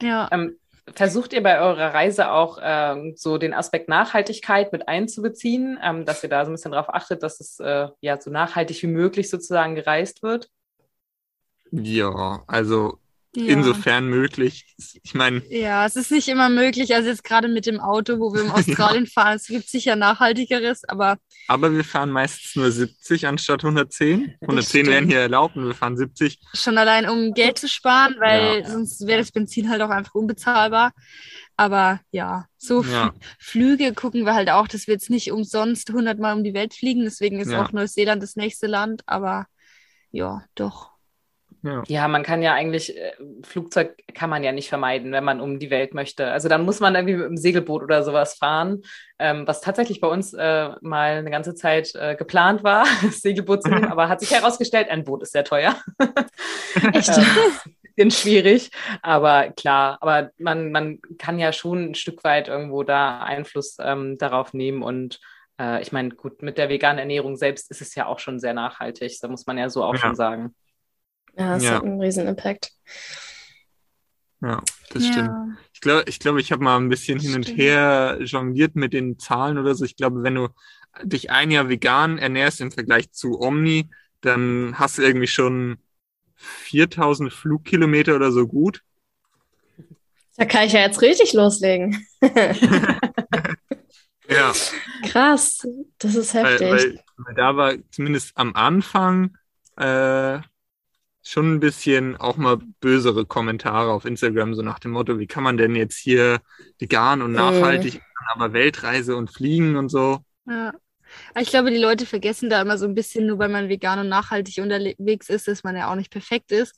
Ja. 0.00 0.28
Ähm, 0.32 0.56
versucht 0.94 1.32
ihr 1.32 1.42
bei 1.42 1.60
eurer 1.60 1.94
Reise 1.94 2.30
auch 2.30 2.58
ähm, 2.62 3.14
so 3.16 3.38
den 3.38 3.54
Aspekt 3.54 3.88
Nachhaltigkeit 3.88 4.72
mit 4.72 4.88
einzubeziehen, 4.88 5.78
ähm, 5.82 6.04
dass 6.04 6.22
ihr 6.22 6.28
da 6.28 6.44
so 6.44 6.50
ein 6.50 6.54
bisschen 6.54 6.72
darauf 6.72 6.92
achtet, 6.92 7.22
dass 7.22 7.40
es 7.40 7.60
äh, 7.60 7.88
ja 8.00 8.20
so 8.20 8.30
nachhaltig 8.30 8.82
wie 8.82 8.88
möglich 8.88 9.30
sozusagen 9.30 9.74
gereist 9.74 10.22
wird? 10.22 10.48
Ja, 11.70 12.42
also 12.46 12.98
Ja. 13.36 13.44
insofern 13.52 14.06
möglich. 14.08 14.74
Ich 15.02 15.14
meine, 15.14 15.42
Ja, 15.50 15.84
es 15.84 15.96
ist 15.96 16.10
nicht 16.10 16.28
immer 16.28 16.48
möglich. 16.48 16.94
Also 16.94 17.10
jetzt 17.10 17.22
gerade 17.24 17.46
mit 17.48 17.66
dem 17.66 17.78
Auto, 17.78 18.18
wo 18.18 18.32
wir 18.32 18.40
in 18.42 18.50
Australien 18.96 19.06
fahren, 19.06 19.36
es 19.36 19.46
gibt 19.46 19.68
sicher 19.68 19.96
nachhaltigeres, 19.96 20.84
aber 20.88 21.18
aber 21.46 21.72
wir 21.72 21.84
fahren 21.84 22.10
meistens 22.10 22.56
nur 22.56 22.70
70 22.72 23.26
anstatt 23.26 23.64
110. 23.64 24.34
110 24.40 24.86
wären 24.86 25.06
hier 25.06 25.20
erlaubt 25.20 25.56
und 25.56 25.66
wir 25.66 25.74
fahren 25.74 25.96
70. 25.96 26.40
schon 26.54 26.78
allein 26.78 27.08
um 27.08 27.32
Geld 27.34 27.58
zu 27.58 27.68
sparen, 27.68 28.16
weil 28.18 28.60
Ja. 28.60 28.70
sonst 28.70 29.06
wäre 29.06 29.18
das 29.20 29.30
Benzin 29.30 29.68
halt 29.68 29.82
auch 29.82 29.90
einfach 29.90 30.14
unbezahlbar. 30.14 30.92
Aber 31.56 32.00
ja, 32.10 32.46
so 32.56 32.82
Ja. 32.82 33.12
Flüge 33.38 33.92
gucken 33.92 34.24
wir 34.24 34.34
halt 34.34 34.48
auch, 34.50 34.68
dass 34.68 34.86
wir 34.86 34.94
jetzt 34.94 35.10
nicht 35.10 35.32
umsonst 35.32 35.90
100 35.90 36.18
Mal 36.18 36.34
um 36.34 36.44
die 36.44 36.54
Welt 36.54 36.72
fliegen. 36.74 37.02
Deswegen 37.04 37.40
ist 37.40 37.50
Ja. 37.50 37.62
auch 37.64 37.72
Neuseeland 37.72 38.22
das 38.22 38.36
nächste 38.36 38.66
Land. 38.66 39.02
Aber 39.06 39.46
ja, 40.10 40.44
doch. 40.54 40.90
Ja. 41.62 41.82
Ja, 41.88 42.08
man 42.08 42.22
kann 42.22 42.42
ja 42.42 42.54
eigentlich, 42.54 42.96
äh, 42.96 43.12
Flugzeug 43.42 43.96
kann 44.14 44.30
man 44.30 44.44
ja 44.44 44.52
nicht 44.52 44.68
vermeiden, 44.68 45.10
wenn 45.12 45.24
man 45.24 45.40
um 45.40 45.58
die 45.58 45.70
Welt 45.70 45.92
möchte. 45.92 46.30
Also 46.30 46.48
dann 46.48 46.64
muss 46.64 46.80
man 46.80 46.94
irgendwie 46.94 47.16
mit 47.16 47.26
einem 47.26 47.36
Segelboot 47.36 47.82
oder 47.82 48.04
sowas 48.04 48.34
fahren, 48.34 48.82
ähm, 49.18 49.46
was 49.46 49.60
tatsächlich 49.60 50.00
bei 50.00 50.08
uns 50.08 50.32
äh, 50.34 50.68
mal 50.80 51.16
eine 51.16 51.30
ganze 51.30 51.54
Zeit 51.54 51.94
äh, 51.96 52.14
geplant 52.14 52.62
war, 52.62 52.84
das 53.02 53.20
Segelboot 53.22 53.62
zu 53.62 53.70
nehmen, 53.70 53.84
aber 53.90 54.08
hat 54.08 54.20
sich 54.20 54.30
herausgestellt, 54.30 54.88
ein 54.88 55.04
Boot 55.04 55.22
ist 55.22 55.32
sehr 55.32 55.44
teuer. 55.44 55.76
Echt? 56.92 57.08
Ähm, 57.16 57.24
bisschen 57.96 58.10
schwierig, 58.12 58.70
aber 59.02 59.50
klar, 59.50 59.98
aber 60.00 60.30
man, 60.38 60.70
man 60.70 61.00
kann 61.18 61.40
ja 61.40 61.52
schon 61.52 61.90
ein 61.90 61.94
Stück 61.96 62.22
weit 62.22 62.46
irgendwo 62.46 62.84
da 62.84 63.18
Einfluss 63.20 63.76
ähm, 63.80 64.16
darauf 64.18 64.54
nehmen 64.54 64.84
und 64.84 65.18
äh, 65.60 65.82
ich 65.82 65.90
meine, 65.90 66.10
gut, 66.10 66.40
mit 66.42 66.58
der 66.58 66.68
veganen 66.68 67.00
Ernährung 67.00 67.34
selbst 67.34 67.72
ist 67.72 67.80
es 67.82 67.96
ja 67.96 68.06
auch 68.06 68.20
schon 68.20 68.38
sehr 68.38 68.54
nachhaltig, 68.54 69.18
da 69.20 69.26
muss 69.26 69.46
man 69.46 69.58
ja 69.58 69.68
so 69.68 69.82
auch 69.82 69.94
Ja. 69.94 70.00
schon 70.00 70.14
sagen. 70.14 70.54
Ja, 71.38 71.54
das 71.54 71.62
Ja. 71.64 71.70
hat 71.76 71.84
einen 71.84 72.00
riesen 72.00 72.26
Impact. 72.26 72.72
Ja, 74.40 74.62
das 74.90 75.06
stimmt. 75.06 75.28
Ja. 75.28 75.48
Ich 75.72 75.80
glaube, 75.80 76.04
ich, 76.08 76.18
glaub, 76.18 76.36
ich 76.38 76.52
habe 76.52 76.62
mal 76.62 76.76
ein 76.76 76.88
bisschen 76.88 77.18
hin 77.20 77.34
und 77.34 77.44
Stimmt. 77.44 77.58
her 77.58 78.18
jongliert 78.22 78.76
mit 78.76 78.92
den 78.92 79.18
Zahlen 79.18 79.58
oder 79.58 79.74
so. 79.74 79.84
Ich 79.84 79.96
glaube, 79.96 80.22
wenn 80.22 80.34
du 80.36 80.48
dich 81.02 81.30
ein 81.30 81.50
Jahr 81.50 81.68
vegan 81.68 82.18
ernährst 82.18 82.60
im 82.60 82.70
Vergleich 82.72 83.10
zu 83.12 83.40
Omni, 83.40 83.88
dann 84.20 84.78
hast 84.78 84.98
du 84.98 85.02
irgendwie 85.02 85.26
schon 85.28 85.78
4000 86.36 87.32
Flugkilometer 87.32 88.16
oder 88.16 88.32
so 88.32 88.46
gut. 88.46 88.82
Da 90.36 90.44
kann 90.44 90.66
ich 90.66 90.72
ja 90.72 90.80
jetzt 90.80 91.02
richtig 91.02 91.32
loslegen. 91.32 92.04
Ja, 94.30 94.52
Krass, 95.04 95.66
das 95.98 96.14
ist 96.14 96.34
weil, 96.34 96.44
heftig. 96.44 96.70
weil, 96.70 97.00
weil 97.16 97.34
da 97.34 97.56
war 97.56 97.74
zumindest 97.90 98.32
am 98.36 98.54
Anfang 98.54 99.38
äh, 99.76 100.40
schon 101.28 101.54
ein 101.54 101.60
bisschen 101.60 102.16
auch 102.16 102.36
mal 102.36 102.58
bösere 102.80 103.26
Kommentare 103.26 103.90
auf 103.90 104.04
Instagram, 104.04 104.54
so 104.54 104.62
nach 104.62 104.78
dem 104.78 104.92
Motto, 104.92 105.18
wie 105.18 105.26
kann 105.26 105.42
man 105.42 105.56
denn 105.56 105.76
jetzt 105.76 105.98
hier 105.98 106.40
vegan 106.78 107.22
und 107.22 107.32
nachhaltig, 107.32 108.00
aber 108.34 108.52
Weltreise 108.52 109.16
und 109.16 109.30
fliegen 109.30 109.76
und 109.76 109.88
so. 109.90 110.20
Ja. 110.46 110.72
Ich 111.38 111.48
glaube, 111.48 111.70
die 111.70 111.78
Leute 111.78 112.06
vergessen 112.06 112.50
da 112.50 112.60
immer 112.60 112.78
so 112.78 112.86
ein 112.86 112.94
bisschen, 112.94 113.26
nur 113.26 113.38
weil 113.38 113.48
man 113.48 113.68
vegan 113.68 113.98
und 113.98 114.08
nachhaltig 114.08 114.58
unterwegs 114.58 115.28
ist, 115.28 115.48
dass 115.48 115.64
man 115.64 115.76
ja 115.76 115.90
auch 115.90 115.96
nicht 115.96 116.10
perfekt 116.10 116.52
ist. 116.52 116.74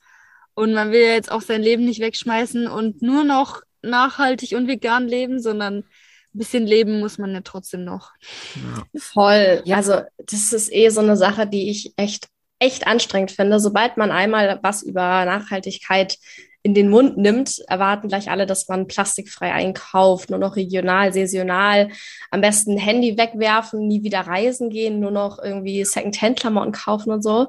Und 0.55 0.73
man 0.75 0.91
will 0.93 1.01
ja 1.01 1.15
jetzt 1.15 1.31
auch 1.31 1.43
sein 1.43 1.63
Leben 1.63 1.85
nicht 1.85 2.01
wegschmeißen 2.01 2.67
und 2.67 3.03
nur 3.03 3.25
noch 3.25 3.63
nachhaltig 3.83 4.53
und 4.53 4.69
vegan 4.69 5.09
leben, 5.09 5.41
sondern 5.41 5.79
ein 5.79 6.39
bisschen 6.39 6.67
leben 6.67 7.01
muss 7.01 7.19
man 7.19 7.33
ja 7.33 7.41
trotzdem 7.43 7.85
noch. 7.85 8.13
Ja. 8.55 9.01
Voll. 9.01 9.63
Ja. 9.65 9.77
Also, 9.77 10.03
das 10.19 10.53
ist 10.53 10.73
eh 10.73 10.89
so 10.91 11.01
eine 11.01 11.17
Sache, 11.17 11.47
die 11.47 11.71
ich 11.71 11.93
echt, 11.97 12.29
echt 12.61 12.87
anstrengend 12.87 13.33
finde. 13.33 13.59
Sobald 13.59 13.97
man 13.97 14.13
einmal 14.13 14.61
was 14.63 14.83
über 14.83 15.25
Nachhaltigkeit 15.25 16.19
in 16.63 16.75
den 16.75 16.91
Mund 16.91 17.17
nimmt, 17.17 17.59
erwarten 17.69 18.09
gleich 18.09 18.31
alle, 18.31 18.45
dass 18.45 18.69
man 18.69 18.87
plastikfrei 18.87 19.51
einkauft, 19.53 20.29
nur 20.29 20.39
noch 20.39 20.57
regional, 20.57 21.11
saisonal, 21.13 21.89
am 22.31 22.43
besten 22.43 22.77
Handy 22.77 23.17
wegwerfen, 23.17 23.89
nie 23.89 24.03
wieder 24.03 24.21
reisen 24.21 24.69
gehen, 24.69 25.01
nur 25.01 25.11
noch 25.11 25.39
irgendwie 25.43 25.85
Secondhand-Klamotten 25.85 26.73
kaufen 26.73 27.13
und 27.13 27.23
so. 27.23 27.49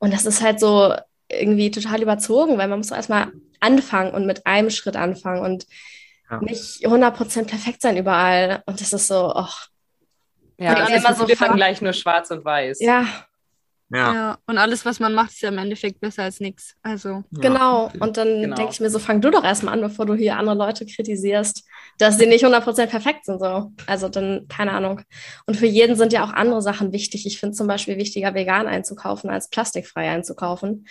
Und 0.00 0.12
das 0.12 0.26
ist 0.26 0.42
halt 0.42 0.58
so 0.58 0.92
irgendwie 1.30 1.70
total 1.70 2.02
überzogen, 2.02 2.58
weil 2.58 2.66
man 2.68 2.78
muss 2.80 2.90
erstmal 2.90 3.30
anfangen 3.60 4.12
und 4.12 4.26
mit 4.26 4.44
einem 4.44 4.70
Schritt 4.70 4.96
anfangen 4.96 5.42
und 5.42 5.66
Ja. 6.30 6.40
nicht 6.40 6.84
100% 6.84 7.46
perfekt 7.46 7.80
sein 7.80 7.96
überall. 7.96 8.62
Und 8.66 8.80
das 8.80 8.92
ist 8.92 9.06
so, 9.06 9.32
oh, 9.34 9.46
Ja, 10.58 10.84
Und 10.84 10.90
immer 10.92 11.14
so 11.14 11.26
vergleichen 11.28 11.84
nur 11.84 11.92
schwarz 11.92 12.30
und 12.32 12.44
weiß. 12.44 12.80
ja, 12.80 13.06
Ja, 13.90 14.12
Ja. 14.12 14.38
Und 14.46 14.58
alles, 14.58 14.84
was 14.84 15.00
man 15.00 15.14
macht, 15.14 15.30
ist 15.30 15.40
ja 15.40 15.48
im 15.48 15.58
Endeffekt 15.58 16.00
besser 16.00 16.24
als 16.24 16.40
nichts. 16.40 16.74
Also. 16.82 17.24
Genau, 17.30 17.90
und 18.00 18.16
dann 18.18 18.42
Genau. 18.42 18.56
denke 18.56 18.72
ich 18.72 18.80
mir 18.80 18.90
so, 18.90 18.98
fang 18.98 19.20
du 19.20 19.30
doch 19.30 19.44
erstmal 19.44 19.74
an, 19.74 19.80
bevor 19.80 20.04
du 20.06 20.14
hier 20.14 20.36
andere 20.36 20.56
Leute 20.56 20.84
kritisierst, 20.84 21.64
dass 21.98 22.18
sie 22.18 22.26
nicht 22.26 22.44
100% 22.44 22.86
perfekt 22.90 23.24
sind. 23.24 23.40
So. 23.40 23.72
Also 23.86 24.08
dann, 24.08 24.46
keine 24.48 24.72
Ahnung. 24.72 25.00
Und 25.46 25.56
für 25.56 25.66
jeden 25.66 25.96
sind 25.96 26.12
ja 26.12 26.22
auch 26.24 26.32
andere 26.32 26.60
Sachen 26.62 26.92
wichtig. 26.92 27.26
Ich 27.26 27.40
finde 27.40 27.56
zum 27.56 27.66
Beispiel 27.66 27.96
wichtiger, 27.96 28.34
vegan 28.34 28.66
einzukaufen, 28.66 29.30
als 29.30 29.48
plastikfrei 29.48 30.10
einzukaufen. 30.10 30.86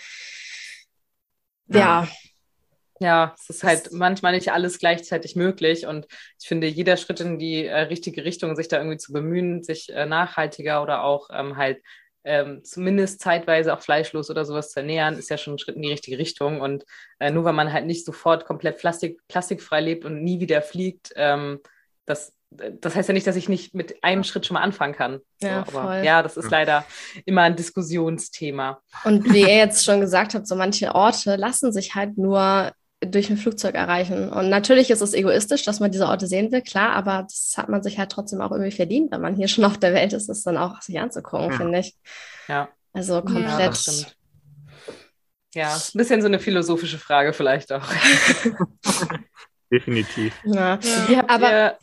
Ja, 1.68 2.08
Ja, 3.00 3.32
es 3.38 3.48
ist 3.48 3.62
halt 3.62 3.92
manchmal 3.92 4.32
nicht 4.32 4.50
alles 4.50 4.80
gleichzeitig 4.80 5.36
möglich 5.36 5.86
und 5.86 6.06
ich 6.40 6.48
finde, 6.48 6.66
jeder 6.66 6.96
Schritt 6.96 7.20
in 7.20 7.38
die 7.38 7.64
äh, 7.64 7.80
richtige 7.82 8.24
Richtung, 8.24 8.56
sich 8.56 8.66
da 8.66 8.78
irgendwie 8.78 8.96
zu 8.96 9.12
bemühen, 9.12 9.62
sich 9.62 9.88
äh, 9.94 10.04
nachhaltiger 10.06 10.82
oder 10.82 11.04
auch 11.04 11.28
ähm, 11.32 11.56
halt 11.56 11.80
ähm, 12.24 12.62
zumindest 12.64 13.20
zeitweise 13.20 13.72
auch 13.72 13.80
fleischlos 13.80 14.30
oder 14.30 14.44
sowas 14.44 14.70
zu 14.70 14.80
ernähren, 14.80 15.18
ist 15.18 15.30
ja 15.30 15.38
schon 15.38 15.54
ein 15.54 15.58
Schritt 15.58 15.76
in 15.76 15.82
die 15.82 15.90
richtige 15.90 16.18
Richtung 16.18 16.60
und 16.60 16.84
äh, 17.18 17.30
nur 17.30 17.44
weil 17.44 17.52
man 17.52 17.72
halt 17.72 17.86
nicht 17.86 18.04
sofort 18.04 18.44
komplett 18.44 18.78
Plastik, 18.78 19.20
plastikfrei 19.28 19.80
lebt 19.80 20.04
und 20.04 20.22
nie 20.22 20.40
wieder 20.40 20.62
fliegt, 20.62 21.12
ähm, 21.16 21.60
das, 22.08 22.32
das 22.50 22.94
heißt 22.94 23.08
ja 23.08 23.12
nicht, 23.12 23.26
dass 23.26 23.36
ich 23.36 23.48
nicht 23.48 23.74
mit 23.74 24.02
einem 24.02 24.24
Schritt 24.24 24.46
schon 24.46 24.54
mal 24.54 24.62
anfangen 24.62 24.94
kann. 24.94 25.20
Ja, 25.40 25.60
aber 25.60 25.82
voll. 25.82 26.02
ja, 26.04 26.22
das 26.22 26.36
ist 26.36 26.50
leider 26.50 26.84
immer 27.26 27.42
ein 27.42 27.56
Diskussionsthema. 27.56 28.80
und 29.04 29.32
wie 29.32 29.42
ihr 29.42 29.56
jetzt 29.56 29.84
schon 29.84 30.00
gesagt 30.00 30.34
habt, 30.34 30.46
so 30.46 30.56
manche 30.56 30.94
Orte 30.94 31.36
lassen 31.36 31.72
sich 31.72 31.94
halt 31.94 32.16
nur 32.16 32.72
durch 33.00 33.30
ein 33.30 33.36
Flugzeug 33.36 33.74
erreichen. 33.76 34.28
Und 34.28 34.48
natürlich 34.50 34.90
ist 34.90 35.00
es 35.02 35.14
egoistisch, 35.14 35.62
dass 35.64 35.78
man 35.80 35.90
diese 35.92 36.06
Orte 36.06 36.26
sehen 36.26 36.50
will, 36.50 36.62
klar, 36.62 36.90
aber 36.94 37.22
das 37.22 37.54
hat 37.56 37.68
man 37.68 37.82
sich 37.82 37.98
halt 37.98 38.10
trotzdem 38.10 38.40
auch 38.40 38.50
irgendwie 38.50 38.72
verdient, 38.72 39.12
wenn 39.12 39.20
man 39.20 39.36
hier 39.36 39.48
schon 39.48 39.64
auf 39.64 39.78
der 39.78 39.94
Welt 39.94 40.12
ist, 40.12 40.28
es 40.28 40.42
dann 40.42 40.56
auch 40.56 40.82
sich 40.82 40.98
anzugucken, 40.98 41.50
Ja. 41.50 41.56
finde 41.56 41.78
ich. 41.78 41.94
Ja. 42.48 42.68
Also 42.92 43.14
Ja, 43.14 43.20
komplett. 43.20 43.68
das 43.68 43.82
stimmt. 43.82 44.14
Ja, 45.54 45.74
ein 45.74 45.80
bisschen 45.98 46.20
so 46.20 46.26
eine 46.26 46.38
philosophische 46.40 46.98
Frage 46.98 47.32
vielleicht 47.32 47.72
auch. 47.72 47.82
Definitiv. 49.72 50.34
Ja. 50.44 50.78
Ja. 50.82 51.08
Wie 51.08 51.16
habt 51.16 51.30
Aber- 51.30 51.50
ihr, 51.50 51.78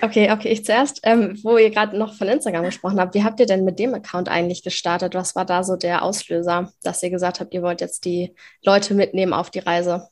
Okay, 0.00 0.30
okay, 0.30 0.48
ich 0.50 0.64
zuerst. 0.64 1.00
Ähm, 1.02 1.38
wo 1.42 1.56
ihr 1.58 1.70
gerade 1.70 1.98
noch 1.98 2.14
von 2.14 2.28
Instagram 2.28 2.64
gesprochen 2.64 3.00
habt, 3.00 3.14
wie 3.14 3.24
habt 3.24 3.40
ihr 3.40 3.46
denn 3.46 3.64
mit 3.64 3.78
dem 3.78 3.92
Account 3.94 4.28
eigentlich 4.28 4.62
gestartet? 4.62 5.14
Was 5.14 5.34
war 5.34 5.44
da 5.44 5.64
so 5.64 5.76
der 5.76 6.02
Auslöser, 6.02 6.72
dass 6.82 7.02
ihr 7.02 7.10
gesagt 7.10 7.40
habt, 7.40 7.52
ihr 7.54 7.62
wollt 7.62 7.80
jetzt 7.80 8.04
die 8.04 8.34
Leute 8.64 8.94
mitnehmen 8.94 9.32
auf 9.32 9.50
die 9.50 9.58
Reise? 9.58 10.08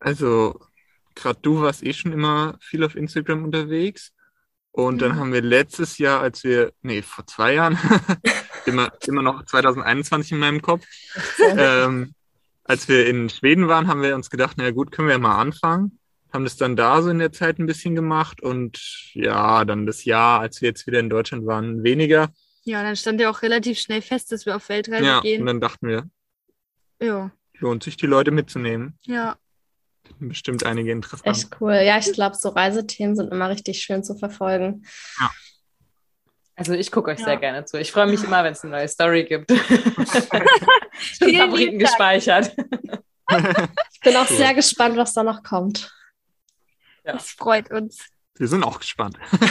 Also, 0.00 0.58
gerade 1.14 1.38
du 1.42 1.62
warst 1.62 1.82
eh 1.82 1.92
schon 1.92 2.12
immer 2.12 2.56
viel 2.60 2.84
auf 2.84 2.94
Instagram 2.96 3.44
unterwegs. 3.44 4.12
Und 4.72 5.02
dann 5.02 5.12
Mhm. 5.12 5.16
haben 5.16 5.32
wir 5.32 5.42
letztes 5.42 5.98
Jahr, 5.98 6.20
als 6.20 6.42
wir, 6.44 6.72
nee, 6.82 7.02
vor 7.02 7.26
zwei 7.26 7.54
Jahren, 7.54 7.78
immer, 8.66 8.92
immer 9.06 9.22
noch 9.22 9.44
2021 9.44 10.32
in 10.32 10.38
meinem 10.38 10.62
Kopf, 10.62 10.84
ähm, 11.56 12.14
als 12.64 12.88
wir 12.88 13.06
in 13.06 13.28
Schweden 13.30 13.68
waren, 13.68 13.86
haben 13.88 14.02
wir 14.02 14.14
uns 14.16 14.30
gedacht, 14.30 14.56
na 14.58 14.70
gut, 14.72 14.90
können 14.92 15.08
wir 15.08 15.14
ja 15.14 15.18
mal 15.20 15.38
anfangen. 15.40 15.98
Haben 16.34 16.44
das 16.44 16.56
dann 16.56 16.74
da 16.76 17.00
so 17.00 17.10
in 17.10 17.20
der 17.20 17.30
Zeit 17.32 17.58
ein 17.60 17.66
bisschen 17.66 17.94
gemacht 17.94 18.42
und 18.42 18.78
ja, 19.14 19.64
dann 19.64 19.86
das 19.86 20.04
Jahr, 20.04 20.40
als 20.40 20.60
wir 20.60 20.68
jetzt 20.68 20.86
wieder 20.86 20.98
in 21.00 21.08
Deutschland 21.08 21.46
waren, 21.46 21.82
weniger. 21.84 22.30
ja, 22.64 22.82
dann 22.82 22.96
stand 22.96 23.20
ja 23.20 23.30
auch 23.30 23.42
relativ 23.42 23.78
schnell 23.78 24.02
fest, 24.02 24.32
dass 24.32 24.44
wir 24.44 24.56
auf 24.56 24.68
Weltreise 24.68 25.04
Ja, 25.04 25.16
und 25.18 25.22
gehen. 25.22 25.46
dann 25.46 25.60
dachten 25.60 25.86
wir, 25.88 26.08
Ja, 27.00 27.30
lohnt 27.60 27.84
sich 27.84 27.96
die 27.96 28.06
Leute 28.06 28.30
mitzunehmen. 28.32 28.98
ja. 29.02 29.36
Bestimmt 30.18 30.66
einige 30.66 30.92
interessant. 30.92 31.26
Echt 31.34 31.48
cool. 31.62 31.72
Ja, 31.76 31.96
ich 31.96 32.12
glaube, 32.12 32.36
so 32.36 32.50
Reisethemen 32.50 33.16
sind 33.16 33.32
immer 33.32 33.48
richtig 33.48 33.80
schön 33.80 34.04
zu 34.04 34.14
verfolgen. 34.14 34.84
also 36.56 36.74
ich 36.74 36.90
gucke 36.92 37.10
euch 37.10 37.20
Ja. 37.20 37.24
sehr 37.24 37.36
gerne 37.38 37.64
zu. 37.64 37.78
Ich 37.80 37.90
freue 37.90 38.06
mich 38.06 38.22
immer, 38.22 38.44
wenn 38.44 38.52
es 38.52 38.62
eine 38.62 38.72
neue 38.76 38.88
Story 38.88 39.24
gibt. 39.24 39.50
Schon 40.92 41.28
Vielen 41.28 41.36
Favoriten 41.40 41.78
gespeichert. 41.78 42.54
Ich 43.30 44.00
bin 44.00 44.16
auch 44.16 44.28
Cool. 44.28 44.36
sehr 44.36 44.52
gespannt, 44.52 44.96
was 44.98 45.14
da 45.14 45.22
noch 45.22 45.42
kommt. 45.42 45.90
Ja. 47.04 47.12
Das 47.12 47.30
freut 47.30 47.70
uns. 47.70 48.08
Wir 48.36 48.48
sind 48.48 48.64
auch 48.64 48.80
gespannt. 48.80 49.16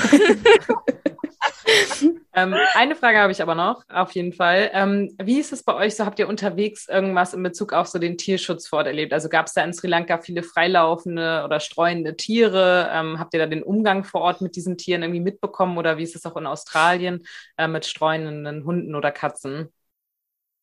ähm, 2.33 2.55
eine 2.73 2.95
Frage 2.95 3.19
habe 3.19 3.31
ich 3.31 3.41
aber 3.41 3.55
noch, 3.55 3.83
auf 3.87 4.11
jeden 4.11 4.33
Fall. 4.33 4.69
Ähm, 4.73 5.15
wie 5.21 5.39
ist 5.39 5.53
es 5.53 5.63
bei 5.63 5.73
euch 5.73 5.95
so? 5.95 6.05
Habt 6.05 6.19
ihr 6.19 6.27
unterwegs 6.27 6.87
irgendwas 6.89 7.33
in 7.33 7.43
Bezug 7.43 7.73
auf 7.73 7.87
so 7.87 7.99
den 7.99 8.17
Tierschutz 8.17 8.67
vor 8.67 8.79
Ort 8.79 8.87
erlebt? 8.87 9.13
Also 9.13 9.29
gab 9.29 9.47
es 9.47 9.53
da 9.53 9.63
in 9.63 9.73
Sri 9.73 9.87
Lanka 9.87 10.17
viele 10.17 10.43
freilaufende 10.43 11.43
oder 11.45 11.59
streuende 11.59 12.17
Tiere? 12.17 12.89
Ähm, 12.91 13.19
habt 13.19 13.33
ihr 13.33 13.39
da 13.39 13.45
den 13.45 13.63
Umgang 13.63 14.03
vor 14.03 14.21
Ort 14.21 14.41
mit 14.41 14.55
diesen 14.55 14.77
Tieren 14.77 15.03
irgendwie 15.03 15.21
mitbekommen 15.21 15.77
oder 15.77 15.97
wie 15.97 16.03
ist 16.03 16.15
es 16.15 16.25
auch 16.25 16.35
in 16.35 16.45
Australien 16.45 17.25
äh, 17.57 17.67
mit 17.67 17.85
streunenden 17.85 18.65
Hunden 18.65 18.95
oder 18.95 19.11
Katzen? 19.11 19.71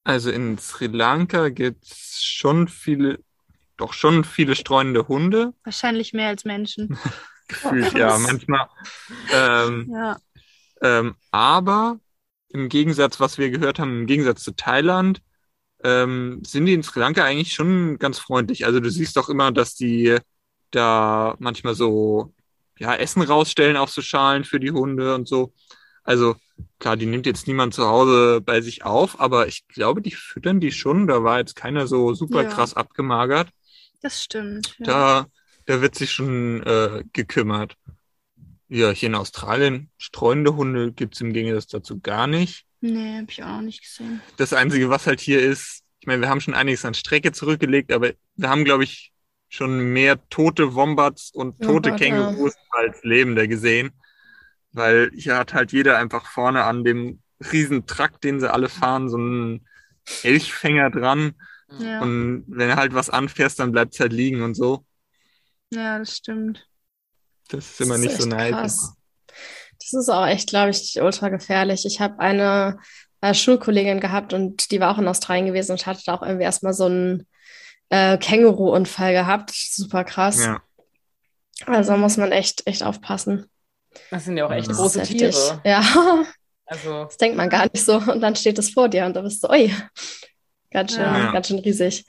Also 0.05 0.31
in 0.31 0.59
Sri 0.59 0.87
Lanka 0.87 1.51
gibt 1.51 1.85
es 1.85 2.23
schon 2.23 2.69
viele, 2.69 3.21
doch 3.81 3.93
schon 3.93 4.25
viele 4.25 4.55
streunende 4.55 5.09
Hunde. 5.09 5.53
Wahrscheinlich 5.65 6.13
mehr 6.13 6.29
als 6.29 6.45
Menschen. 6.45 6.99
Gefühlt, 7.49 7.93
ja, 7.95 8.17
manchmal. 8.19 8.69
Ähm, 9.33 9.91
Ja. 9.93 10.19
Ähm, 10.83 11.15
aber 11.31 11.99
im 12.49 12.69
Gegensatz, 12.69 13.21
was 13.21 13.39
wir 13.39 13.51
gehört 13.51 13.79
haben, 13.79 14.01
im 14.01 14.07
Gegensatz 14.07 14.43
zu 14.43 14.53
Thailand, 14.53 15.21
ähm, 15.85 16.43
sind 16.47 16.67
die 16.67 16.75
in 16.75 16.83
Sri 16.83 17.01
Lanka 17.01 17.25
eigentlich 17.25 17.53
schon 17.53 17.99
ganz 17.99 18.19
freundlich. 18.19 18.67
Also 18.67 18.81
du 18.81 18.91
siehst 18.91 19.17
doch 19.17 19.29
immer, 19.29 19.53
dass 19.53 19.75
die 19.75 20.19
da 20.71 21.37
manchmal 21.39 21.75
so 21.75 22.33
ja, 22.79 22.95
Essen 22.95 23.23
rausstellen 23.23 23.77
auf 23.77 23.91
so 23.91 24.03
Schalen 24.03 24.45
für 24.45 24.61
die 24.61 24.71
Hunde 24.73 25.15
und 25.15 25.29
so. 25.29 25.53
Also 26.05 26.37
klar, 26.79 26.97
die 26.97 27.07
nimmt 27.07 27.27
jetzt 27.27 27.47
niemand 27.47 27.75
zu 27.75 27.87
Hause 27.87 28.41
bei 28.41 28.61
sich 28.61 28.85
auf, 28.85 29.21
aber 29.21 29.49
ich 29.49 29.67
glaube, 29.69 30.03
die 30.03 30.13
füttern 30.13 30.61
die 30.61 30.73
schon. 30.73 31.07
Da 31.07 31.23
war 31.25 31.39
jetzt 31.39 31.57
keiner 31.57 31.87
so 31.87 32.15
super 32.15 32.43
Ja. 32.45 32.49
krass 32.49 32.75
abgemagert. 32.75 33.49
Das 34.03 34.23
stimmt. 34.23 34.77
Ja. 34.79 34.87
Da, 34.87 35.27
da 35.67 35.81
wird 35.83 35.95
sich 35.95 36.13
schon 36.13 36.63
äh, 36.63 37.05
gekümmert. 37.13 37.77
Ja, 38.69 38.91
hier 38.91 39.09
in 39.09 39.15
Australien 39.15 39.91
streunende 39.99 40.55
Hunde 40.55 40.93
gibt's 40.93 41.21
im 41.21 41.33
Gegensatz 41.33 41.67
dazu 41.67 42.01
gar 42.01 42.27
nicht. 42.27 42.65
Nee, 42.81 43.19
habe 43.19 43.27
ich 43.29 43.43
auch 43.43 43.49
noch 43.49 43.63
nicht 43.63 43.83
gesehen. 43.83 44.21
Das 44.37 44.53
Einzige, 44.53 44.89
was 44.89 45.07
halt 45.07 45.21
hier 45.21 45.41
ist, 45.41 45.83
ich 46.01 46.07
meine, 46.07 46.23
wir 46.23 46.29
haben 46.29 46.41
schon 46.41 46.55
einiges 46.55 46.85
an 46.85 46.95
Strecke 46.95 47.33
zurückgelegt, 47.33 47.93
aber 47.93 48.13
wir 48.37 48.49
haben, 48.49 48.65
glaube 48.65 48.85
ich, 48.85 49.13
schon 49.49 49.93
mehr 49.93 50.19
tote 50.31 50.75
Wombats 50.75 51.31
und 51.33 51.61
tote 51.61 51.91
Wombat, 51.91 52.01
ja. 52.01 52.07
Kängurus 52.07 52.55
als 52.71 53.03
Lebende 53.03 53.49
gesehen. 53.49 53.91
Weil 54.73 55.11
hier 55.15 55.37
hat 55.37 55.53
halt 55.53 55.73
jeder 55.73 55.99
einfach 55.99 56.27
vorne 56.27 56.65
an 56.65 56.85
dem 56.85 57.21
riesen 57.53 57.87
Truck, 57.87 58.21
den 58.21 58.41
sie 58.41 58.51
alle 58.51 58.69
fahren, 58.69 59.09
so 59.09 59.17
einen 59.17 59.67
Elchfänger 60.23 60.91
dran. 60.91 61.35
Ja, 61.79 62.03
Und 62.03 62.45
wenn 62.49 62.69
du 62.69 62.77
halt 62.77 62.95
was 62.95 63.11
anfährst, 63.11 63.59
dann 63.61 63.73
bleibt's 63.73 64.01
halt 64.01 64.13
liegen 64.13 64.43
und 64.43 64.55
so. 64.55 64.85
ja 65.73 65.99
das 65.99 66.17
stimmt. 66.17 66.67
Das 67.49 67.65
ist 67.71 67.81
immer 67.81 67.95
Das 67.95 68.01
nicht 68.01 68.13
ist 68.15 68.23
so 68.23 68.29
nice. 68.29 68.51
krass. 68.53 68.95
Das 69.81 69.93
ist 69.95 70.09
auch 70.09 70.27
echt, 70.27 70.49
glaube 70.51 70.71
ich, 70.71 71.01
ultra 71.01 71.29
gefährlich. 71.31 71.85
Ich 71.87 72.01
habe 72.01 72.19
eine 72.21 72.79
äh, 73.23 73.35
Schulkollegin 73.35 74.01
gehabt 74.01 74.33
und 74.33 74.71
die 74.71 74.81
war 74.81 74.93
auch 74.95 74.99
in 74.99 75.09
Australien 75.09 75.47
gewesen 75.47 75.73
und 75.73 75.87
hatte 75.87 76.03
da 76.07 76.15
auch 76.15 76.23
irgendwie 76.23 76.45
erstmal 76.45 76.75
so 76.75 76.85
einen 76.87 77.27
äh, 77.89 78.19
Känguru-Unfall 78.19 79.13
gehabt. 79.13 79.51
Super 79.53 80.05
krass. 80.05 80.45
Ja. 80.45 80.63
Also 81.67 81.97
muss 81.97 82.17
man 82.17 82.33
echt, 82.33 82.67
echt 82.67 82.83
aufpassen. 82.83 83.47
Das 84.11 84.25
sind 84.25 84.37
ja 84.37 84.47
auch 84.47 84.53
echt 84.53 84.69
Das 84.69 84.77
ist 84.77 84.83
große. 84.83 85.03
Tiere. 85.03 85.61
Ja, 85.65 85.83
Also 86.67 87.05
das 87.05 87.17
denkt 87.17 87.37
man 87.37 87.49
gar 87.51 87.65
nicht 87.65 87.85
so. 87.85 87.97
Und 87.97 88.21
dann 88.21 88.37
steht 88.37 88.59
es 88.59 88.71
vor 88.71 88.89
dir 88.89 89.05
und 89.07 89.15
da 89.17 89.23
bist 89.23 89.43
du, 89.43 89.49
ui, 89.51 89.75
ganz 90.71 90.93
schön, 90.93 91.03
Ja. 91.03 91.33
ganz 91.33 91.49
schön 91.49 91.59
riesig. 91.59 92.05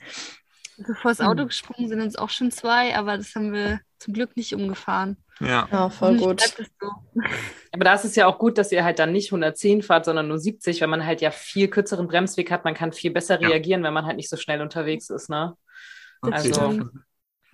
Bevor 0.78 1.10
das 1.10 1.20
Auto 1.20 1.44
gesprungen 1.46 1.88
sind 1.88 2.00
uns 2.00 2.16
auch 2.16 2.30
schon 2.30 2.50
zwei, 2.50 2.96
aber 2.96 3.16
das 3.16 3.34
haben 3.34 3.52
wir 3.52 3.80
zum 3.98 4.14
Glück 4.14 4.36
nicht 4.36 4.54
umgefahren. 4.54 5.16
Ja. 5.40 5.68
Ja, 5.70 5.90
voll 5.90 6.16
gut. 6.16 6.40
so. 6.40 6.90
Aber 7.72 7.84
da 7.84 7.94
ist 7.94 8.04
es 8.04 8.16
ja 8.16 8.26
auch 8.26 8.38
gut, 8.38 8.58
dass 8.58 8.70
ihr 8.70 8.84
halt 8.84 8.98
dann 8.98 9.12
nicht 9.12 9.32
110 9.32 9.82
fahrt, 9.82 10.04
sondern 10.04 10.28
nur 10.28 10.38
70, 10.38 10.80
weil 10.80 10.88
man 10.88 11.04
halt 11.06 11.20
ja 11.20 11.30
viel 11.30 11.68
kürzeren 11.68 12.06
Bremsweg 12.06 12.50
hat. 12.50 12.64
Man 12.64 12.74
kann 12.74 12.92
viel 12.92 13.10
besser 13.10 13.40
Ja. 13.40 13.48
reagieren, 13.48 13.82
wenn 13.82 13.94
man 13.94 14.06
halt 14.06 14.16
nicht 14.16 14.28
so 14.28 14.36
schnell 14.36 14.60
unterwegs 14.60 15.08
ist, 15.10 15.28
ne? 15.30 15.56
Also- 16.20 16.90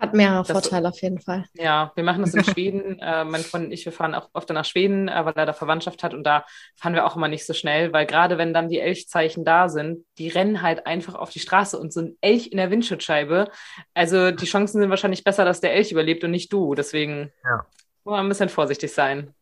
Hat 0.01 0.15
mehrere 0.15 0.45
Das- 0.45 0.53
Vorteile 0.53 0.89
auf 0.89 1.03
jeden 1.03 1.19
Fall. 1.21 1.45
Ja, 1.55 1.91
wir 1.97 2.05
machen 2.05 2.21
das 2.23 2.33
in 2.33 2.45
Schweden. 2.45 2.99
Äh, 3.03 3.25
mein 3.25 3.41
Freund 3.43 3.67
und 3.67 3.73
ich, 3.73 3.85
wir 3.85 3.93
fahren 3.93 4.15
auch 4.15 4.29
oft 4.33 4.49
nach 4.51 4.65
Schweden, 4.65 5.09
äh, 5.09 5.25
weil 5.25 5.33
er 5.35 5.45
da 5.47 5.53
Verwandtschaft 5.53 6.03
hat 6.05 6.15
und 6.15 6.23
da 6.25 6.45
fahren 6.77 6.95
wir 6.95 7.05
auch 7.07 7.17
immer 7.17 7.27
nicht 7.29 7.45
so 7.47 7.53
schnell, 7.53 7.93
weil 7.93 8.07
gerade 8.07 8.39
wenn 8.39 8.53
dann 8.55 8.69
die 8.69 8.79
Elchzeichen 8.81 9.45
da 9.45 9.69
sind, 9.69 10.05
die 10.19 10.29
rennen 10.29 10.63
halt 10.63 10.87
einfach 10.87 11.15
auf 11.17 11.31
die 11.31 11.41
Straße 11.41 11.77
und 11.79 11.93
so 11.93 12.01
ein 12.03 12.17
Elch 12.21 12.47
in 12.49 12.59
der 12.59 12.71
Windschutzscheibe. 12.71 13.51
Also 13.95 14.31
die 14.31 14.47
Chancen 14.47 14.81
sind 14.81 14.91
wahrscheinlich 14.91 15.25
besser, 15.25 15.45
dass 15.45 15.61
der 15.61 15.75
Elch 15.75 15.91
überlebt 15.91 16.23
und 16.23 16.31
nicht 16.31 16.53
du. 16.53 16.75
Deswegen 16.75 17.33
Ja. 17.45 17.65
muss 18.05 18.13
man 18.13 18.27
ein 18.27 18.29
bisschen 18.29 18.49
vorsichtig 18.51 18.93
sein. 18.93 19.35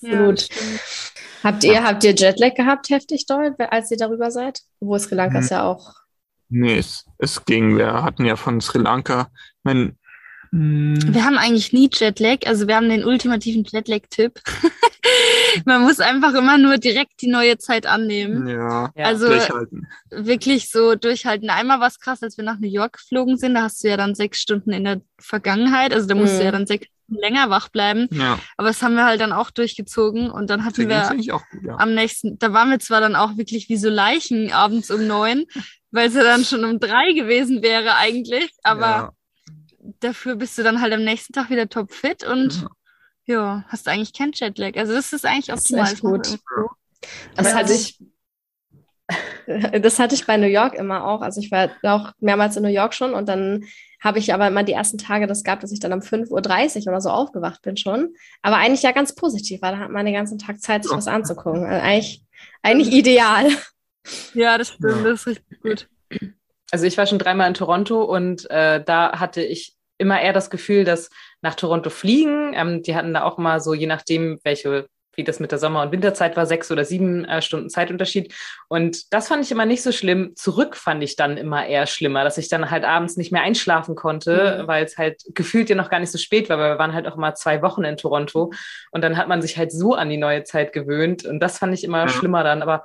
Ja, 0.00 0.10
Absolut. 0.10 0.40
stimmt. 0.42 0.80
Habt 1.42 1.64
ihr, 1.64 1.82
habt 1.84 2.04
ihr 2.04 2.12
Jetlag 2.14 2.54
gehabt, 2.54 2.90
heftig 2.90 3.26
dort, 3.26 3.58
als 3.60 3.90
ihr 3.90 3.96
darüber 3.98 4.30
seid? 4.30 4.60
Wo 4.80 4.98
Sri 4.98 5.14
Lanka 5.14 5.38
ist 5.38 5.50
Hm. 5.50 5.56
ja 5.56 5.64
auch. 5.64 5.92
Nee, 6.48 6.78
es, 6.78 7.04
es 7.18 7.44
ging. 7.44 7.76
Wir 7.78 8.02
hatten 8.02 8.24
ja 8.24 8.36
von 8.36 8.60
Sri 8.60 8.78
Lanka, 8.78 9.28
mein, 9.62 9.96
hm, 10.50 10.98
Wir 11.12 11.24
haben 11.24 11.38
eigentlich 11.38 11.72
nie 11.72 11.90
Jetlag, 11.92 12.46
also 12.46 12.68
wir 12.68 12.76
haben 12.76 12.88
den 12.88 13.04
ultimativen 13.04 13.64
Jetlag-Tipp. 13.64 14.40
Man 15.66 15.82
muss 15.82 16.00
einfach 16.00 16.34
immer 16.34 16.58
nur 16.58 16.78
direkt 16.78 17.20
die 17.20 17.26
neue 17.28 17.58
Zeit 17.58 17.86
annehmen. 17.86 18.46
ja, 18.48 18.90
Ja. 18.96 19.04
Also 19.06 19.28
durchhalten. 19.28 19.86
wirklich 20.10 20.70
so 20.70 20.94
durchhalten. 20.94 21.50
Einmal 21.50 21.80
war 21.80 21.88
es 21.88 21.98
krass, 22.00 22.22
als 22.22 22.36
wir 22.36 22.44
nach 22.44 22.58
New 22.58 22.68
York 22.70 22.94
geflogen 22.94 23.36
sind, 23.36 23.54
da 23.54 23.62
hast 23.62 23.82
du 23.84 23.88
ja 23.88 23.96
dann 23.96 24.14
sechs 24.14 24.40
Stunden 24.40 24.70
in 24.72 24.84
der 24.84 25.00
Vergangenheit, 25.20 25.92
also 25.92 26.06
da 26.06 26.14
musst 26.14 26.34
Mhm. 26.34 26.38
du 26.38 26.44
ja 26.44 26.52
dann 26.52 26.66
sechs 26.66 26.86
länger 27.14 27.50
wach 27.50 27.68
bleiben. 27.68 28.08
Ja, 28.12 28.38
Aber 28.56 28.68
das 28.68 28.82
haben 28.82 28.94
wir 28.94 29.04
halt 29.04 29.20
dann 29.20 29.32
auch 29.32 29.50
durchgezogen 29.50 30.30
und 30.30 30.50
dann 30.50 30.60
da 30.60 30.64
hatten 30.66 30.90
es 30.90 31.10
wir 31.10 31.16
gut, 31.16 31.42
ja. 31.62 31.76
am 31.76 31.94
nächsten, 31.94 32.38
da 32.38 32.52
waren 32.52 32.70
wir 32.70 32.78
zwar 32.78 33.00
dann 33.00 33.16
auch 33.16 33.36
wirklich 33.36 33.68
wie 33.68 33.76
so 33.76 33.88
Leichen 33.88 34.52
abends 34.52 34.90
um 34.90 35.06
neun, 35.06 35.44
weil 35.90 36.08
es 36.08 36.14
ja 36.14 36.22
dann 36.22 36.44
schon 36.44 36.64
um 36.64 36.80
drei 36.80 37.12
gewesen 37.12 37.62
wäre 37.62 37.96
eigentlich, 37.96 38.50
aber 38.62 38.86
ja. 38.86 39.12
dafür 40.00 40.36
bist 40.36 40.58
du 40.58 40.62
dann 40.62 40.80
halt 40.80 40.92
am 40.92 41.04
nächsten 41.04 41.32
Tag 41.32 41.50
wieder 41.50 41.68
topfit 41.68 42.24
und 42.24 42.66
ja, 43.26 43.64
hast 43.68 43.88
eigentlich 43.88 44.12
kein 44.12 44.32
Jetlag. 44.32 44.76
Also 44.76 44.92
das 44.92 45.12
ist 45.12 45.24
eigentlich 45.24 45.46
Das 45.46 45.60
ist 45.60 45.72
optimal. 45.72 45.92
echt 45.92 46.00
gut. 46.02 46.38
Das 47.36 47.54
hatte 47.54 47.72
ich, 47.72 47.98
das 49.82 49.98
hatte 49.98 50.14
ich 50.14 50.26
bei 50.26 50.36
New 50.36 50.46
York 50.46 50.74
immer 50.74 51.04
auch. 51.04 51.22
Also 51.22 51.40
ich 51.40 51.50
war 51.50 51.70
auch 51.82 52.12
mehrmals 52.20 52.56
in 52.56 52.62
New 52.62 52.68
York 52.68 52.94
schon 52.94 53.14
und 53.14 53.28
dann 53.28 53.64
habe 54.04 54.18
ich 54.18 54.34
aber 54.34 54.46
immer 54.46 54.62
die 54.62 54.74
ersten 54.74 54.98
Tage 54.98 55.26
das 55.26 55.42
gehabt, 55.42 55.62
dass 55.62 55.72
ich 55.72 55.80
dann 55.80 55.94
um 55.94 56.00
5.30 56.00 56.82
Uhr 56.82 56.88
oder 56.88 57.00
so 57.00 57.08
aufgewacht 57.08 57.62
bin 57.62 57.78
schon. 57.78 58.14
Aber 58.42 58.56
eigentlich 58.56 58.82
ja 58.82 58.92
ganz 58.92 59.14
positiv, 59.14 59.62
weil 59.62 59.72
da 59.72 59.78
hat 59.78 59.90
man 59.90 60.04
den 60.04 60.14
ganzen 60.14 60.38
Tag 60.38 60.60
Zeit, 60.60 60.84
sich 60.84 60.92
was 60.92 61.08
anzugucken. 61.08 61.64
Also 61.64 61.82
eigentlich, 61.82 62.22
eigentlich 62.62 62.92
ideal. 62.92 63.48
Ja, 64.34 64.58
das 64.58 64.68
stimmt, 64.68 65.06
das 65.06 65.20
ist 65.20 65.26
richtig 65.26 65.60
gut. 65.62 65.88
Also 66.70 66.84
ich 66.84 66.98
war 66.98 67.06
schon 67.06 67.18
dreimal 67.18 67.48
in 67.48 67.54
Toronto 67.54 68.02
und 68.02 68.50
äh, 68.50 68.84
da 68.84 69.18
hatte 69.18 69.42
ich 69.42 69.74
immer 69.96 70.20
eher 70.20 70.34
das 70.34 70.50
Gefühl, 70.50 70.84
dass 70.84 71.08
nach 71.40 71.54
Toronto 71.54 71.88
fliegen, 71.88 72.52
ähm, 72.54 72.82
die 72.82 72.94
hatten 72.94 73.14
da 73.14 73.22
auch 73.22 73.38
mal 73.38 73.60
so, 73.60 73.72
je 73.72 73.86
nachdem, 73.86 74.38
welche, 74.44 74.86
wie 75.16 75.24
das 75.24 75.40
mit 75.40 75.50
der 75.52 75.58
Sommer- 75.58 75.82
und 75.82 75.92
Winterzeit 75.92 76.36
war, 76.36 76.46
sechs 76.46 76.70
oder 76.70 76.84
sieben 76.84 77.24
äh, 77.24 77.40
Stunden 77.42 77.70
Zeitunterschied. 77.70 78.34
Und 78.68 79.12
das 79.12 79.28
fand 79.28 79.44
ich 79.44 79.50
immer 79.52 79.66
nicht 79.66 79.82
so 79.82 79.92
schlimm. 79.92 80.32
Zurück 80.36 80.76
fand 80.76 81.02
ich 81.02 81.16
dann 81.16 81.36
immer 81.36 81.66
eher 81.66 81.86
schlimmer, 81.86 82.24
dass 82.24 82.38
ich 82.38 82.48
dann 82.48 82.70
halt 82.70 82.84
abends 82.84 83.16
nicht 83.16 83.32
mehr 83.32 83.42
einschlafen 83.42 83.94
konnte, 83.94 84.60
Mhm. 84.62 84.66
weil 84.68 84.84
es 84.84 84.98
halt 84.98 85.22
gefühlt 85.34 85.68
ja 85.70 85.76
noch 85.76 85.90
gar 85.90 86.00
nicht 86.00 86.10
so 86.12 86.18
spät 86.18 86.48
war, 86.48 86.58
weil 86.58 86.72
wir 86.74 86.78
waren 86.78 86.92
halt 86.94 87.06
auch 87.06 87.16
mal 87.16 87.34
zwei 87.34 87.62
Wochen 87.62 87.84
in 87.84 87.96
Toronto. 87.96 88.52
Und 88.90 89.02
dann 89.02 89.16
hat 89.16 89.28
man 89.28 89.42
sich 89.42 89.56
halt 89.58 89.72
so 89.72 89.94
an 89.94 90.08
die 90.10 90.16
neue 90.16 90.44
Zeit 90.44 90.72
gewöhnt. 90.72 91.24
Und 91.24 91.40
das 91.40 91.58
fand 91.58 91.74
ich 91.74 91.84
immer 91.84 92.02
Ja. 92.02 92.08
schlimmer 92.08 92.44
dann. 92.44 92.62
Aber 92.62 92.84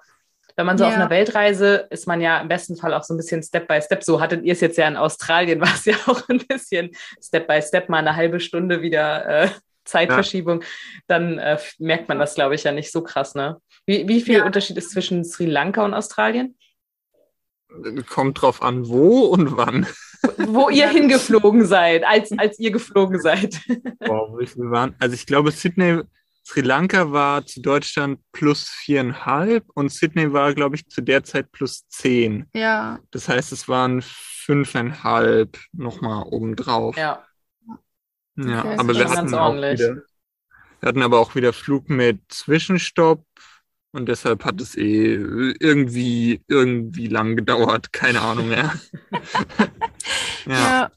wenn 0.55 0.65
man 0.65 0.77
so 0.77 0.83
auf 0.83 0.91
Ja. 0.91 0.97
einer 0.97 1.09
Weltreise 1.09 1.87
ist 1.89 2.05
man 2.05 2.19
ja 2.19 2.39
im 2.41 2.49
besten 2.49 2.75
Fall 2.75 2.93
auch 2.93 3.03
so 3.03 3.13
ein 3.13 3.17
bisschen 3.17 3.41
Step 3.41 3.65
by 3.67 3.81
Step. 3.81 4.03
So 4.03 4.19
hattet 4.19 4.43
ihr 4.43 4.51
es 4.51 4.59
jetzt 4.59 4.77
ja 4.77 4.87
in 4.89 4.97
Australien, 4.97 5.61
war 5.61 5.73
es 5.73 5.85
ja 5.85 5.95
auch 6.07 6.27
ein 6.27 6.39
bisschen 6.39 6.91
Step 7.23 7.47
by 7.47 7.61
Step, 7.61 7.87
mal 7.87 7.99
eine 7.99 8.15
halbe 8.17 8.41
Stunde 8.41 8.81
wieder 8.81 9.25
äh, 9.43 9.49
Zeitverschiebung. 9.89 10.63
Dann 11.07 11.37
äh, 11.39 11.57
merkt 11.79 12.07
man 12.09 12.19
das, 12.19 12.35
glaube 12.35 12.55
ich, 12.55 12.63
ja 12.63 12.71
nicht 12.71 12.91
so 12.91 13.01
krass. 13.03 13.35
Ne? 13.35 13.57
Wie, 13.85 14.07
wie 14.07 14.21
viel 14.21 14.37
Ja. 14.39 14.45
Unterschied 14.45 14.77
ist 14.77 14.91
zwischen 14.91 15.23
Sri 15.25 15.45
Lanka 15.45 15.83
und 15.83 15.93
Australien? 15.93 16.57
Kommt 18.09 18.41
drauf 18.41 18.61
an, 18.63 18.87
wo 18.87 19.25
und 19.25 19.55
wann. 19.57 19.85
Wo 20.37 20.69
ihr 20.69 20.89
hingeflogen 20.89 21.65
seid, 21.65 22.03
als, 22.03 22.31
als 22.37 22.59
ihr 22.59 22.71
geflogen 22.71 23.21
seid. 23.21 23.61
Boah, 23.99 24.39
ich 24.41 24.55
wir 24.57 24.71
waren. 24.71 24.95
Also 24.99 25.13
ich 25.13 25.25
glaube, 25.27 25.51
Sydney, 25.51 26.01
Sri 26.45 26.61
Lanka 26.61 27.11
war 27.11 27.45
zu 27.45 27.61
Deutschland 27.61 28.19
plus 28.31 28.67
viereinhalb 28.69 29.63
und 29.75 29.91
Sydney 29.91 30.33
war, 30.33 30.53
glaube 30.55 30.75
ich, 30.77 30.87
zu 30.89 31.01
der 31.01 31.23
Zeit 31.23 31.51
plus 31.51 31.87
zehn. 31.89 32.47
Ja, 32.55 32.99
Das 33.11 33.29
heißt, 33.29 33.51
es 33.51 33.67
waren 33.69 34.01
fünfeinhalb 34.03 35.57
nochmal 35.71 36.23
obendrauf. 36.23 36.97
ja. 36.97 37.23
Ja, 38.47 38.59
Okay, 38.61 38.75
aber 38.77 38.93
wir 38.95 39.09
hatten 39.09 39.33
auch 39.33 39.47
ordentlich. 39.47 39.79
wieder, 39.79 40.01
wir 40.79 40.87
hatten 40.89 41.01
aber 41.01 41.19
auch 41.19 41.35
wieder 41.35 41.53
Flug 41.53 41.89
mit 41.89 42.19
Zwischenstopp 42.29 43.25
und 43.91 44.07
deshalb 44.07 44.45
hat 44.45 44.61
es 44.61 44.75
eh 44.77 45.15
irgendwie, 45.15 46.41
irgendwie 46.47 47.07
lang 47.07 47.35
gedauert. 47.35 47.91
Keine 47.91 48.21
Ahnung 48.21 48.49
mehr. 48.49 48.73
ja. 50.45 50.53
ja. 50.53 50.91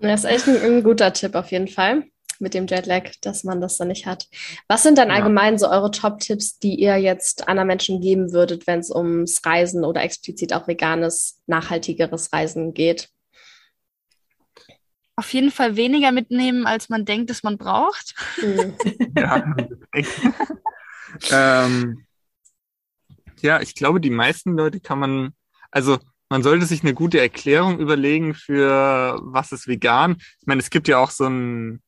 Das 0.00 0.24
ist 0.24 0.30
echt 0.30 0.46
ein, 0.48 0.60
ein 0.62 0.82
guter 0.82 1.12
Tipp 1.12 1.34
auf 1.34 1.50
jeden 1.50 1.68
Fall. 1.68 2.04
mit 2.40 2.54
dem 2.54 2.68
Jetlag, 2.68 3.10
dass 3.22 3.42
man 3.42 3.60
das 3.60 3.78
dann 3.78 3.88
nicht 3.88 4.06
hat. 4.06 4.28
Was 4.68 4.84
sind 4.84 4.96
dann 4.96 5.08
Ja. 5.08 5.16
allgemein 5.16 5.58
so 5.58 5.68
eure 5.68 5.90
Top-Tipps, 5.90 6.60
die 6.60 6.76
ihr 6.76 6.96
jetzt 6.96 7.48
anderen 7.48 7.66
Menschen 7.66 8.00
geben 8.00 8.30
würdet, 8.32 8.68
wenn 8.68 8.78
es 8.78 8.90
ums 8.94 9.40
Reisen 9.44 9.84
oder 9.84 10.02
explizit 10.04 10.52
auch 10.52 10.68
veganes, 10.68 11.40
nachhaltigeres 11.48 12.32
Reisen 12.32 12.74
geht? 12.74 13.08
Auf 15.18 15.32
jeden 15.32 15.50
Fall 15.50 15.74
weniger 15.74 16.12
mitnehmen, 16.12 16.64
als 16.64 16.90
man 16.90 17.04
denkt, 17.04 17.28
dass 17.28 17.42
man 17.42 17.58
braucht. 17.58 18.14
Ja, 19.16 19.56
ähm, 21.32 22.06
ja, 23.40 23.60
ich 23.60 23.74
glaube, 23.74 24.00
die 24.00 24.10
meisten 24.10 24.56
Leute 24.56 24.78
kann 24.78 25.00
man, 25.00 25.32
also 25.72 25.98
man 26.28 26.44
sollte 26.44 26.66
sich 26.66 26.84
eine 26.84 26.94
gute 26.94 27.18
Erklärung 27.20 27.80
überlegen 27.80 28.32
für 28.32 29.18
was 29.20 29.50
ist 29.50 29.66
vegan. 29.66 30.18
Ich 30.20 30.46
meine, 30.46 30.60
es 30.60 30.70
gibt 30.70 30.86
ja 30.86 30.98
auch 30.98 31.10
so 31.10 31.26
ein, 31.26 31.82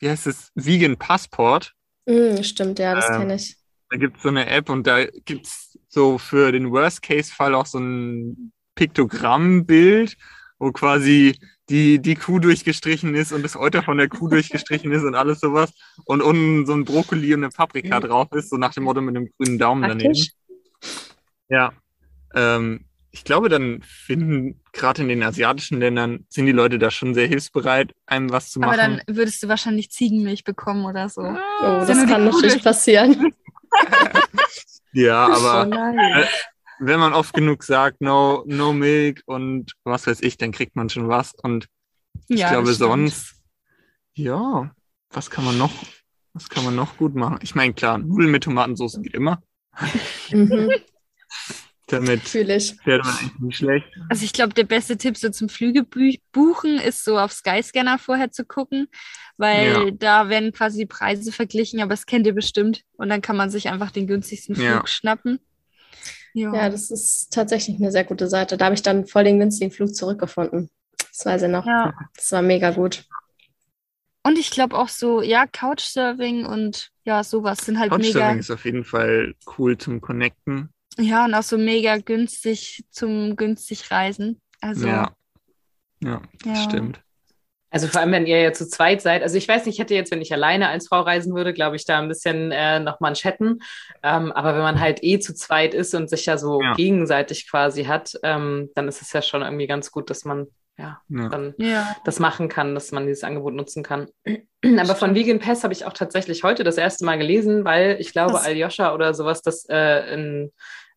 wie 0.00 0.08
heißt 0.08 0.26
es, 0.26 0.50
Vegan 0.56 0.96
Passport. 0.96 1.72
Hm, 2.08 2.42
stimmt, 2.42 2.80
ja, 2.80 2.96
das 2.96 3.08
Ähm, 3.10 3.20
kenne 3.20 3.36
ich. 3.36 3.56
Da 3.90 3.96
gibt 3.96 4.16
es 4.16 4.24
so 4.24 4.28
eine 4.28 4.48
App 4.48 4.70
und 4.70 4.88
da 4.88 5.04
gibt's 5.04 5.78
so 5.86 6.18
für 6.18 6.50
den 6.50 6.72
Worst-Case-Fall 6.72 7.54
auch 7.54 7.66
so 7.66 7.78
ein 7.78 8.52
Piktogrammbild, 8.74 10.16
wo 10.58 10.72
quasi 10.72 11.38
die, 11.68 11.98
die 11.98 12.14
Kuh 12.14 12.38
durchgestrichen 12.38 13.14
ist 13.14 13.32
und 13.32 13.42
das 13.42 13.56
Euter 13.56 13.82
von 13.82 13.98
der 13.98 14.08
Kuh 14.08 14.28
durchgestrichen 14.28 14.92
ist 14.92 15.02
und 15.02 15.14
alles 15.14 15.40
sowas. 15.40 15.72
Und 16.04 16.22
unten 16.22 16.66
so 16.66 16.74
ein 16.74 16.84
Brokkoli 16.84 17.34
und 17.34 17.44
eine 17.44 17.50
Paprika 17.50 18.00
drauf 18.00 18.28
ist, 18.32 18.50
so 18.50 18.56
nach 18.56 18.72
dem 18.74 18.84
Motto 18.84 19.00
mit 19.00 19.16
einem 19.16 19.30
grünen 19.36 19.58
Daumen 19.58 19.82
daneben. 19.82 20.12
Praktisch. 20.12 20.32
Ja. 21.48 21.72
Ähm, 22.34 22.84
ich 23.10 23.24
glaube, 23.24 23.48
dann 23.48 23.80
finden 23.82 24.60
gerade 24.72 25.02
in 25.02 25.08
den 25.08 25.22
asiatischen 25.22 25.80
Ländern 25.80 26.26
sind 26.28 26.46
die 26.46 26.52
Leute 26.52 26.78
da 26.78 26.90
schon 26.90 27.14
sehr 27.14 27.26
hilfsbereit, 27.26 27.94
einem 28.04 28.30
was 28.30 28.50
zu 28.50 28.60
machen. 28.60 28.72
Aber 28.72 28.76
dann 28.76 29.00
würdest 29.06 29.42
du 29.42 29.48
wahrscheinlich 29.48 29.90
Ziegenmilch 29.90 30.44
bekommen 30.44 30.84
oder 30.84 31.08
so. 31.08 31.22
Oh, 31.22 31.84
das 31.86 32.06
kann 32.06 32.26
natürlich 32.26 32.62
passieren. 32.62 33.32
ja, 34.92 35.28
Oh 35.28 35.32
aber 35.32 35.64
nein. 35.94 36.26
Wenn 36.78 37.00
man 37.00 37.12
oft 37.12 37.34
genug 37.34 37.62
sagt, 37.64 38.00
no, 38.00 38.44
no 38.46 38.72
milk 38.72 39.22
und 39.26 39.72
was 39.84 40.06
weiß 40.06 40.20
ich, 40.22 40.36
dann 40.36 40.52
kriegt 40.52 40.76
man 40.76 40.88
schon 40.88 41.08
was. 41.08 41.32
Und 41.34 41.66
ich 42.28 42.40
Ja, 42.40 42.50
glaube 42.50 42.72
sonst, 42.72 43.34
ja, 44.14 44.70
was 45.10 45.30
kann 45.30 45.44
man 45.44 45.56
noch, 45.58 45.72
was 46.32 46.48
kann 46.48 46.64
man 46.64 46.74
noch 46.76 46.96
gut 46.96 47.14
machen? 47.14 47.38
Ich 47.42 47.54
meine, 47.54 47.72
klar, 47.74 47.98
Nudeln 47.98 48.30
mit 48.30 48.44
Tomatensauce 48.44 49.00
geht 49.02 49.14
immer. 49.14 49.42
Mhm, 50.30 50.70
Damit 51.88 52.34
wäre 52.34 53.02
man 53.04 53.14
eigentlich 53.16 53.38
nicht 53.38 53.56
schlecht. 53.58 53.86
Also 54.08 54.24
ich 54.24 54.32
glaube, 54.32 54.54
der 54.54 54.64
beste 54.64 54.96
Tipp 54.96 55.16
so 55.16 55.30
zum 55.30 55.48
Flüge 55.48 55.82
bü- 55.82 56.20
buchen 56.32 56.78
ist 56.80 57.04
so 57.04 57.16
auf 57.16 57.32
Skyscanner 57.32 57.98
vorher 57.98 58.32
zu 58.32 58.44
gucken, 58.44 58.88
weil 59.36 59.66
Ja. 59.72 59.90
da 59.92 60.28
werden 60.28 60.52
quasi 60.52 60.78
die 60.80 60.86
Preise 60.86 61.30
verglichen, 61.30 61.80
aber 61.80 61.90
das 61.90 62.04
kennt 62.06 62.26
ihr 62.26 62.34
bestimmt. 62.34 62.82
Und 62.96 63.08
dann 63.08 63.22
kann 63.22 63.36
man 63.36 63.50
sich 63.50 63.68
einfach 63.68 63.92
den 63.92 64.08
günstigsten 64.08 64.56
Flug 64.56 64.66
Ja. 64.66 64.86
schnappen. 64.86 65.38
Ja. 66.36 66.52
Ja, 66.54 66.68
das 66.68 66.90
ist 66.90 67.32
tatsächlich 67.32 67.76
eine 67.78 67.90
sehr 67.90 68.04
gute 68.04 68.28
Seite. 68.28 68.58
Da 68.58 68.66
habe 68.66 68.74
ich 68.74 68.82
dann 68.82 69.06
voll 69.06 69.24
den 69.24 69.38
günstigen 69.38 69.70
Flug 69.70 69.94
zurückgefunden. 69.94 70.68
Das 70.98 71.24
weiß 71.24 71.42
ich 71.42 71.48
noch. 71.48 71.64
ja. 71.64 71.94
Das 72.14 72.30
war 72.32 72.42
mega 72.42 72.72
gut. 72.72 73.06
Und 74.22 74.38
ich 74.38 74.50
glaube 74.50 74.76
auch 74.76 74.88
so, 74.90 75.22
ja, 75.22 75.46
Couchsurfing 75.46 76.44
und 76.44 76.90
ja, 77.04 77.24
sowas 77.24 77.64
sind 77.64 77.78
halt 77.78 77.90
mega. 77.92 78.02
Couchsurfing 78.04 78.38
ist 78.38 78.50
auf 78.50 78.64
jeden 78.66 78.84
Fall 78.84 79.34
cool 79.56 79.78
zum 79.78 80.02
Connecten. 80.02 80.68
Ja, 80.98 81.24
und 81.24 81.32
auch 81.34 81.42
so 81.42 81.56
mega 81.56 81.96
günstig 81.96 82.84
zum 82.90 83.36
günstig 83.36 83.90
Reisen. 83.90 84.42
Also, 84.60 84.88
Ja. 84.88 85.16
Ja, 86.00 86.20
das 86.44 86.58
Ja. 86.58 86.64
stimmt. 86.70 87.00
Also 87.76 87.88
vor 87.88 88.00
allem, 88.00 88.12
wenn 88.12 88.24
ihr 88.26 88.40
ja 88.40 88.52
zu 88.54 88.66
zweit 88.66 89.02
seid. 89.02 89.22
Also 89.22 89.36
ich 89.36 89.46
weiß 89.46 89.66
nicht, 89.66 89.74
ich 89.74 89.80
hätte 89.80 89.94
jetzt, 89.94 90.10
wenn 90.10 90.22
ich 90.22 90.32
alleine 90.32 90.68
als 90.70 90.88
Frau 90.88 91.02
reisen 91.02 91.34
würde, 91.34 91.52
glaube 91.52 91.76
ich, 91.76 91.84
da 91.84 91.98
ein 91.98 92.08
bisschen 92.08 92.50
äh, 92.50 92.80
nochmal 92.80 93.08
einen 93.10 93.16
Chatten. 93.16 93.58
Ähm, 94.02 94.32
aber 94.32 94.54
wenn 94.54 94.62
man 94.62 94.80
halt 94.80 95.00
eh 95.04 95.18
zu 95.18 95.34
zweit 95.34 95.74
ist 95.74 95.94
und 95.94 96.08
sich 96.08 96.24
ja 96.24 96.38
so 96.38 96.62
Ja. 96.62 96.72
gegenseitig 96.72 97.50
quasi 97.50 97.84
hat, 97.84 98.14
ähm, 98.22 98.70
dann 98.74 98.88
ist 98.88 99.02
es 99.02 99.12
ja 99.12 99.20
schon 99.20 99.42
irgendwie 99.42 99.66
ganz 99.66 99.90
gut, 99.90 100.08
dass 100.08 100.24
man 100.24 100.46
ja 100.78 101.02
Ja. 101.10 101.28
dann 101.28 101.52
ja. 101.58 101.94
das 102.06 102.18
machen 102.18 102.48
kann, 102.48 102.74
dass 102.74 102.92
man 102.92 103.06
dieses 103.06 103.24
Angebot 103.24 103.52
nutzen 103.52 103.82
kann. 103.82 104.06
Aber 104.64 104.94
von 104.94 105.14
Vegan 105.14 105.38
Pass 105.38 105.62
habe 105.62 105.74
ich 105.74 105.84
auch 105.84 105.92
tatsächlich 105.92 106.44
heute 106.44 106.64
das 106.64 106.78
erste 106.78 107.04
Mal 107.04 107.18
gelesen, 107.18 107.66
weil 107.66 107.98
ich 108.00 108.10
glaube, 108.12 108.32
Krass. 108.32 108.46
Aljoscha 108.46 108.94
oder 108.94 109.12
sowas 109.12 109.42
das 109.42 109.66
äh, 109.68 110.14
in, 110.14 110.50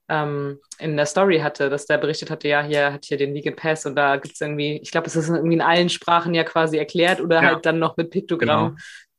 ähm, 0.10 0.60
in 0.80 0.98
der 0.98 1.06
Story 1.06 1.40
hatte, 1.40 1.70
dass 1.70 1.86
der 1.86 1.98
berichtet 1.98 2.30
hatte, 2.32 2.48
ja, 2.48 2.62
hier 2.64 2.94
hat 2.94 3.06
hier 3.06 3.18
den 3.18 3.34
Vegan 3.34 3.56
Pass 3.56 3.86
und 3.86 3.96
da 3.96 4.18
gibt 4.18 4.36
es 4.36 4.42
irgendwie, 4.42 4.78
ich 4.82 4.92
glaube, 4.92 5.08
es 5.08 5.16
ist 5.16 5.30
irgendwie 5.30 5.54
in 5.56 5.62
allen 5.62 5.90
Sprachen 5.90 6.34
ja 6.34 6.44
quasi 6.44 6.78
erklärt 6.78 7.22
oder 7.22 7.42
Ja. 7.42 7.50
halt 7.50 7.66
dann 7.66 7.80
noch 7.80 7.96
mit 7.98 8.10
Piktogramm. 8.12 8.78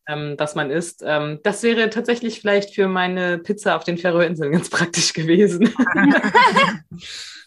Ähm, 0.09 0.37
dass 0.37 0.57
man 0.57 0.71
isst. 0.71 1.05
Ähm, 1.07 1.39
das 1.45 1.63
wäre 1.63 1.89
tatsächlich 1.91 2.41
vielleicht 2.41 2.75
für 2.75 2.89
meine 2.89 3.39
Pizza 3.39 3.77
auf 3.77 3.85
den 3.85 3.97
Färöerinseln 3.97 4.51
ganz 4.51 4.69
praktisch 4.71 5.13
gewesen. 5.13 5.73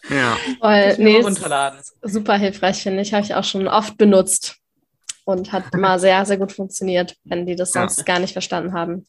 Ja. 0.08 0.36
Voll, 0.60 0.94
nee, 0.98 1.20
runterladen. 1.20 1.80
super 2.02 2.34
hilfreich, 2.36 2.82
finde 2.82 3.02
ich. 3.02 3.12
Habe 3.12 3.24
ich 3.24 3.34
auch 3.34 3.44
schon 3.44 3.68
oft 3.68 3.98
benutzt 3.98 4.56
und 5.24 5.52
hat 5.52 5.64
immer 5.72 5.98
sehr, 5.98 6.24
sehr 6.26 6.36
gut 6.36 6.52
funktioniert, 6.52 7.16
wenn 7.24 7.46
die 7.46 7.56
das 7.56 7.74
Ja. 7.74 7.82
sonst 7.82 8.04
gar 8.04 8.18
nicht 8.18 8.32
verstanden 8.32 8.72
haben. 8.74 9.06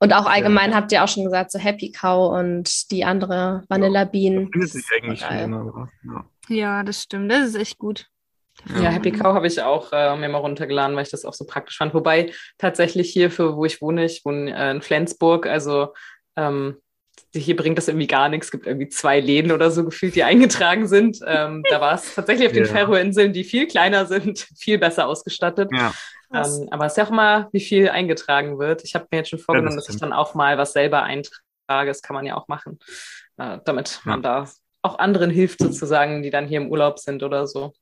Und 0.00 0.12
auch 0.14 0.26
allgemein 0.26 0.74
habt 0.74 0.92
ihr 0.92 1.04
auch 1.04 1.08
schon 1.08 1.24
gesagt, 1.24 1.52
so 1.52 1.58
Happy 1.58 1.92
Cow 1.92 2.32
und 2.38 2.90
die 2.90 3.04
andere 3.04 3.64
Vanilla 3.68 4.04
Bean. 4.04 4.48
Findet 4.52 4.70
sich 4.70 4.84
eigentlich. 4.90 5.20
Ja. 5.20 6.24
ja, 6.48 6.82
das 6.82 7.02
stimmt. 7.02 7.30
Das 7.30 7.48
ist 7.48 7.54
echt 7.54 7.78
gut. 7.78 8.06
Ja, 8.74 8.90
Happy 8.90 9.12
Cow 9.12 9.34
habe 9.34 9.46
ich 9.46 9.62
auch 9.62 9.92
äh, 9.92 10.16
mir 10.16 10.28
mal 10.28 10.38
runtergeladen, 10.38 10.96
weil 10.96 11.04
ich 11.04 11.10
das 11.10 11.24
auch 11.24 11.34
so 11.34 11.44
praktisch 11.46 11.76
fand. 11.76 11.94
Wobei 11.94 12.32
tatsächlich 12.58 13.10
hier, 13.10 13.30
für 13.30 13.56
wo 13.56 13.64
ich 13.64 13.80
wohne, 13.80 14.04
ich 14.04 14.24
wohne 14.24 14.52
äh, 14.56 14.70
in 14.72 14.82
Flensburg, 14.82 15.46
also 15.46 15.94
ähm, 16.36 16.76
hier 17.34 17.56
bringt 17.56 17.78
das 17.78 17.88
irgendwie 17.88 18.06
gar 18.06 18.28
nichts. 18.28 18.46
Es 18.48 18.50
gibt 18.50 18.66
irgendwie 18.66 18.88
zwei 18.88 19.20
Läden 19.20 19.52
oder 19.52 19.70
so 19.70 19.84
gefühlt, 19.84 20.14
die 20.14 20.24
eingetragen 20.24 20.86
sind. 20.88 21.20
Ähm, 21.26 21.62
da 21.68 21.80
war 21.80 21.94
es 21.94 22.14
tatsächlich 22.14 22.46
auf 22.46 22.52
den 22.52 22.64
Ja. 22.66 22.70
Färöerinseln, 22.72 23.32
die 23.32 23.44
viel 23.44 23.66
kleiner 23.66 24.06
sind, 24.06 24.38
viel 24.58 24.78
besser 24.78 25.06
ausgestattet. 25.06 25.70
Ja. 25.72 25.92
Ähm, 26.32 26.68
aber 26.70 26.86
es 26.86 26.92
ist 26.92 26.96
ja 26.98 27.04
auch 27.04 27.10
mal, 27.10 27.48
wie 27.52 27.60
viel 27.60 27.88
eingetragen 27.88 28.58
wird. 28.58 28.84
Ich 28.84 28.94
habe 28.94 29.06
mir 29.10 29.18
jetzt 29.18 29.30
schon 29.30 29.38
vorgenommen, 29.38 29.76
dass 29.76 29.88
ich 29.88 29.98
dann 29.98 30.12
auch 30.12 30.34
mal 30.34 30.58
was 30.58 30.72
selber 30.72 31.02
eintrage. 31.02 31.40
Das 31.88 32.02
kann 32.02 32.14
man 32.14 32.26
ja 32.26 32.36
auch 32.36 32.48
machen, 32.48 32.78
äh, 33.38 33.58
damit 33.64 34.00
man 34.04 34.22
da 34.22 34.48
auch 34.82 34.98
anderen 34.98 35.30
hilft 35.30 35.58
sozusagen, 35.60 36.22
die 36.22 36.30
dann 36.30 36.46
hier 36.46 36.60
im 36.60 36.70
Urlaub 36.70 36.98
sind 36.98 37.22
oder 37.22 37.46
so. 37.46 37.72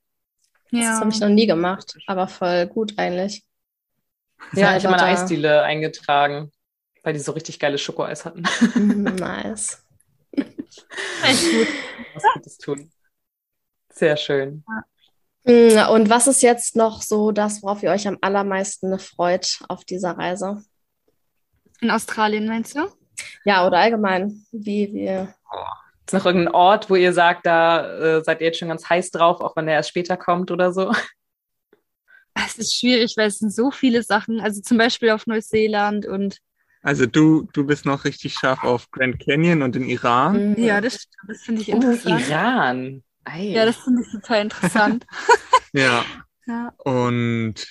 Das 0.73 0.81
Ja. 0.81 1.01
habe 1.01 1.11
ich 1.11 1.21
noch 1.21 1.29
nie 1.29 1.47
gemacht, 1.47 1.97
aber 2.07 2.27
voll 2.29 2.67
gut 2.67 2.95
eigentlich. 2.97 3.45
Ja, 4.53 4.77
ich 4.77 4.85
habe 4.85 4.97
meine 4.97 5.05
Eisdiele 5.09 5.63
eingetragen, 5.63 6.51
weil 7.07 7.13
die 7.13 7.21
so 7.21 7.31
richtig 7.31 7.61
geile 7.61 7.79
Schokoeis 7.79 8.25
hatten. 8.25 8.43
Mhm, 8.75 9.03
nice. 9.21 9.81
Echt 10.33 11.53
gut. 11.53 11.69
Was 12.15 12.23
Gutes 12.35 12.59
tun. 12.59 12.91
Sehr 13.93 14.17
schön. 14.17 14.65
Mm, 15.45 15.79
Und 15.89 16.11
was 16.11 16.27
ist 16.27 16.43
jetzt 16.43 16.75
noch 16.75 17.03
so 17.03 17.31
das, 17.31 17.63
worauf 17.63 17.85
ihr 17.85 17.93
euch 17.93 18.09
am 18.09 18.19
allermeisten 18.23 18.99
freut 18.99 19.61
auf 19.69 19.85
dieser 19.85 20.19
Reise? 20.19 20.65
In 21.81 21.93
Australien, 21.93 22.49
meinst 22.49 22.75
du? 22.75 22.89
Ja, 23.45 23.65
oder 23.65 23.79
allgemein, 23.79 24.45
wie 24.51 24.93
wir. 24.93 25.33
Ist 26.07 26.13
noch 26.13 26.27
irgendein 26.27 26.55
Ort, 26.55 26.91
wo 26.91 26.97
ihr 26.97 27.13
sagt, 27.13 27.47
da 27.47 28.17
äh, 28.19 28.25
seid 28.25 28.41
ihr 28.41 28.49
jetzt 28.49 28.59
schon 28.59 28.69
ganz 28.69 28.91
heiß 28.91 29.13
drauf, 29.13 29.41
auch 29.41 29.55
wenn 29.55 29.67
der 29.67 29.77
erst 29.77 29.91
später 29.91 30.17
kommt 30.17 30.51
oder 30.51 30.73
so? 30.73 30.93
Es 32.35 32.59
ist 32.59 32.75
schwierig, 32.75 33.17
weil 33.17 33.29
es 33.29 33.39
sind 33.39 33.55
so 33.55 33.71
viele 33.71 34.03
Sachen. 34.03 34.41
Also 34.41 34.61
zum 34.61 34.77
Beispiel 34.77 35.11
auf 35.11 35.29
Neuseeland 35.29 36.05
und 36.07 36.41
Also 36.87 37.05
du, 37.05 37.49
du 37.53 37.65
bist 37.67 37.85
noch 37.85 38.05
richtig 38.05 38.35
scharf 38.35 38.63
auf 38.63 38.93
Grand 38.93 39.19
Canyon 39.19 39.63
und 39.63 39.75
den 39.75 39.89
Iran. 39.89 40.51
Mhm. 40.51 40.63
ja, 40.63 40.81
das, 40.81 41.09
das 41.27 41.43
finde 41.43 41.63
ich 41.63 41.73
Oh, 41.73 41.75
interessant. 41.75 42.29
Iran. 42.29 43.03
Ei. 43.25 43.43
Ja, 43.47 43.65
das 43.65 43.75
finde 43.79 44.03
ich 44.03 44.13
total 44.13 44.43
interessant. 44.43 45.05
Ja. 45.73 46.05
ja. 46.47 46.73
Und 46.79 47.67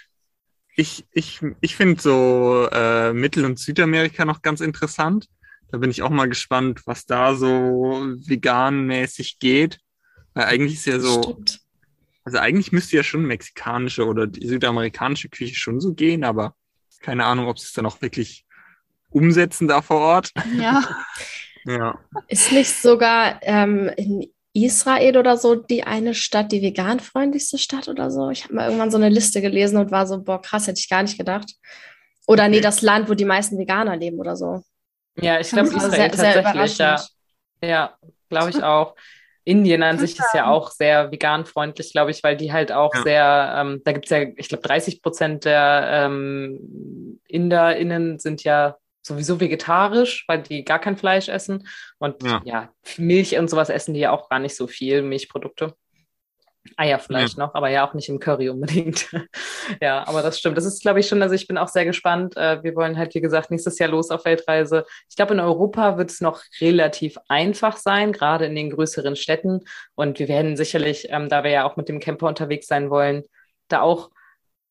ich, 0.75 1.05
ich, 1.11 1.39
ich 1.61 1.75
finde 1.77 1.99
so 2.01 2.67
äh, 2.71 3.13
Mittel- 3.13 3.45
und 3.45 3.57
Südamerika 3.57 4.25
noch 4.25 4.41
ganz 4.41 4.59
interessant. 4.59 5.27
Da 5.71 5.77
bin 5.77 5.89
ich 5.89 6.03
auch 6.03 6.09
mal 6.11 6.27
gespannt, 6.27 6.81
was 6.85 7.05
da 7.05 7.35
so 7.35 8.05
veganmäßig 8.27 9.39
geht. 9.39 9.79
Weil 10.33 10.43
eigentlich 10.43 10.73
ist 10.73 10.85
ja 10.87 10.99
so, 10.99 11.23
Stimmt. 11.23 11.61
also 12.25 12.37
eigentlich 12.37 12.73
müsste 12.73 12.97
ja 12.97 13.03
schon 13.03 13.23
mexikanische 13.23 14.05
oder 14.05 14.27
die 14.27 14.45
südamerikanische 14.45 15.29
Küche 15.29 15.55
schon 15.55 15.79
so 15.79 15.93
gehen, 15.93 16.25
aber 16.25 16.53
keine 16.99 17.25
Ahnung, 17.25 17.47
ob 17.47 17.57
sie 17.57 17.65
es 17.65 17.73
dann 17.73 17.85
auch 17.85 18.01
wirklich 18.01 18.45
umsetzen 19.15 19.67
da 19.67 19.81
vor 19.81 20.01
Ort. 20.01 20.31
ja. 20.59 20.83
Ja. 21.67 21.97
Ist 22.27 22.51
nicht 22.51 22.69
sogar 22.69 23.39
ähm, 23.41 23.89
in 23.97 24.27
Israel 24.53 25.17
oder 25.17 25.35
so 25.35 25.55
die 25.55 25.83
eine 25.83 26.13
Stadt, 26.13 26.51
die 26.51 26.61
veganfreundlichste 26.61 27.57
Stadt 27.57 27.87
oder 27.87 28.11
so? 28.11 28.29
Ich 28.29 28.43
habe 28.43 28.53
mal 28.53 28.65
irgendwann 28.65 28.91
so 28.91 28.97
eine 28.97 29.09
Liste 29.09 29.41
gelesen 29.41 29.77
und 29.77 29.89
war 29.89 30.05
so, 30.05 30.21
boah, 30.21 30.39
krass, 30.39 30.67
hätte 30.67 30.77
ich 30.77 30.87
gar 30.87 31.01
nicht 31.01 31.17
gedacht. 31.17 31.53
Oder 32.27 32.49
nee, 32.49 32.61
das 32.61 32.83
Land, 32.83 33.09
wo 33.09 33.15
die 33.15 33.25
meisten 33.25 33.57
Veganer 33.57 33.97
leben 33.97 34.19
oder 34.19 34.35
so. 34.35 34.61
Ja, 35.19 35.39
ich 35.39 35.49
glaube 35.49 35.69
Israel 35.69 35.89
sehr, 35.89 36.13
sehr 36.13 36.43
tatsächlich, 36.43 36.77
ja. 36.77 37.03
Ja, 37.63 37.97
glaube 38.29 38.51
ich 38.51 38.61
auch. 38.61 38.95
Indien 39.43 39.81
an 39.81 39.97
sich 39.97 40.19
ist 40.19 40.33
ja 40.35 40.51
auch 40.51 40.69
sehr 40.69 41.11
veganfreundlich, 41.11 41.93
glaube 41.93 42.11
ich, 42.11 42.23
weil 42.23 42.37
die 42.37 42.53
halt 42.53 42.71
auch 42.71 42.93
Ja. 42.93 43.01
sehr, 43.01 43.55
ähm, 43.57 43.81
da 43.83 43.91
gibt's 43.91 44.11
ja, 44.11 44.19
ich 44.37 44.49
glaube, 44.49 44.67
30 44.67 45.01
Prozent 45.01 45.45
der 45.45 45.87
ähm, 45.91 47.19
InderInnen 47.27 48.19
sind 48.19 48.43
ja 48.43 48.77
sowieso 49.05 49.39
vegetarisch, 49.39 50.25
weil 50.27 50.41
die 50.41 50.63
gar 50.63 50.79
kein 50.79 50.97
Fleisch 50.97 51.29
essen. 51.29 51.67
Und 51.99 52.23
Ja. 52.23 52.41
ja, 52.45 52.69
Milch 52.97 53.37
und 53.37 53.49
sowas 53.49 53.69
essen 53.69 53.93
die 53.93 53.99
ja 54.01 54.11
auch 54.11 54.29
gar 54.29 54.39
nicht 54.39 54.55
so 54.55 54.67
viel, 54.67 55.01
Milchprodukte. 55.01 55.75
Eier 56.77 56.97
vielleicht 56.97 57.37
noch, 57.37 57.53
aber 57.53 57.69
ja 57.69 57.87
auch 57.87 57.93
nicht 57.93 58.09
im 58.09 58.19
Curry 58.19 58.49
unbedingt. 58.49 59.07
ja, 59.81 60.05
aber 60.07 60.23
das 60.23 60.39
stimmt. 60.39 60.57
Das 60.57 60.65
ist, 60.65 60.81
glaube 60.81 60.99
ich, 60.99 61.07
schon, 61.07 61.21
also 61.21 61.35
ich 61.35 61.47
bin 61.47 61.59
auch 61.59 61.67
sehr 61.67 61.85
gespannt. 61.85 62.35
Äh, 62.35 62.63
Wir 62.63 62.75
wollen 62.75 62.97
halt, 62.97 63.13
wie 63.13 63.21
gesagt, 63.21 63.51
nächstes 63.51 63.77
Jahr 63.77 63.89
los 63.89 64.09
auf 64.09 64.25
Weltreise. 64.25 64.83
Ich 65.07 65.15
glaube, 65.15 65.35
in 65.35 65.39
Europa 65.39 65.97
wird 65.99 66.09
es 66.09 66.21
noch 66.21 66.41
relativ 66.59 67.17
einfach 67.29 67.77
sein, 67.77 68.11
gerade 68.11 68.47
in 68.47 68.55
den 68.55 68.71
größeren 68.71 69.15
Städten. 69.15 69.61
Und 69.93 70.17
wir 70.17 70.27
werden 70.27 70.57
sicherlich, 70.57 71.07
ähm, 71.11 71.29
da 71.29 71.43
wir 71.43 71.51
ja 71.51 71.65
auch 71.69 71.77
mit 71.77 71.87
dem 71.87 71.99
Camper 71.99 72.27
unterwegs 72.27 72.65
sein 72.65 72.89
wollen, 72.89 73.23
da 73.67 73.81
auch 73.81 74.09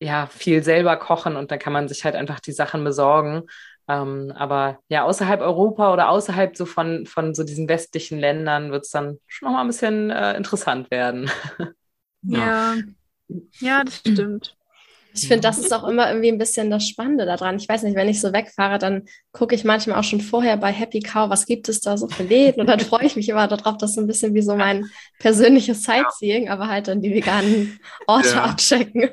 ja 0.00 0.26
viel 0.26 0.62
selber 0.64 0.96
kochen 0.96 1.36
und 1.36 1.50
dann 1.52 1.58
kann 1.60 1.72
man 1.72 1.88
sich 1.88 2.04
halt 2.04 2.16
einfach 2.16 2.40
die 2.40 2.52
Sachen 2.52 2.82
besorgen. 2.84 3.44
Ähm, 3.88 4.32
aber 4.34 4.78
ja, 4.88 5.04
außerhalb 5.04 5.40
Europa 5.40 5.92
oder 5.92 6.08
außerhalb 6.08 6.56
so 6.56 6.64
von, 6.66 7.06
von 7.06 7.34
so 7.34 7.44
diesen 7.44 7.68
westlichen 7.68 8.18
Ländern 8.18 8.70
wird 8.72 8.84
es 8.84 8.90
dann 8.90 9.18
schon 9.26 9.46
noch 9.48 9.54
mal 9.54 9.60
ein 9.60 9.66
bisschen 9.66 10.10
äh, 10.10 10.36
interessant 10.36 10.90
werden. 10.90 11.30
Ja. 12.26 12.76
Ja, 13.60 13.84
das 13.84 13.98
stimmt. 13.98 14.56
Ich 15.14 15.28
finde, 15.28 15.42
das 15.42 15.58
ist 15.58 15.72
auch 15.72 15.84
immer 15.84 16.08
irgendwie 16.08 16.28
ein 16.30 16.38
bisschen 16.38 16.70
das 16.70 16.88
Spannende 16.88 17.24
daran. 17.24 17.56
Ich 17.56 17.68
weiß 17.68 17.84
nicht, 17.84 17.96
wenn 17.96 18.08
ich 18.08 18.20
so 18.20 18.32
wegfahre, 18.32 18.78
dann 18.78 19.04
gucke 19.32 19.54
ich 19.54 19.64
manchmal 19.64 19.98
auch 19.98 20.04
schon 20.04 20.20
vorher 20.20 20.56
bei 20.56 20.72
Happy 20.72 21.00
Cow, 21.00 21.30
was 21.30 21.46
gibt 21.46 21.68
es 21.68 21.80
da 21.80 21.96
so 21.96 22.08
für 22.08 22.24
Läden? 22.24 22.60
Und 22.60 22.66
dann 22.68 22.80
freue 22.80 23.04
ich 23.06 23.14
mich 23.14 23.28
immer 23.28 23.46
darauf, 23.46 23.76
das 23.78 23.90
ist 23.90 23.96
so 23.96 24.00
ein 24.00 24.08
bisschen 24.08 24.34
wie 24.34 24.42
so 24.42 24.56
mein 24.56 24.86
persönliches 25.20 25.82
Sightseeing, 25.84 26.48
aber 26.48 26.68
halt 26.68 26.88
dann 26.88 27.00
die 27.00 27.14
veganen 27.14 27.78
Orte 28.06 28.28
Ja. 28.30 28.44
abchecken. 28.44 29.10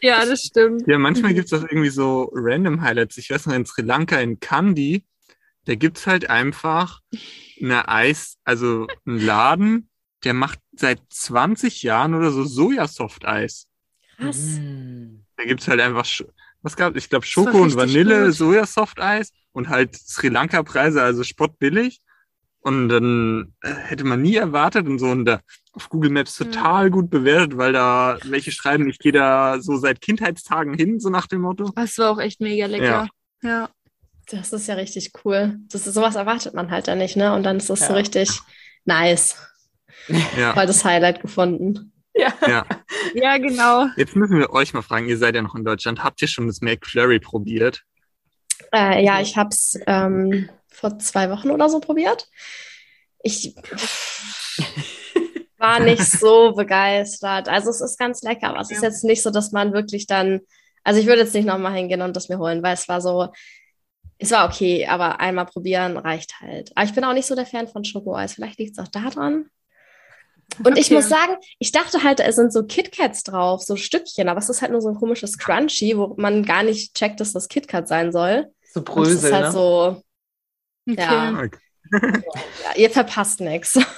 Ja, 0.00 0.24
das 0.24 0.42
stimmt. 0.42 0.86
Ja, 0.86 0.98
manchmal 0.98 1.34
gibt 1.34 1.52
es 1.52 1.52
auch 1.52 1.62
irgendwie 1.62 1.90
so 1.90 2.30
random 2.34 2.82
Highlights. 2.82 3.18
Ich 3.18 3.30
weiß 3.30 3.46
noch, 3.46 3.54
in 3.54 3.66
Sri 3.66 3.82
Lanka, 3.82 4.20
in 4.20 4.40
Kandy, 4.40 5.04
da 5.64 5.74
gibt's 5.74 6.06
halt 6.06 6.30
einfach 6.30 7.00
eine 7.60 7.88
Eis, 7.88 8.38
also 8.44 8.86
einen 9.06 9.20
Laden, 9.20 9.90
der 10.24 10.34
macht 10.34 10.58
seit 10.72 11.00
20 11.10 11.82
Jahren 11.82 12.14
oder 12.14 12.30
so 12.30 12.44
Sojasoft-Eis. 12.44 13.66
Krass. 14.16 14.58
Mm. 14.60 15.24
Da 15.36 15.44
gibt's 15.44 15.68
halt 15.68 15.80
einfach, 15.80 16.06
was 16.62 16.76
gab 16.76 16.96
Ich 16.96 17.08
glaube 17.08 17.24
Schoko 17.24 17.62
und 17.62 17.74
Vanille. 17.74 18.32
Sojasoft-Eis 18.32 19.32
und 19.52 19.68
halt 19.68 19.96
Sri 19.96 20.28
Lanka-Preise, 20.28 21.02
also 21.02 21.24
spottbillig. 21.24 22.00
Und 22.62 22.88
dann 22.90 23.54
äh, 23.62 23.72
hätte 23.72 24.04
man 24.04 24.20
nie 24.20 24.36
erwartet 24.36 24.86
und 24.86 24.98
so 24.98 25.06
und 25.06 25.24
da 25.24 25.40
auf 25.72 25.88
Google 25.88 26.10
Maps 26.10 26.38
Ja. 26.38 26.44
total 26.46 26.90
gut 26.90 27.08
bewertet, 27.10 27.56
weil 27.56 27.72
da 27.72 28.18
welche 28.24 28.52
schreiben, 28.52 28.88
ich 28.88 28.98
gehe 28.98 29.12
da 29.12 29.60
so 29.60 29.76
seit 29.78 30.00
Kindheitstagen 30.00 30.74
hin, 30.74 31.00
so 31.00 31.08
nach 31.08 31.26
dem 31.26 31.40
Motto. 31.40 31.70
Das 31.74 31.96
war 31.98 32.10
auch 32.10 32.18
echt 32.18 32.40
mega 32.40 32.66
lecker. 32.66 33.08
Ja. 33.42 33.70
Das 34.30 34.52
ist 34.52 34.66
ja 34.68 34.74
richtig 34.74 35.12
cool. 35.24 35.56
Das 35.72 35.86
ist, 35.86 35.94
sowas 35.94 36.14
erwartet 36.16 36.54
man 36.54 36.70
halt 36.70 36.86
ja 36.86 36.94
nicht, 36.94 37.16
ne? 37.16 37.34
Und 37.34 37.42
dann 37.44 37.56
ist 37.56 37.70
das 37.70 37.80
so 37.80 37.86
Ja. 37.86 37.94
richtig 37.94 38.28
nice. 38.84 39.36
Ja. 40.36 40.52
Voll 40.54 40.66
das 40.66 40.84
Highlight 40.84 41.20
gefunden. 41.22 41.92
Ja. 42.14 42.32
Ja. 42.46 42.64
Ja, 43.14 43.38
genau. 43.38 43.86
Jetzt 43.96 44.14
müssen 44.14 44.38
wir 44.38 44.50
euch 44.50 44.72
mal 44.74 44.82
fragen, 44.82 45.08
ihr 45.08 45.16
seid 45.18 45.34
ja 45.34 45.42
noch 45.42 45.54
in 45.56 45.64
Deutschland. 45.64 46.04
Habt 46.04 46.20
ihr 46.22 46.28
schon 46.28 46.46
das 46.46 46.60
McFlurry 46.60 47.18
probiert? 47.18 47.82
Äh, 48.72 49.04
ja, 49.04 49.20
ich 49.20 49.36
habe 49.36 49.48
es 49.48 49.76
ähm, 49.86 50.48
vor 50.80 50.98
zwei 50.98 51.30
Wochen 51.30 51.50
oder 51.50 51.68
so 51.68 51.80
probiert. 51.80 52.28
Ich 53.22 53.54
war 55.58 55.80
nicht 55.80 56.10
so 56.18 56.52
begeistert. 56.54 57.48
Also 57.48 57.70
es 57.70 57.80
ist 57.80 57.98
ganz 57.98 58.22
lecker, 58.22 58.48
aber 58.48 58.60
es 58.60 58.70
ist 58.70 58.82
jetzt 58.82 59.04
nicht 59.04 59.22
so, 59.22 59.30
dass 59.30 59.52
man 59.52 59.72
wirklich 59.72 60.06
dann, 60.06 60.40
also 60.84 61.00
ich 61.00 61.06
würde 61.06 61.22
jetzt 61.22 61.34
nicht 61.34 61.46
nochmal 61.46 61.74
hingehen 61.74 62.02
und 62.02 62.16
das 62.16 62.28
mir 62.28 62.38
holen, 62.38 62.62
weil 62.62 62.74
es 62.74 62.88
war 62.88 63.00
so, 63.00 63.28
es 64.18 64.30
war 64.32 64.48
okay, 64.48 64.86
aber 64.86 65.20
einmal 65.20 65.46
probieren 65.46 65.96
reicht 65.98 66.40
halt. 66.40 66.72
Aber 66.76 66.86
ich 66.86 66.94
bin 66.94 67.04
auch 67.04 67.14
nicht 67.14 67.26
so 67.26 67.34
der 67.36 67.46
Fan 67.46 67.68
von 67.68 67.84
Schokoeis. 67.84 68.34
Vielleicht 68.34 68.58
liegt 68.58 68.78
es 68.78 68.84
auch 68.84 68.88
daran. 68.88 69.50
Und 70.62 70.78
ich 70.78 70.90
Okay. 70.90 70.90
muss 70.90 71.08
sagen, 71.08 71.36
ich 71.58 71.72
dachte 71.72 72.02
halt, 72.02 72.20
es 72.20 72.36
sind 72.36 72.52
so 72.52 72.64
KitKats 72.64 73.22
drauf, 73.22 73.62
so 73.62 73.76
Stückchen, 73.76 74.28
aber 74.28 74.38
es 74.40 74.50
ist 74.50 74.60
halt 74.60 74.72
nur 74.72 74.82
so 74.82 74.88
ein 74.90 74.94
komisches 74.96 75.38
Crunchy, 75.38 75.96
wo 75.96 76.14
man 76.18 76.44
gar 76.44 76.62
nicht 76.62 76.94
checkt, 76.94 77.20
dass 77.20 77.32
das 77.32 77.48
KitKat 77.48 77.88
sein 77.88 78.12
soll. 78.12 78.52
So 78.62 78.82
Und 78.92 79.06
es 79.06 79.14
Brösel, 79.14 79.16
ist 79.16 79.32
halt 79.32 79.48
ne? 79.48 79.50
so, 79.50 80.02
Okay. 80.92 81.50
Ja. 81.92 82.00
ja, 82.02 82.76
ihr 82.76 82.90
verpasst 82.90 83.40
nichts. 83.40 83.78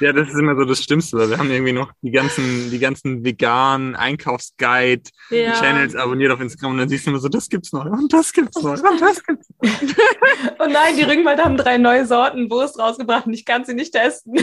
Ja, 0.00 0.12
das 0.12 0.28
ist 0.28 0.34
immer 0.38 0.56
so 0.56 0.64
das 0.64 0.82
Schlimmste, 0.82 1.16
weil 1.16 1.30
wir 1.30 1.38
haben 1.38 1.50
irgendwie 1.50 1.72
noch 1.72 1.92
die 2.02 2.10
ganzen, 2.10 2.70
die 2.72 2.80
ganzen 2.80 3.24
veganen 3.24 3.94
Einkaufsguide-Channels 3.94 5.92
Ja. 5.94 6.00
abonniert 6.00 6.32
auf 6.32 6.40
Instagram 6.40 6.72
und 6.72 6.78
dann 6.78 6.88
siehst 6.88 7.06
du 7.06 7.10
immer 7.10 7.20
so, 7.20 7.28
das 7.28 7.48
gibt's 7.48 7.72
noch 7.72 7.84
und 7.84 8.12
das 8.12 8.32
gibt's 8.32 8.60
noch 8.60 8.72
und 8.82 9.00
das 9.00 9.22
gibt's 9.22 9.48
noch. 9.60 9.70
Oh 10.58 10.66
nein, 10.68 10.96
die 10.96 11.04
Rügenwald 11.04 11.38
haben 11.42 11.56
drei 11.56 11.78
neue 11.78 12.04
Sorten 12.06 12.50
Wurst 12.50 12.78
rausgebracht 12.80 13.26
und 13.26 13.34
ich 13.34 13.44
kann 13.44 13.64
sie 13.64 13.74
nicht 13.74 13.92
testen. 13.92 14.40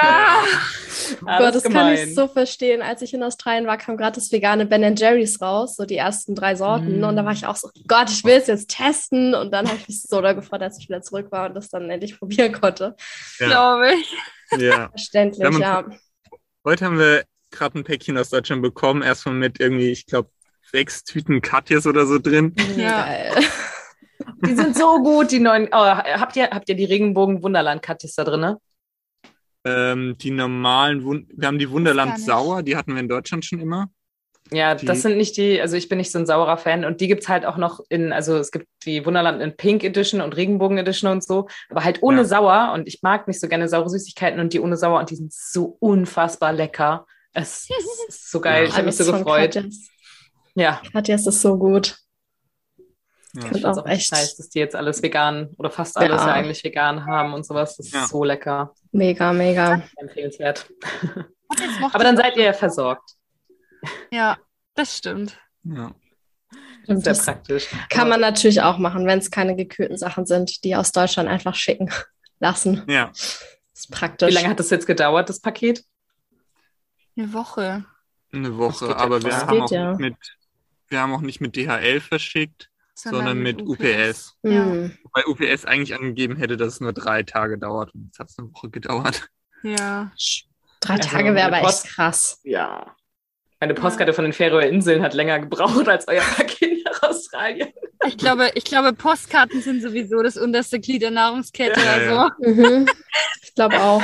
Ah, 0.00 0.44
Ah, 1.26 1.38
Gott, 1.38 1.54
das 1.54 1.62
kann 1.62 1.72
gemein. 1.72 2.08
ich 2.08 2.14
so 2.14 2.28
verstehen. 2.28 2.82
Als 2.82 3.00
ich 3.02 3.14
in 3.14 3.22
Australien 3.22 3.66
war, 3.66 3.78
kam 3.78 3.96
gerade 3.96 4.16
das 4.16 4.30
vegane 4.30 4.66
Ben 4.66 4.94
Jerry's 4.94 5.40
raus, 5.40 5.76
so 5.76 5.84
die 5.86 5.96
ersten 5.96 6.34
drei 6.34 6.54
Sorten. 6.54 7.00
Mm. 7.00 7.04
Und 7.04 7.16
da 7.16 7.24
war 7.24 7.32
ich 7.32 7.46
auch 7.46 7.56
so, 7.56 7.70
Gott, 7.86 8.10
ich 8.10 8.24
will 8.24 8.34
es 8.36 8.46
jetzt 8.46 8.70
testen. 8.70 9.34
Und 9.34 9.50
dann 9.52 9.66
habe 9.66 9.78
ich 9.78 9.88
mich 9.88 10.02
so 10.02 10.20
da 10.20 10.34
gefreut, 10.34 10.60
als 10.62 10.78
ich 10.78 10.88
wieder 10.88 11.00
zurück 11.00 11.32
war 11.32 11.48
und 11.48 11.54
das 11.54 11.70
dann 11.70 11.88
endlich 11.88 12.18
probieren 12.18 12.52
konnte. 12.52 12.94
Ja, 13.38 13.46
glaube 13.46 13.92
ich. 13.94 14.60
ja. 14.60 14.88
Verständlich, 14.90 15.58
Ja. 15.58 15.84
Heute 16.64 16.84
haben 16.84 16.98
wir 16.98 17.24
gerade 17.50 17.78
ein 17.78 17.84
Päckchen 17.84 18.18
aus 18.18 18.28
Deutschland 18.28 18.60
bekommen, 18.62 19.02
erstmal 19.02 19.34
mit 19.34 19.60
irgendwie, 19.60 19.90
ich 19.90 20.04
glaube, 20.04 20.30
sechs 20.70 21.04
Tüten 21.04 21.40
Katjes 21.40 21.86
oder 21.86 22.04
so 22.06 22.18
drin. 22.18 22.54
Ja. 22.76 23.04
Geil. 23.06 23.34
Die 24.44 24.54
sind 24.54 24.76
so 24.76 25.02
gut, 25.02 25.30
die 25.30 25.40
neuen. 25.40 25.68
Oh, 25.72 25.76
habt 25.78 26.36
ihr, 26.36 26.50
habt 26.50 26.68
ihr 26.68 26.74
die 26.74 26.84
Regenbogen-Wunderland-Katjes 26.84 28.14
da 28.16 28.24
drin? 28.24 28.40
Ne? 28.40 28.58
Ähm, 29.68 30.16
die 30.18 30.30
normalen, 30.30 31.04
Wun 31.04 31.28
wir 31.36 31.48
haben 31.48 31.58
die 31.58 31.70
Wunderland. 31.70 32.18
Sauer, 32.20 32.62
die 32.62 32.76
hatten 32.76 32.94
wir 32.94 33.00
in 33.00 33.08
Deutschland 33.08 33.44
schon 33.44 33.60
immer. 33.60 33.88
Ja, 34.50 34.74
Die- 34.74 34.86
das 34.86 35.02
sind 35.02 35.18
nicht 35.18 35.36
die, 35.36 35.60
also 35.60 35.76
ich 35.76 35.90
bin 35.90 35.98
nicht 35.98 36.10
so 36.10 36.18
ein 36.18 36.24
saurer 36.24 36.56
Fan 36.56 36.86
und 36.86 37.02
die 37.02 37.08
gibt's 37.08 37.28
halt 37.28 37.44
auch 37.44 37.58
noch 37.58 37.80
in, 37.90 38.12
also 38.14 38.38
es 38.38 38.50
gibt 38.50 38.66
die 38.86 39.04
Wunderland 39.04 39.42
in 39.42 39.54
Pink 39.56 39.84
Edition 39.84 40.22
und 40.22 40.34
Regenbogen 40.36 40.78
Edition 40.78 41.10
und 41.12 41.22
so, 41.22 41.48
aber 41.68 41.84
halt 41.84 42.02
ohne 42.02 42.18
Ja. 42.22 42.24
Sauer 42.24 42.72
und 42.74 42.88
ich 42.88 43.02
mag 43.02 43.28
nicht 43.28 43.40
so 43.40 43.48
gerne 43.48 43.68
saure 43.68 43.90
Süßigkeiten 43.90 44.40
und 44.40 44.54
die 44.54 44.60
ohne 44.60 44.78
Sauer 44.78 45.00
und 45.00 45.10
die 45.10 45.16
sind 45.16 45.32
so 45.34 45.76
unfassbar 45.80 46.54
lecker. 46.54 47.06
Es, 47.34 47.68
es 47.68 47.68
ist 48.08 48.30
so 48.30 48.40
geil, 48.40 48.62
Ja. 48.62 48.68
ich 48.70 48.74
habe 48.76 48.86
mich 48.86 48.96
so 48.96 49.12
gefreut. 49.12 49.52
Katjes. 49.54 49.90
Ja, 50.54 50.80
Katjes 50.94 51.26
ist 51.26 51.42
so 51.42 51.58
gut. 51.58 51.98
Ja. 53.34 53.42
ich 53.42 53.48
finde 53.48 53.70
auch 53.70 53.76
auch 53.78 53.86
echt 53.86 54.10
nice, 54.12 54.36
dass 54.36 54.48
die 54.48 54.58
jetzt 54.58 54.74
alles 54.74 55.02
vegan 55.02 55.50
oder 55.58 55.70
fast 55.70 55.96
alles 55.98 56.20
Ja. 56.22 56.28
ja 56.28 56.32
eigentlich 56.34 56.64
vegan 56.64 57.04
haben 57.06 57.34
und 57.34 57.44
sowas. 57.44 57.76
Das 57.76 57.86
ist 57.86 57.94
Ja. 57.94 58.06
so 58.06 58.24
lecker. 58.24 58.74
mega, 58.92 59.32
mega. 59.32 59.82
Empfehlenswert. 59.96 60.68
Aber 61.92 62.04
dann 62.04 62.16
seid 62.16 62.36
ihr 62.36 62.44
ja 62.44 62.52
versorgt. 62.52 63.12
Ja, 64.10 64.38
das 64.74 64.96
stimmt. 64.96 65.38
Ja. 65.64 65.92
Und 66.86 67.04
Sehr 67.04 67.12
das 67.12 67.24
praktisch. 67.24 67.68
kann 67.90 68.08
man 68.08 68.20
natürlich 68.20 68.62
auch 68.62 68.78
machen, 68.78 69.06
wenn 69.06 69.18
es 69.18 69.30
keine 69.30 69.54
gekühlten 69.54 69.98
Sachen 69.98 70.24
sind, 70.24 70.64
die 70.64 70.74
aus 70.74 70.92
Deutschland 70.92 71.28
einfach 71.28 71.54
schicken 71.54 71.90
lassen. 72.40 72.82
ja. 72.88 73.10
ist 73.74 73.90
praktisch. 73.90 74.30
Wie 74.30 74.34
lange 74.34 74.48
hat 74.48 74.58
das 74.58 74.70
jetzt 74.70 74.86
gedauert, 74.86 75.28
das 75.28 75.40
Paket? 75.40 75.84
Eine 77.16 77.32
Woche. 77.32 77.84
Eine 78.32 78.48
Das 78.48 78.56
Woche, 78.58 78.96
aber 78.96 79.22
wir 79.22 79.36
haben, 79.36 79.62
auch 79.62 79.70
ja. 79.70 79.94
mit, 79.94 80.16
wir 80.88 81.00
haben 81.00 81.12
auch 81.12 81.20
nicht 81.20 81.40
mit 81.40 81.56
DHL 81.56 82.00
verschickt, 82.00 82.67
sondern 82.98 83.38
mit 83.38 83.62
UPS. 83.62 84.36
Ja. 84.42 84.64
Hm. 84.64 84.96
Weil 85.12 85.24
UPS 85.26 85.64
eigentlich 85.64 85.94
angegeben 85.94 86.36
hätte, 86.36 86.56
dass 86.56 86.74
es 86.74 86.80
nur 86.80 86.92
drei 86.92 87.22
Tage 87.22 87.58
dauert 87.58 87.94
und 87.94 88.06
jetzt 88.06 88.18
hat 88.18 88.30
es 88.30 88.38
eine 88.38 88.52
Woche 88.52 88.70
gedauert. 88.70 89.28
Ja. 89.62 90.12
Drei 90.80 90.94
Also, 90.94 91.08
Tage 91.08 91.34
wäre 91.34 91.48
aber 91.48 91.68
echt 91.68 91.84
krass. 91.84 92.40
Ja. 92.44 92.94
Meine 93.60 93.74
Postkarte 93.74 94.12
von 94.12 94.24
den 94.24 94.32
Färöerinseln 94.32 95.02
hat 95.02 95.14
länger 95.14 95.40
gebraucht 95.40 95.88
als 95.88 96.06
euer 96.06 96.22
Paket 96.22 96.84
nach 96.84 97.02
Australien. 97.02 97.68
Ich 98.06 98.16
glaube, 98.16 98.50
ich 98.54 98.64
glaube, 98.64 98.92
Postkarten 98.92 99.60
sind 99.60 99.82
sowieso 99.82 100.22
das 100.22 100.36
unterste 100.36 100.78
Glied 100.78 101.02
der 101.02 101.10
Nahrungskette. 101.10 101.80
Ja, 101.80 102.00
ja. 102.00 102.28
also. 102.38 102.52
Mhm. 102.52 102.86
Ich 103.42 103.54
glaube 103.54 103.80
auch. 103.80 104.02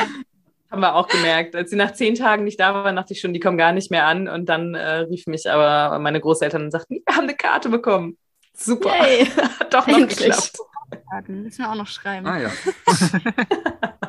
Haben 0.71 0.81
wir 0.81 0.97
auch 0.97 1.07
gemerkt. 1.07 1.55
Als 1.55 1.71
sie 1.71 1.77
nach 1.77 1.93
zehn 1.93 2.17
Tagen 2.17 2.43
nicht 2.43 2.59
da 2.59 2.75
waren, 2.75 2.97
dachte 2.97 3.13
ich 3.13 3.21
schon, 3.21 3.33
die 3.33 3.39
kommen 3.39 3.57
gar 3.59 3.71
nicht 3.71 3.93
mehr 3.93 4.07
an. 4.07 4.27
Und 4.27 4.49
dann 4.49 4.75
äh, 4.75 4.97
rief 5.03 5.29
mich 5.29 5.49
aber 5.49 5.97
meine 6.01 6.21
Großeltern 6.21 6.65
und 6.65 6.71
sagten, 6.73 7.01
wir 7.07 7.15
haben 7.15 7.23
eine 7.23 7.37
Karte 7.37 7.69
bekommen. 7.69 8.19
Super. 8.55 8.91
Yay. 9.07 9.27
Hat 9.27 9.73
doch 9.75 9.87
noch 9.87 9.99
Endlich. 9.99 10.19
geklappt. 10.19 10.59
Müssen 11.29 11.59
wir 11.59 11.71
auch 11.71 11.75
noch 11.75 11.87
schreiben. 11.89 12.27
Ah 12.27 12.39
ja. 12.39 12.51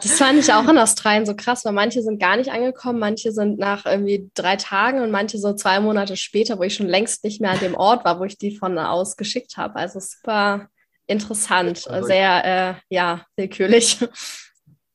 Das 0.02 0.12
fand 0.20 0.38
ich 0.40 0.52
auch 0.54 0.68
in 0.68 0.78
Australien 0.78 1.26
so 1.26 1.36
krass, 1.36 1.64
weil 1.64 1.72
manche 1.72 2.02
sind 2.04 2.20
gar 2.20 2.36
nicht 2.36 2.52
angekommen, 2.52 3.00
manche 3.00 3.32
sind 3.32 3.58
nach 3.58 3.86
irgendwie 3.86 4.30
drei 4.36 4.58
Tagen 4.58 5.00
und 5.02 5.10
manche 5.10 5.38
so 5.40 5.54
zwei 5.54 5.80
Monate 5.80 6.18
später, 6.18 6.60
wo 6.60 6.64
ich 6.64 6.76
schon 6.76 6.88
längst 6.90 7.24
nicht 7.24 7.40
mehr 7.40 7.52
an 7.52 7.60
dem 7.60 7.76
Ort 7.76 8.04
war, 8.04 8.20
wo 8.20 8.26
ich 8.26 8.38
die 8.38 8.56
von 8.56 8.78
aus 8.78 9.16
geschickt 9.16 9.56
habe. 9.56 9.78
Also 9.78 10.00
super 10.02 10.68
interessant, 11.08 11.88
Also- 11.88 12.08
sehr, 12.08 12.46
äh, 12.46 12.74
ja, 12.90 13.26
willkürlich. 13.38 13.98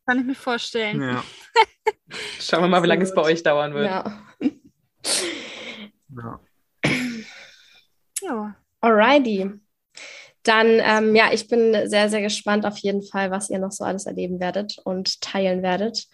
Kann 0.07 0.19
ich 0.21 0.27
mir 0.27 0.35
vorstellen. 0.35 1.01
Ja. 1.03 1.25
Schauen 2.39 2.61
wir 2.63 2.69
mal, 2.69 2.83
wie 2.83 2.89
lange 2.89 3.03
es 3.03 3.15
bei 3.15 3.23
euch 3.23 3.43
dauern 3.43 3.73
wird. 3.75 3.87
Ja. 3.87 4.23
ja. 6.15 6.41
Ja. 8.23 8.55
Alrighty. 8.81 9.51
Dann, 10.43 10.81
ähm, 10.83 11.15
ja, 11.15 11.33
ich 11.33 11.49
bin 11.49 11.89
sehr, 11.89 12.09
sehr 12.09 12.23
gespannt 12.23 12.65
auf 12.65 12.79
jeden 12.79 13.03
Fall, 13.03 13.31
was 13.31 13.51
ihr 13.51 13.59
noch 13.59 13.73
so 13.73 13.85
alles 13.85 14.07
erleben 14.07 14.41
werdet 14.41 14.79
und 14.85 15.21
teilen 15.21 15.63
werdet. 15.63 16.07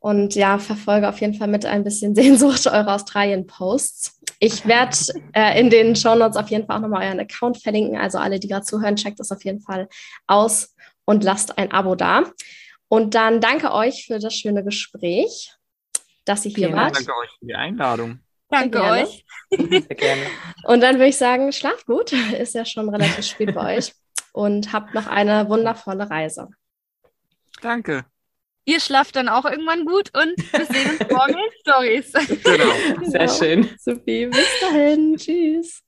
Und 0.00 0.34
ja, 0.34 0.58
verfolge 0.58 1.08
auf 1.08 1.20
jeden 1.20 1.34
Fall 1.34 1.48
mit 1.48 1.64
ein 1.66 1.84
bisschen 1.84 2.14
Sehnsucht 2.16 2.66
eure 2.66 2.94
Australien-Posts. 2.94 4.20
Ich 4.40 4.66
werde 4.66 4.96
äh, 5.32 5.58
in 5.60 5.70
den 5.70 5.96
Shownotes 5.96 6.36
auf 6.36 6.48
jeden 6.48 6.66
Fall 6.66 6.76
auch 6.76 6.82
nochmal 6.82 7.06
euren 7.06 7.20
Account 7.20 7.60
verlinken. 7.62 7.96
Also 7.96 8.18
alle, 8.18 8.38
die 8.38 8.48
gerade 8.48 8.64
zuhören, 8.64 8.96
checkt 8.96 9.18
das 9.18 9.32
auf 9.32 9.44
jeden 9.44 9.60
Fall 9.60 9.88
aus 10.26 10.74
und 11.04 11.24
lasst 11.24 11.58
ein 11.58 11.72
Abo 11.72 11.94
da. 11.94 12.24
Und 12.88 13.14
dann 13.14 13.40
danke 13.40 13.72
euch 13.72 14.06
für 14.06 14.18
das 14.18 14.34
schöne 14.34 14.64
Gespräch, 14.64 15.52
dass 16.24 16.44
ihr 16.44 16.50
hier 16.50 16.68
Vielen 16.68 16.76
wart. 16.76 16.96
Danke 16.96 17.12
euch 17.16 17.30
für 17.38 17.46
die 17.46 17.54
Einladung. 17.54 18.20
Danke 18.50 18.78
Gerne. 18.78 19.02
euch. 19.02 19.24
Sehr 19.50 19.80
gerne. 19.80 20.22
Und 20.64 20.80
dann 20.80 20.96
würde 20.96 21.08
ich 21.08 21.16
sagen, 21.16 21.52
schlaft 21.52 21.86
gut. 21.86 22.12
Ist 22.38 22.54
ja 22.54 22.64
schon 22.64 22.88
relativ 22.88 23.26
spät 23.26 23.54
bei 23.54 23.76
euch. 23.76 23.92
Und 24.32 24.72
habt 24.72 24.94
noch 24.94 25.06
eine 25.06 25.48
wundervolle 25.48 26.08
Reise. 26.08 26.48
Danke. 27.60 28.04
Ihr 28.64 28.80
schlaft 28.80 29.16
dann 29.16 29.30
auch 29.30 29.46
irgendwann 29.46 29.86
gut 29.86 30.10
und 30.14 30.36
wir 30.52 30.66
sehen 30.66 30.90
uns 30.90 31.10
morgen 31.10 31.32
in 31.32 31.60
Stories. 31.60 32.12
Genau. 32.44 33.10
Sehr 33.10 33.28
schön. 33.28 33.70
Supi, 33.78 34.26
bis 34.26 34.60
dahin. 34.60 35.16
Tschüss. 35.16 35.82